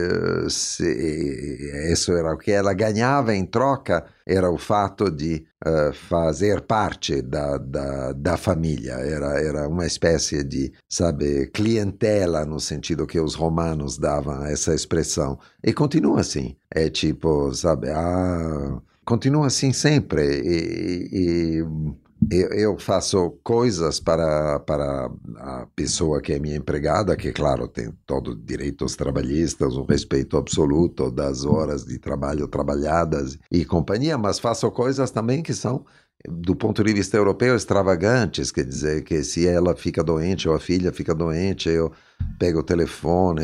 eh, 0.46 0.48
se- 0.50 1.92
isso 1.92 2.12
era 2.12 2.32
o 2.34 2.38
que 2.38 2.50
ela 2.50 2.72
ganhava 2.74 3.34
em 3.34 3.44
troca 3.46 4.04
era 4.26 4.50
o 4.50 4.56
fato 4.58 5.10
de 5.10 5.46
eh, 5.64 5.92
fazer 5.92 6.62
parte 6.62 7.20
da, 7.22 7.58
da, 7.58 8.12
da 8.12 8.36
família. 8.38 8.94
Era, 8.94 9.40
era 9.40 9.68
uma 9.68 9.86
espécie 9.86 10.42
de, 10.42 10.72
sabe, 10.88 11.46
clientela, 11.48 12.44
no 12.46 12.58
sentido 12.60 13.06
que 13.06 13.20
os 13.20 13.34
romanos 13.34 13.98
davam 13.98 14.44
essa 14.46 14.74
expressão. 14.74 15.38
E 15.62 15.72
continua 15.74 16.20
assim. 16.20 16.56
É 16.70 16.88
tipo, 16.88 17.52
sabe, 17.54 17.90
ah, 17.90 18.80
continua 19.04 19.46
assim 19.48 19.72
sempre. 19.72 20.22
E, 20.42 21.60
e- 21.60 21.94
eu, 22.30 22.78
faço 22.78 23.30
coisas 23.42 24.00
para, 24.00 24.60
para 24.60 25.10
a 25.36 25.66
pessoa 25.74 26.20
que 26.20 26.32
é 26.32 26.38
minha 26.38 26.56
empregada, 26.56 27.16
que, 27.16 27.32
claro, 27.32 27.68
tem 27.68 27.92
todos 28.06 28.34
os 28.34 28.44
direitos 28.44 28.96
trabalhistas, 28.96 29.76
o 29.76 29.84
respeito 29.84 30.36
absoluto 30.36 31.10
das 31.10 31.44
horas 31.44 31.84
de 31.84 31.98
trabalho 31.98 32.48
trabalhadas 32.48 33.38
e 33.50 33.64
companhia, 33.64 34.16
mas 34.18 34.38
faço 34.38 34.70
coisas 34.70 35.10
também 35.10 35.42
que 35.42 35.54
são, 35.54 35.84
do 36.28 36.56
ponto 36.56 36.82
de 36.82 36.92
vista 36.92 37.16
europeu, 37.16 37.54
extravagantes. 37.54 38.50
Quer 38.50 38.64
dizer, 38.64 39.04
que 39.04 39.22
se 39.22 39.46
ela 39.46 39.76
fica 39.76 40.02
doente 40.02 40.48
ou 40.48 40.54
a 40.54 40.60
filha 40.60 40.92
fica 40.92 41.14
doente, 41.14 41.68
eu 41.68 41.92
pego 42.38 42.60
o 42.60 42.64
telefone, 42.64 43.42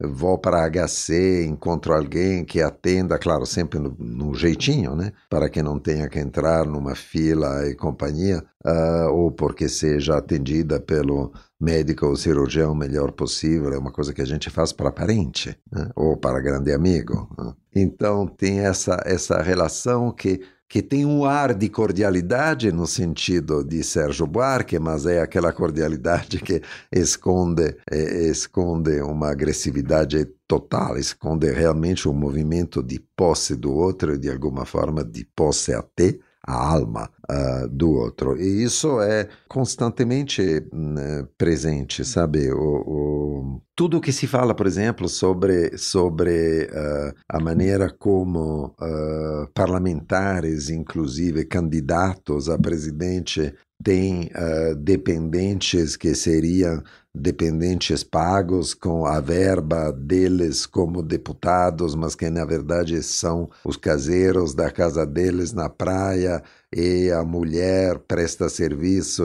vou 0.00 0.38
para 0.38 0.64
a 0.64 0.68
HC, 0.68 1.44
encontro 1.44 1.94
alguém 1.94 2.44
que 2.44 2.60
atenda, 2.60 3.18
claro, 3.18 3.46
sempre 3.46 3.78
no, 3.78 3.94
no 3.98 4.34
jeitinho, 4.34 4.96
né? 4.96 5.12
Para 5.28 5.48
que 5.48 5.62
não 5.62 5.78
tenha 5.78 6.08
que 6.08 6.18
entrar 6.18 6.66
numa 6.66 6.94
fila 6.94 7.68
e 7.68 7.74
companhia, 7.74 8.42
ah, 8.64 9.08
ou 9.10 9.30
porque 9.30 9.68
seja 9.68 10.16
atendida 10.16 10.80
pelo 10.80 11.32
médico 11.60 12.06
ou 12.06 12.16
cirurgião 12.16 12.72
o 12.72 12.76
melhor 12.76 13.12
possível, 13.12 13.72
é 13.72 13.78
uma 13.78 13.92
coisa 13.92 14.12
que 14.12 14.22
a 14.22 14.26
gente 14.26 14.50
faz 14.50 14.72
para 14.72 14.90
parente, 14.90 15.56
né? 15.70 15.90
ou 15.94 16.16
para 16.16 16.40
grande 16.40 16.72
amigo. 16.72 17.28
né? 17.38 17.52
Então 17.74 18.26
tem 18.26 18.60
essa, 18.60 19.00
essa 19.04 19.40
relação 19.42 20.10
que 20.10 20.40
que 20.70 20.80
tem 20.80 21.04
um 21.04 21.24
ar 21.24 21.52
de 21.52 21.68
cordialidade 21.68 22.70
no 22.70 22.86
sentido 22.86 23.64
de 23.64 23.82
Sérgio 23.82 24.24
Buarque, 24.24 24.78
mas 24.78 25.04
é 25.04 25.20
aquela 25.20 25.52
cordialidade 25.52 26.38
que 26.38 26.62
esconde, 26.92 27.76
eh, 27.90 28.28
esconde 28.28 29.02
uma 29.02 29.32
agressividade 29.32 30.24
total, 30.46 30.96
esconde 30.96 31.50
realmente 31.50 32.08
um 32.08 32.12
movimento 32.12 32.84
de 32.84 33.00
posse 33.16 33.56
do 33.56 33.74
outro 33.74 34.16
de 34.16 34.30
alguma 34.30 34.64
forma 34.64 35.02
de 35.04 35.24
posse 35.34 35.74
até 35.74 36.16
a 36.50 36.54
alma 36.72 37.08
ah, 37.28 37.66
do 37.70 37.90
outro. 37.92 38.36
E 38.40 38.62
isso 38.62 39.00
é 39.00 39.28
constantemente 39.48 40.42
né, 40.72 41.26
presente, 41.38 42.04
sabe? 42.04 42.50
O, 42.52 42.58
o- 42.86 43.62
tudo 43.76 44.00
que 44.00 44.12
se 44.12 44.26
fala, 44.26 44.54
por 44.54 44.66
exemplo, 44.66 45.08
sobre, 45.08 45.76
sobre 45.78 46.68
ah, 46.72 47.14
a 47.28 47.40
maneira 47.40 47.90
como 47.90 48.74
ah, 48.80 49.48
parlamentares, 49.54 50.68
inclusive 50.70 51.44
candidatos 51.44 52.48
a 52.48 52.58
presidente, 52.58 53.54
têm 53.82 54.28
dependentes 54.78 55.96
que 55.96 56.14
seriam 56.14 56.82
dependentes 57.14 58.04
pagos 58.04 58.72
com 58.72 59.04
a 59.04 59.20
verba 59.20 59.92
deles 59.92 60.64
como 60.64 61.02
deputados, 61.02 61.94
mas 61.94 62.14
que 62.14 62.30
na 62.30 62.44
verdade 62.44 63.02
são 63.02 63.50
os 63.64 63.76
caseiros 63.76 64.54
da 64.54 64.70
casa 64.70 65.04
deles 65.04 65.52
na 65.52 65.68
praia 65.68 66.42
e 66.72 67.10
a 67.10 67.24
mulher 67.24 67.98
presta 68.06 68.48
serviço. 68.48 69.24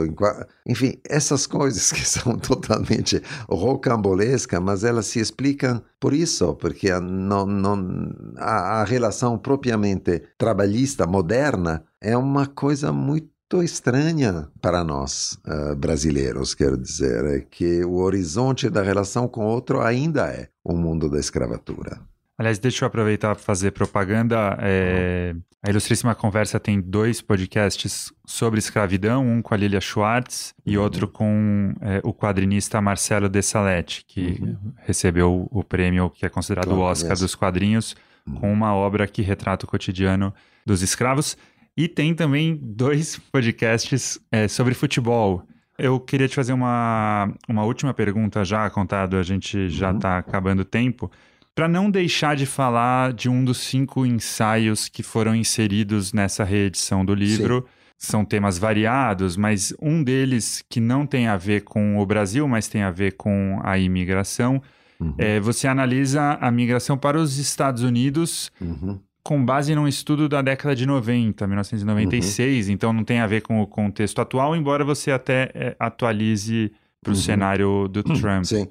Enfim, 0.66 0.98
essas 1.08 1.46
coisas 1.46 1.92
que 1.92 2.02
são 2.06 2.36
totalmente 2.36 3.22
rocambolescas, 3.48 4.60
mas 4.60 4.82
elas 4.82 5.06
se 5.06 5.20
explicam 5.20 5.80
por 6.00 6.12
isso, 6.12 6.54
porque 6.54 6.90
não, 6.98 7.46
não, 7.46 8.12
a, 8.36 8.80
a 8.80 8.84
relação 8.84 9.38
propriamente 9.38 10.22
trabalhista 10.36 11.06
moderna 11.06 11.84
é 12.00 12.16
uma 12.16 12.46
coisa 12.46 12.92
muito 12.92 13.35
estranha 13.62 14.48
para 14.60 14.82
nós 14.82 15.38
ah, 15.46 15.74
brasileiros, 15.76 16.54
quero 16.54 16.76
dizer, 16.76 17.24
é 17.24 17.40
que 17.40 17.84
o 17.84 17.96
horizonte 17.98 18.68
da 18.68 18.82
relação 18.82 19.28
com 19.28 19.44
o 19.44 19.48
outro 19.48 19.80
ainda 19.80 20.26
é 20.28 20.48
o 20.64 20.74
mundo 20.76 21.08
da 21.08 21.18
escravatura. 21.20 22.00
Aliás, 22.38 22.58
deixa 22.58 22.84
eu 22.84 22.88
aproveitar 22.88 23.34
para 23.34 23.42
fazer 23.42 23.70
propaganda. 23.70 24.58
É, 24.60 25.34
a 25.62 25.70
Ilustríssima 25.70 26.14
Conversa 26.14 26.60
tem 26.60 26.78
dois 26.78 27.22
podcasts 27.22 28.12
sobre 28.26 28.58
escravidão, 28.58 29.26
um 29.26 29.40
com 29.40 29.54
a 29.54 29.56
Lilia 29.56 29.80
Schwartz 29.80 30.52
e 30.66 30.76
Uhum. 30.76 30.82
outro 30.84 31.08
com 31.08 31.72
é, 31.80 32.00
o 32.04 32.12
quadrinista 32.12 32.78
Marcelo 32.82 33.26
Dessalete, 33.28 34.04
que 34.06 34.38
Uhum. 34.42 34.56
recebeu 34.84 35.48
o 35.50 35.64
prêmio 35.64 36.10
que 36.10 36.26
é 36.26 36.28
considerado 36.28 36.66
Claro, 36.66 36.80
o 36.80 36.84
Oscar 36.84 37.08
conheço. 37.08 37.22
dos 37.24 37.34
quadrinhos, 37.34 37.96
com 38.38 38.52
uma 38.52 38.74
obra 38.74 39.06
que 39.06 39.22
retrata 39.22 39.64
o 39.64 39.68
cotidiano 39.68 40.34
dos 40.66 40.82
escravos. 40.82 41.38
E 41.76 41.86
tem 41.88 42.14
também 42.14 42.58
dois 42.60 43.18
podcasts 43.30 44.18
é, 44.32 44.48
sobre 44.48 44.74
futebol. 44.74 45.42
Eu 45.78 46.00
queria 46.00 46.26
te 46.26 46.34
fazer 46.34 46.54
uma, 46.54 47.30
uma 47.46 47.64
última 47.64 47.92
pergunta 47.92 48.44
já, 48.44 48.68
Contado, 48.70 49.16
a 49.16 49.22
gente 49.22 49.68
já 49.68 49.90
Uhum. 49.90 49.96
está 49.96 50.18
acabando 50.18 50.60
o 50.60 50.64
tempo. 50.64 51.10
Para 51.54 51.68
não 51.68 51.90
deixar 51.90 52.34
de 52.36 52.46
falar 52.46 53.12
de 53.12 53.28
um 53.28 53.44
dos 53.44 53.58
cinco 53.58 54.04
ensaios 54.06 54.88
que 54.88 55.02
foram 55.02 55.34
inseridos 55.34 56.12
nessa 56.12 56.44
reedição 56.44 57.04
do 57.04 57.14
livro, 57.14 57.66
são 57.98 58.24
temas 58.26 58.58
variados, 58.58 59.36
mas 59.38 59.74
um 59.80 60.02
deles 60.02 60.62
que 60.68 60.80
não 60.80 61.06
tem 61.06 61.28
a 61.28 61.36
ver 61.36 61.62
com 61.62 61.98
o 61.98 62.04
Brasil, 62.06 62.46
mas 62.46 62.68
tem 62.68 62.82
a 62.82 62.90
ver 62.90 63.12
com 63.12 63.58
a 63.62 63.78
imigração, 63.78 64.62
Uhum. 64.98 65.14
é, 65.18 65.38
você 65.40 65.68
analisa 65.68 66.38
a 66.40 66.50
migração 66.50 66.96
para 66.96 67.18
os 67.18 67.36
Estados 67.36 67.82
Unidos 67.82 68.50
Uhum. 68.58 68.98
Com 69.26 69.44
base 69.44 69.74
num 69.74 69.88
estudo 69.88 70.28
da 70.28 70.40
década 70.40 70.72
de 70.76 70.86
90, 70.86 71.44
1996, 71.48 72.68
então 72.68 72.92
não 72.92 73.02
tem 73.02 73.18
a 73.18 73.26
ver 73.26 73.42
com 73.42 73.60
o 73.60 73.66
contexto 73.66 74.20
atual, 74.20 74.54
embora 74.54 74.84
você 74.84 75.10
até 75.10 75.50
é, 75.52 75.76
atualize 75.80 76.70
para 77.02 77.10
o 77.10 77.14
Uhum. 77.16 77.20
cenário 77.20 77.88
do 77.88 78.04
Trump. 78.04 78.44
Sim. 78.44 78.68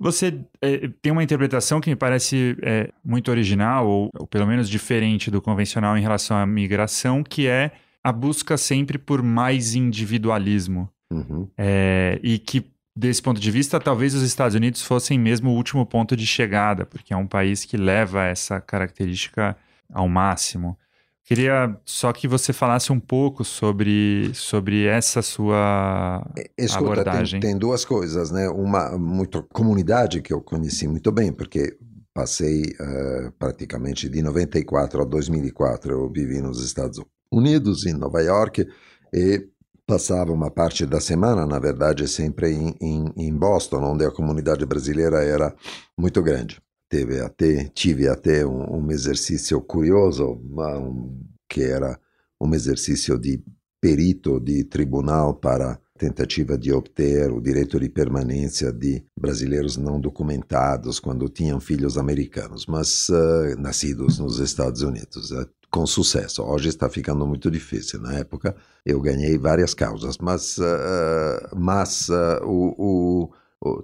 Você 0.00 0.34
é, 0.62 0.88
tem 1.02 1.12
uma 1.12 1.22
interpretação 1.22 1.78
que 1.78 1.90
me 1.90 1.96
parece 1.96 2.56
é, 2.62 2.88
muito 3.04 3.30
original, 3.30 3.86
ou, 3.86 4.10
ou 4.18 4.26
pelo 4.26 4.46
menos 4.46 4.66
diferente 4.66 5.30
do 5.30 5.42
convencional 5.42 5.96
em 5.98 6.00
relação 6.00 6.38
à 6.38 6.46
migração, 6.46 7.22
que 7.22 7.46
é 7.46 7.70
a 8.02 8.10
busca 8.10 8.56
sempre 8.56 8.96
por 8.96 9.22
mais 9.22 9.74
individualismo. 9.74 10.88
Uhum. 11.12 11.46
É, 11.58 12.18
e 12.22 12.38
que, 12.38 12.64
desse 12.96 13.20
ponto 13.20 13.38
de 13.38 13.50
vista, 13.50 13.78
talvez 13.78 14.14
os 14.14 14.22
Estados 14.22 14.54
Unidos 14.54 14.80
fossem 14.80 15.18
mesmo 15.18 15.50
o 15.50 15.54
último 15.54 15.84
ponto 15.84 16.16
de 16.16 16.26
chegada, 16.26 16.86
porque 16.86 17.12
é 17.12 17.16
um 17.16 17.26
país 17.26 17.66
que 17.66 17.76
leva 17.76 18.24
essa 18.24 18.58
característica 18.58 19.54
ao 19.92 20.08
máximo. 20.08 20.76
Queria 21.24 21.78
só 21.84 22.12
que 22.12 22.26
você 22.26 22.52
falasse 22.52 22.92
um 22.92 22.98
pouco 22.98 23.44
sobre, 23.44 24.32
sobre 24.34 24.86
essa 24.86 25.22
sua 25.22 26.26
Escuta, 26.58 26.78
tem, 26.78 26.92
abordagem. 26.92 27.40
tem 27.40 27.56
duas 27.56 27.84
coisas, 27.84 28.30
né? 28.30 28.48
Uma 28.48 28.98
muito 28.98 29.42
comunidade 29.52 30.20
que 30.20 30.32
eu 30.32 30.40
conheci 30.40 30.88
muito 30.88 31.12
bem, 31.12 31.32
porque 31.32 31.78
passei 32.12 32.74
eh, 32.78 33.32
praticamente 33.38 34.08
de 34.08 34.20
94 34.20 35.02
a 35.02 35.04
2004 35.04 35.92
eu 35.92 36.10
vivi 36.10 36.42
nos 36.42 36.62
Estados 36.62 37.00
Unidos, 37.30 37.86
em 37.86 37.94
Nova 37.94 38.20
York, 38.20 38.66
e 39.14 39.48
passava 39.86 40.32
uma 40.32 40.50
parte 40.50 40.84
da 40.84 41.00
semana, 41.00 41.46
na 41.46 41.58
verdade, 41.58 42.06
sempre 42.08 42.52
em, 42.52 42.74
em, 42.80 43.12
em 43.16 43.34
Boston, 43.34 43.82
onde 43.82 44.04
a 44.04 44.10
comunidade 44.10 44.66
brasileira 44.66 45.22
era 45.24 45.54
muito 45.96 46.22
grande. 46.22 46.60
Teve 46.92 47.20
até, 47.20 47.64
tive 47.72 48.06
até 48.06 48.44
um, 48.44 48.84
um 48.84 48.90
exercício 48.90 49.58
curioso, 49.62 50.32
um, 50.34 51.24
que 51.48 51.62
era 51.62 51.98
um 52.38 52.54
exercício 52.54 53.18
de 53.18 53.42
perito 53.80 54.38
de 54.38 54.62
tribunal 54.64 55.32
para 55.32 55.80
tentativa 55.98 56.58
de 56.58 56.70
obter 56.70 57.32
o 57.32 57.40
direito 57.40 57.80
de 57.80 57.88
permanência 57.88 58.70
de 58.70 59.02
brasileiros 59.18 59.78
não 59.78 59.98
documentados 59.98 61.00
quando 61.00 61.30
tinham 61.30 61.58
filhos 61.60 61.96
americanos, 61.96 62.66
mas 62.66 63.08
eh, 63.08 63.54
nascidos 63.56 64.18
nos 64.18 64.38
Estados 64.38 64.82
Unidos, 64.82 65.32
eh, 65.32 65.46
com 65.70 65.86
sucesso. 65.86 66.42
Hoje 66.42 66.68
está 66.68 66.90
ficando 66.90 67.26
muito 67.26 67.50
difícil. 67.50 68.02
Na 68.02 68.18
época 68.18 68.54
eu 68.84 69.00
ganhei 69.00 69.38
várias 69.38 69.72
causas, 69.72 70.18
mas, 70.18 70.58
eh, 70.58 71.48
mas 71.56 72.10
o- 72.44 72.74
o- 72.76 73.30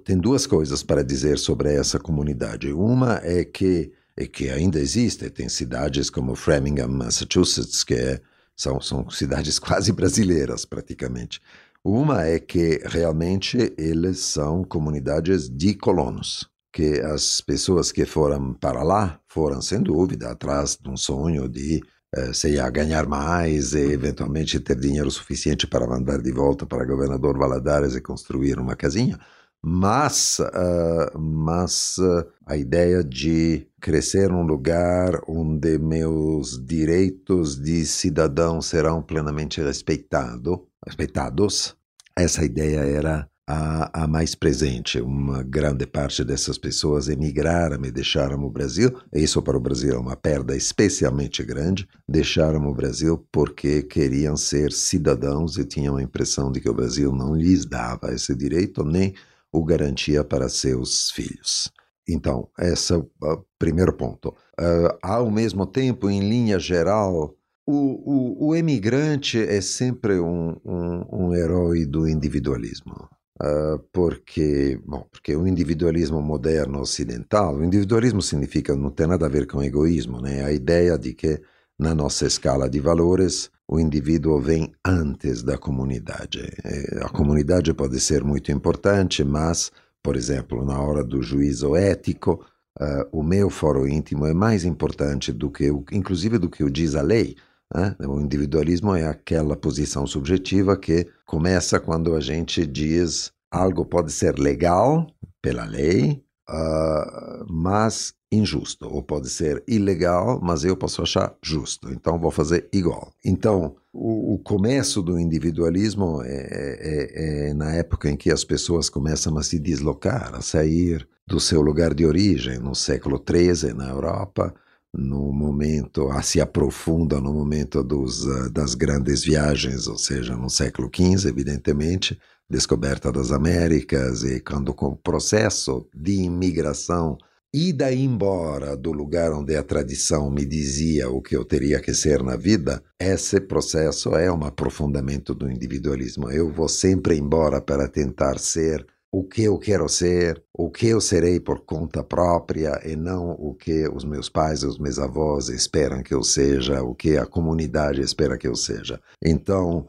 tem 0.03 0.17
duas 0.17 0.45
coisas 0.45 0.83
para 0.83 1.03
dizer 1.03 1.37
sobre 1.37 1.73
essa 1.73 1.99
comunidade. 1.99 2.71
Uma 2.71 3.19
é 3.23 3.43
que 3.43 3.91
é 4.17 4.27
que 4.27 4.49
ainda 4.49 4.77
existe, 4.79 5.29
tem 5.29 5.47
cidades 5.47 6.09
como 6.09 6.35
Framingham, 6.35 6.89
Massachusetts, 6.89 7.85
que 7.85 7.93
é 7.93 8.21
são, 8.53 8.81
são 8.81 9.09
cidades 9.09 9.57
quase 9.59 9.93
brasileiras, 9.93 10.65
praticamente. 10.65 11.39
Uma 11.81 12.25
é 12.25 12.37
que 12.37 12.81
realmente 12.83 13.73
eles 13.77 14.19
são 14.19 14.65
comunidades 14.65 15.49
de 15.49 15.73
colonos, 15.73 16.49
que 16.73 16.99
as 16.99 17.39
pessoas 17.39 17.93
que 17.93 18.05
foram 18.05 18.53
para 18.53 18.83
lá 18.83 19.17
foram, 19.25 19.61
sem 19.61 19.81
dúvida, 19.81 20.29
atrás 20.29 20.77
de 20.77 20.89
um 20.89 20.97
sonho 20.97 21.47
de 21.47 21.81
eh, 22.13 22.33
sei 22.33 22.55
lá, 22.55 22.69
ganhar 22.69 23.07
mais 23.07 23.73
e 23.73 23.91
eventualmente 23.93 24.59
ter 24.59 24.75
dinheiro 24.77 25.09
suficiente 25.11 25.65
para 25.67 25.87
mandar 25.87 26.21
de 26.21 26.31
volta 26.31 26.65
para 26.65 26.85
governador 26.85 27.37
Valadares 27.37 27.95
e 27.95 28.01
construir 28.01 28.59
uma 28.59 28.75
casinha. 28.75 29.17
Mas, 29.61 30.39
ah, 30.39 31.11
mas 31.17 31.97
ah, 31.99 32.25
a 32.45 32.57
ideia 32.57 33.03
de 33.03 33.67
crescer 33.81 34.29
num 34.29 34.43
lugar 34.43 35.21
onde 35.27 35.77
meus 35.77 36.63
direitos 36.65 37.59
de 37.59 37.85
cidadão 37.85 38.61
serão 38.61 39.01
plenamente 39.01 39.61
respeitado, 39.61 40.65
respeitados, 40.85 41.75
essa 42.15 42.43
ideia 42.43 42.79
era 42.79 43.29
a, 43.49 44.03
a 44.03 44.07
mais 44.07 44.35
presente. 44.35 45.01
Uma 45.01 45.41
grande 45.41 45.87
parte 45.87 46.23
dessas 46.23 46.57
pessoas 46.57 47.09
emigraram 47.09 47.83
e 47.83 47.91
deixaram 47.91 48.43
o 48.43 48.49
Brasil. 48.49 48.95
Isso 49.11 49.41
para 49.41 49.57
o 49.57 49.59
Brasil 49.59 49.95
é 49.95 49.97
uma 49.97 50.15
perda 50.15 50.55
especialmente 50.55 51.43
grande. 51.43 51.87
Deixaram 52.07 52.67
o 52.67 52.75
Brasil 52.75 53.25
porque 53.31 53.81
queriam 53.81 54.37
ser 54.37 54.71
cidadãos 54.71 55.57
e 55.57 55.65
tinham 55.65 55.97
a 55.97 56.03
impressão 56.03 56.51
de 56.51 56.61
que 56.61 56.69
o 56.69 56.73
Brasil 56.73 57.11
não 57.11 57.33
lhes 57.33 57.65
dava 57.65 58.13
esse 58.13 58.35
direito 58.35 58.83
nem 58.85 59.15
o 59.51 59.63
garantia 59.63 60.23
para 60.23 60.49
seus 60.49 61.11
filhos. 61.11 61.71
Então, 62.07 62.49
esse 62.59 62.93
é 62.93 62.97
o 62.97 63.01
uh, 63.23 63.45
primeiro 63.57 63.93
ponto. 63.93 64.29
Uh, 64.59 64.97
ao 65.01 65.29
mesmo 65.29 65.65
tempo, 65.65 66.09
em 66.09 66.21
linha 66.21 66.59
geral, 66.59 67.35
o, 67.67 68.45
o, 68.45 68.47
o 68.49 68.55
emigrante 68.55 69.37
é 69.37 69.61
sempre 69.61 70.19
um, 70.19 70.55
um, 70.65 71.27
um 71.27 71.35
herói 71.35 71.85
do 71.85 72.07
individualismo. 72.07 73.07
Uh, 73.41 73.79
porque, 73.93 74.81
bom, 74.85 75.05
porque 75.11 75.35
o 75.35 75.47
individualismo 75.47 76.21
moderno 76.21 76.81
ocidental, 76.81 77.55
o 77.55 77.63
individualismo 77.63 78.21
significa, 78.21 78.75
não 78.75 78.89
tem 78.89 79.07
nada 79.07 79.27
a 79.27 79.29
ver 79.29 79.47
com 79.47 79.63
egoísmo, 79.63 80.19
né? 80.19 80.43
A 80.43 80.51
ideia 80.51 80.97
de 80.97 81.13
que 81.13 81.39
na 81.77 81.95
nossa 81.95 82.25
escala 82.25 82.69
de 82.69 82.81
valores 82.81 83.49
o 83.69 83.79
indivíduo 83.79 84.39
vem 84.39 84.73
antes 84.83 85.43
da 85.43 85.55
comunidade. 85.55 86.41
É, 86.63 87.03
A 87.05 87.09
comunidade 87.09 87.71
pode 87.71 87.99
ser 87.99 88.23
muito 88.23 88.51
importante, 88.51 89.23
mas, 89.23 89.71
por 90.01 90.15
exemplo, 90.15 90.65
na 90.65 90.81
hora 90.81 91.03
do 91.03 91.21
juízo 91.21 91.75
ético, 91.75 92.43
uh, 92.81 93.05
o 93.11 93.21
meu 93.21 93.47
foro 93.51 93.87
íntimo 93.87 94.25
é 94.25 94.33
mais 94.33 94.65
importante 94.65 95.31
do 95.31 95.51
que, 95.51 95.69
o, 95.69 95.85
inclusive, 95.91 96.39
do 96.39 96.49
que 96.49 96.63
o 96.63 96.69
diz 96.69 96.95
a 96.95 97.03
lei. 97.03 97.35
Né? 97.71 97.95
O 98.07 98.19
individualismo 98.19 98.95
é 98.95 99.05
aquela 99.07 99.55
posição 99.55 100.07
subjetiva 100.07 100.75
que 100.75 101.07
começa 101.23 101.79
quando 101.79 102.15
a 102.15 102.19
gente 102.19 102.65
diz 102.65 103.31
algo 103.51 103.85
pode 103.85 104.11
ser 104.11 104.39
legal 104.39 105.05
pela 105.43 105.65
lei, 105.65 106.23
uh, 106.49 107.45
mas 107.47 108.15
injusto, 108.31 108.87
ou 108.87 109.01
pode 109.01 109.29
ser 109.29 109.63
ilegal, 109.67 110.39
mas 110.41 110.63
eu 110.63 110.77
posso 110.77 111.01
achar 111.01 111.35
justo, 111.43 111.91
então 111.91 112.19
vou 112.19 112.31
fazer 112.31 112.67
igual. 112.71 113.11
Então, 113.25 113.75
o, 113.91 114.35
o 114.35 114.39
começo 114.39 115.01
do 115.01 115.19
individualismo 115.19 116.21
é, 116.23 116.29
é, 116.29 117.49
é, 117.49 117.53
na 117.53 117.73
época 117.73 118.09
em 118.09 118.15
que 118.15 118.31
as 118.31 118.43
pessoas 118.43 118.89
começam 118.89 119.37
a 119.37 119.43
se 119.43 119.57
deslocar, 119.57 120.35
a 120.35 120.41
sair 120.41 121.07
do 121.27 121.39
seu 121.39 121.61
lugar 121.61 121.93
de 121.93 122.05
origem, 122.05 122.59
no 122.59 122.75
século 122.75 123.23
XIII 123.23 123.73
na 123.73 123.89
Europa, 123.89 124.53
no 124.93 125.31
momento, 125.31 126.09
a 126.09 126.21
se 126.21 126.41
aprofunda 126.41 127.21
no 127.21 127.31
momento 127.31 127.83
dos, 127.83 128.25
uh, 128.25 128.49
das 128.49 128.73
grandes 128.73 129.23
viagens, 129.23 129.87
ou 129.87 129.97
seja, 129.97 130.35
no 130.35 130.49
século 130.49 130.89
XV, 130.93 131.29
evidentemente, 131.29 132.19
descoberta 132.49 133.11
das 133.11 133.31
Américas 133.31 134.23
e 134.23 134.39
quando 134.39 134.73
com 134.73 134.87
o 134.87 134.97
processo 134.97 135.87
de 135.93 136.23
imigração 136.23 137.17
ida 137.53 137.91
embora 137.91 138.77
do 138.77 138.91
lugar 138.91 139.31
onde 139.33 139.55
a 139.55 139.63
tradição 139.63 140.29
me 140.29 140.45
dizia 140.45 141.09
o 141.09 141.21
que 141.21 141.35
eu 141.35 141.43
teria 141.43 141.81
que 141.81 141.93
ser 141.93 142.21
na 142.21 142.35
vida, 142.35 142.83
esse 142.99 143.41
processo 143.41 144.15
é 144.15 144.31
um 144.31 144.43
aprofundamento 144.43 145.33
do 145.33 145.49
individualismo. 145.49 146.29
Eu 146.29 146.51
vou 146.51 146.67
sempre 146.67 147.17
embora 147.17 147.59
para 147.59 147.87
tentar 147.87 148.37
ser 148.37 148.85
o 149.11 149.23
que 149.23 149.43
eu 149.43 149.57
quero 149.57 149.89
ser, 149.89 150.43
o 150.53 150.69
que 150.69 150.87
eu 150.87 151.01
serei 151.01 151.39
por 151.39 151.61
conta 151.65 152.03
própria 152.03 152.79
e 152.85 152.95
não 152.95 153.31
o 153.31 153.55
que 153.55 153.87
os 153.87 154.05
meus 154.05 154.29
pais 154.29 154.61
e 154.61 154.67
os 154.67 154.77
meus 154.77 154.99
avós 154.99 155.49
esperam 155.49 156.03
que 156.03 156.13
eu 156.13 156.23
seja, 156.23 156.83
o 156.83 156.93
que 156.93 157.17
a 157.17 157.25
comunidade 157.25 158.01
espera 158.01 158.37
que 158.37 158.47
eu 158.47 158.55
seja. 158.55 159.01
Então, 159.23 159.87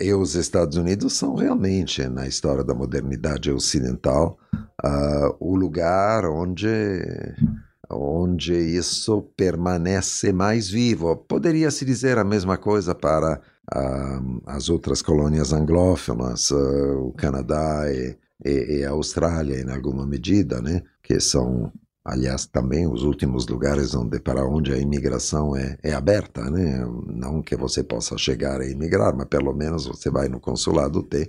e 0.00 0.12
os 0.14 0.34
Estados 0.34 0.76
Unidos 0.76 1.12
são 1.12 1.34
realmente, 1.34 2.06
na 2.08 2.26
história 2.26 2.64
da 2.64 2.74
modernidade 2.74 3.50
ocidental, 3.50 4.38
uh, 4.84 5.36
o 5.38 5.54
lugar 5.54 6.24
onde 6.24 6.58
onde 7.90 8.52
isso 8.52 9.22
permanece 9.36 10.32
mais 10.32 10.68
vivo. 10.68 11.16
Poderia 11.16 11.70
se 11.70 11.84
dizer 11.84 12.18
a 12.18 12.24
mesma 12.24 12.56
coisa 12.56 12.94
para 12.94 13.40
uh, 13.74 14.42
as 14.46 14.68
outras 14.68 15.02
colônias 15.02 15.52
anglófonas, 15.52 16.50
uh, 16.50 17.06
o 17.06 17.12
Canadá 17.12 17.84
e, 17.90 18.16
e, 18.44 18.78
e, 18.78 18.84
a 18.84 18.90
Austrália, 18.90 19.60
em 19.60 19.70
alguma 19.70 20.06
medida, 20.06 20.60
né? 20.60 20.82
que 21.02 21.20
são 21.20 21.72
aliás, 22.06 22.46
também 22.46 22.86
os 22.86 23.02
últimos 23.02 23.46
lugares 23.48 23.94
onde, 23.94 24.20
para 24.20 24.46
onde 24.46 24.72
a 24.72 24.78
imigração 24.78 25.56
é, 25.56 25.76
é 25.82 25.92
aberta, 25.92 26.48
né? 26.48 26.86
Não 27.06 27.42
que 27.42 27.56
você 27.56 27.82
possa 27.82 28.16
chegar 28.16 28.60
a 28.60 28.66
imigrar, 28.66 29.14
mas 29.16 29.26
pelo 29.26 29.52
menos 29.52 29.86
você 29.86 30.08
vai 30.08 30.28
no 30.28 30.38
consulado 30.38 31.02
ter, 31.02 31.28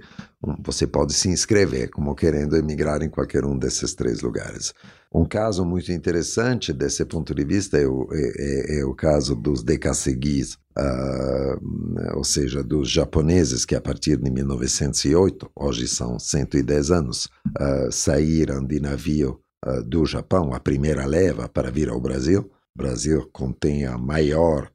você 0.63 0.85
pode 0.85 1.13
se 1.13 1.29
inscrever 1.29 1.89
como 1.89 2.13
querendo 2.13 2.55
emigrar 2.55 3.01
em 3.01 3.09
qualquer 3.09 3.43
um 3.43 3.57
desses 3.57 3.95
três 3.95 4.21
lugares. 4.21 4.73
Um 5.11 5.25
caso 5.25 5.65
muito 5.65 5.91
interessante 5.91 6.71
desse 6.71 7.03
ponto 7.05 7.33
de 7.33 7.43
vista 7.43 7.77
é 7.77 7.87
o, 7.87 8.07
é, 8.11 8.75
é, 8.75 8.79
é 8.79 8.85
o 8.85 8.93
caso 8.93 9.35
dos 9.35 9.63
decasseguis, 9.63 10.59
uh, 10.77 12.15
ou 12.15 12.23
seja, 12.23 12.63
dos 12.63 12.91
japoneses 12.91 13.65
que 13.65 13.73
a 13.73 13.81
partir 13.81 14.17
de 14.17 14.29
1908, 14.29 15.49
hoje 15.55 15.87
são 15.87 16.19
110 16.19 16.91
anos, 16.91 17.25
uh, 17.59 17.91
saíram 17.91 18.63
de 18.63 18.79
navio 18.79 19.39
do 19.85 20.05
Japão, 20.05 20.53
a 20.53 20.59
primeira 20.59 21.05
leva 21.05 21.49
para 21.49 21.71
vir 21.71 21.89
ao 21.89 21.99
Brasil. 21.99 22.51
O 22.75 22.77
Brasil 22.77 23.27
contém 23.33 23.85
a 23.85 23.97
maior 23.97 24.69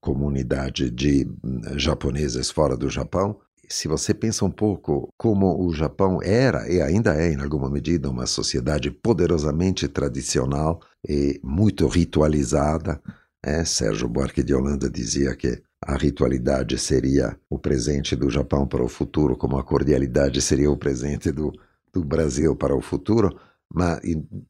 comunidade 0.00 0.90
de 0.90 1.26
hum, 1.44 1.60
japoneses 1.76 2.50
fora 2.50 2.76
do 2.76 2.88
Japão. 2.88 3.40
Se 3.68 3.88
você 3.88 4.14
pensa 4.14 4.44
um 4.44 4.50
pouco 4.50 5.12
como 5.18 5.66
o 5.66 5.74
Japão 5.74 6.22
era 6.22 6.70
e 6.70 6.80
ainda 6.80 7.14
é, 7.14 7.32
em 7.32 7.40
alguma 7.40 7.68
medida, 7.68 8.08
uma 8.08 8.26
sociedade 8.26 8.90
poderosamente 8.90 9.88
tradicional 9.88 10.80
e 11.06 11.38
muito 11.42 11.86
ritualizada, 11.88 13.02
é, 13.44 13.64
Sérgio 13.64 14.08
Buarque 14.08 14.42
de 14.42 14.54
Holanda 14.54 14.88
dizia 14.88 15.34
que 15.34 15.60
a 15.84 15.96
ritualidade 15.96 16.78
seria 16.78 17.36
o 17.50 17.58
presente 17.58 18.16
do 18.16 18.30
Japão 18.30 18.66
para 18.66 18.82
o 18.82 18.88
futuro, 18.88 19.36
como 19.36 19.58
a 19.58 19.64
cordialidade 19.64 20.40
seria 20.40 20.70
o 20.70 20.76
presente 20.76 21.30
do, 21.30 21.52
do 21.92 22.04
Brasil 22.04 22.54
para 22.56 22.74
o 22.74 22.80
futuro 22.80 23.36
mas 23.72 24.00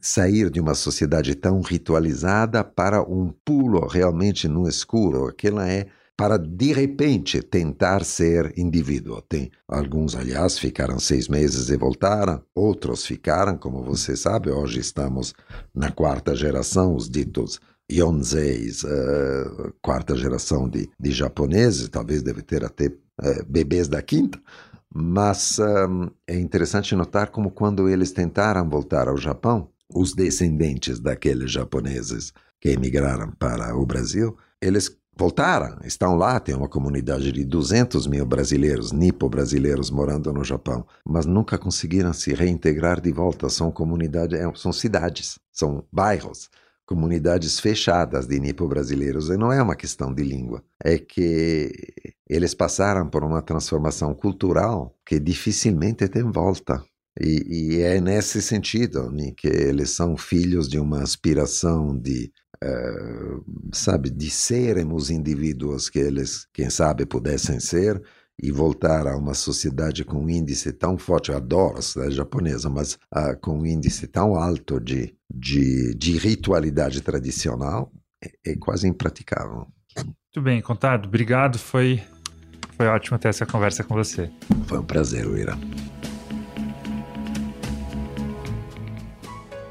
sair 0.01 0.51
de 0.51 0.61
uma 0.61 0.75
sociedade 0.75 1.35
tão 1.35 1.61
ritualizada 1.61 2.63
para 2.63 3.03
um 3.03 3.33
pulo 3.45 3.87
realmente 3.87 4.47
no 4.47 4.69
escuro, 4.69 5.27
aquela 5.27 5.69
é 5.69 5.87
para 6.17 6.37
de 6.37 6.73
repente 6.73 7.41
tentar 7.41 8.05
ser 8.05 8.53
indivíduo. 8.59 9.23
Tem 9.23 9.53
alguns, 9.69 10.17
aliás, 10.17 10.59
ficaram 10.59 10.99
seis 10.99 11.29
meses 11.29 11.69
e 11.71 11.77
voltaram, 11.77 12.43
outros 12.53 13.07
ficaram, 13.07 13.57
como 13.57 13.85
você 13.85 14.17
sabe, 14.17 14.51
hoje 14.51 14.81
estamos 14.81 15.33
na 15.73 15.93
quarta 15.93 16.35
geração, 16.35 16.97
os 16.97 17.09
ditos 17.09 17.61
Yonzeis, 17.91 18.83
uh, 18.83 19.73
quarta 19.81 20.17
geração 20.17 20.69
de, 20.69 20.91
de 20.99 21.11
japoneses, 21.13 21.89
talvez 21.89 22.21
deve 22.21 22.43
ter 22.43 22.65
até 22.65 22.87
uh, 22.87 23.45
bebês 23.49 23.87
da 23.87 24.03
quinta, 24.03 24.41
mas 25.01 25.59
um, 25.59 26.11
é 26.27 26.37
interessante 26.39 26.95
notar 26.97 27.31
como 27.31 27.51
quando 27.51 27.89
eles 27.89 28.11
tentaram 28.13 28.69
voltar 28.69 29.09
ao 29.09 29.17
Japão, 29.17 29.69
os 29.95 30.15
descendentes 30.15 30.99
daqueles 30.99 31.51
japoneses 31.53 32.33
que 32.61 32.71
emigraram 32.71 33.31
para 33.39 33.77
o 33.77 33.87
Brasil, 33.87 34.37
eles 34.61 34.99
voltaram, 35.17 35.79
estão 35.85 36.17
lá, 36.17 36.39
tem 36.39 36.55
uma 36.55 36.69
comunidade 36.69 37.33
de 37.33 37.45
200 37.45 38.07
mil 38.07 38.27
brasileiros, 38.27 38.93
nipo-brasileiros 38.93 39.91
morando 39.91 40.33
no 40.33 40.45
Japão, 40.45 40.87
mas 41.05 41.27
nunca 41.27 41.57
conseguiram 41.57 42.13
se 42.13 42.35
reintegrar 42.35 43.01
de 43.01 43.13
volta. 43.13 43.49
São 43.49 43.71
comunidades, 43.71 44.39
é, 44.39 44.53
são 44.55 44.73
cidades, 44.73 45.39
são 45.53 45.85
bairros 45.93 46.51
comunidades 46.89 47.61
fechadas 47.61 48.27
de 48.27 48.41
nipo-brasileiros. 48.41 49.29
E 49.29 49.37
não 49.37 49.53
é 49.53 49.63
uma 49.63 49.77
questão 49.77 50.13
de 50.13 50.23
língua, 50.23 50.65
é 50.83 50.99
que 50.99 51.71
eles 52.27 52.55
passaram 52.55 53.11
por 53.11 53.23
uma 53.23 53.43
transformação 53.43 54.15
cultural 54.15 54.97
que 55.05 55.21
dificilmente 55.21 56.09
tem 56.09 56.23
volta. 56.23 56.83
E, 57.21 57.75
e 57.77 57.81
é 57.83 58.01
nesse 58.01 58.41
sentido 58.41 59.11
né, 59.11 59.33
que 59.37 59.49
eles 59.49 59.91
são 59.91 60.17
filhos 60.17 60.67
de 60.67 60.79
uma 60.79 61.03
aspiração 61.03 61.95
de, 61.95 62.33
uh, 62.65 63.45
sabe, 63.75 64.09
de 64.09 64.31
sermos 64.31 65.11
indivíduos 65.11 65.91
que 65.91 65.99
eles, 65.99 66.47
quem 66.55 66.71
sabe, 66.71 67.05
pudessem 67.05 67.61
ser, 67.61 68.03
e 68.41 68.53
voltar 68.53 69.07
a 69.07 69.17
uma 69.17 69.35
sociedade 69.35 70.05
com 70.05 70.19
um 70.25 70.31
índice 70.31 70.73
tão 70.73 70.97
forte, 70.97 71.31
eu 71.31 71.37
adoro 71.37 71.79
a 71.79 71.83
sociedade 71.83 72.15
japonesa, 72.15 72.71
mas 72.71 72.95
uh, 73.15 73.37
com 73.41 73.59
um 73.59 73.67
índice 73.67 74.07
tão 74.07 74.37
alto 74.37 74.81
de, 74.81 75.15
de, 75.29 75.95
de 75.95 76.17
ritualidade 76.17 77.01
tradicional, 77.01 77.93
é, 78.23 78.53
é, 78.53 78.57
quase 78.57 78.87
impraticável. 78.87 79.67
Muito 79.97 80.43
bem, 80.43 80.61
Contado, 80.61 81.07
obrigado, 81.07 81.59
foi, 81.59 82.01
foi 82.77 82.87
ótimo 82.87 83.19
ter 83.19 83.29
essa 83.29 83.45
conversa 83.45 83.83
com 83.83 83.95
você. 83.95 84.31
Foi 84.67 84.79
um 84.79 84.85
prazer, 84.85 85.27
Uira. 85.27 85.59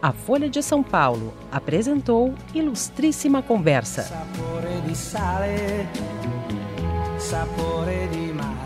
A 0.02 0.12
Folha 0.12 0.50
de 0.50 0.62
São 0.62 0.84
Paulo 0.84 1.34
apresentou 1.52 2.34
Ilustríssima 2.54 3.42
Conversa. 3.42 4.04
Sapore 4.04 4.82
di 4.86 4.96
sale, 4.96 5.88
sapore 7.18 8.08
di 8.12 8.32
mare. 8.34 8.57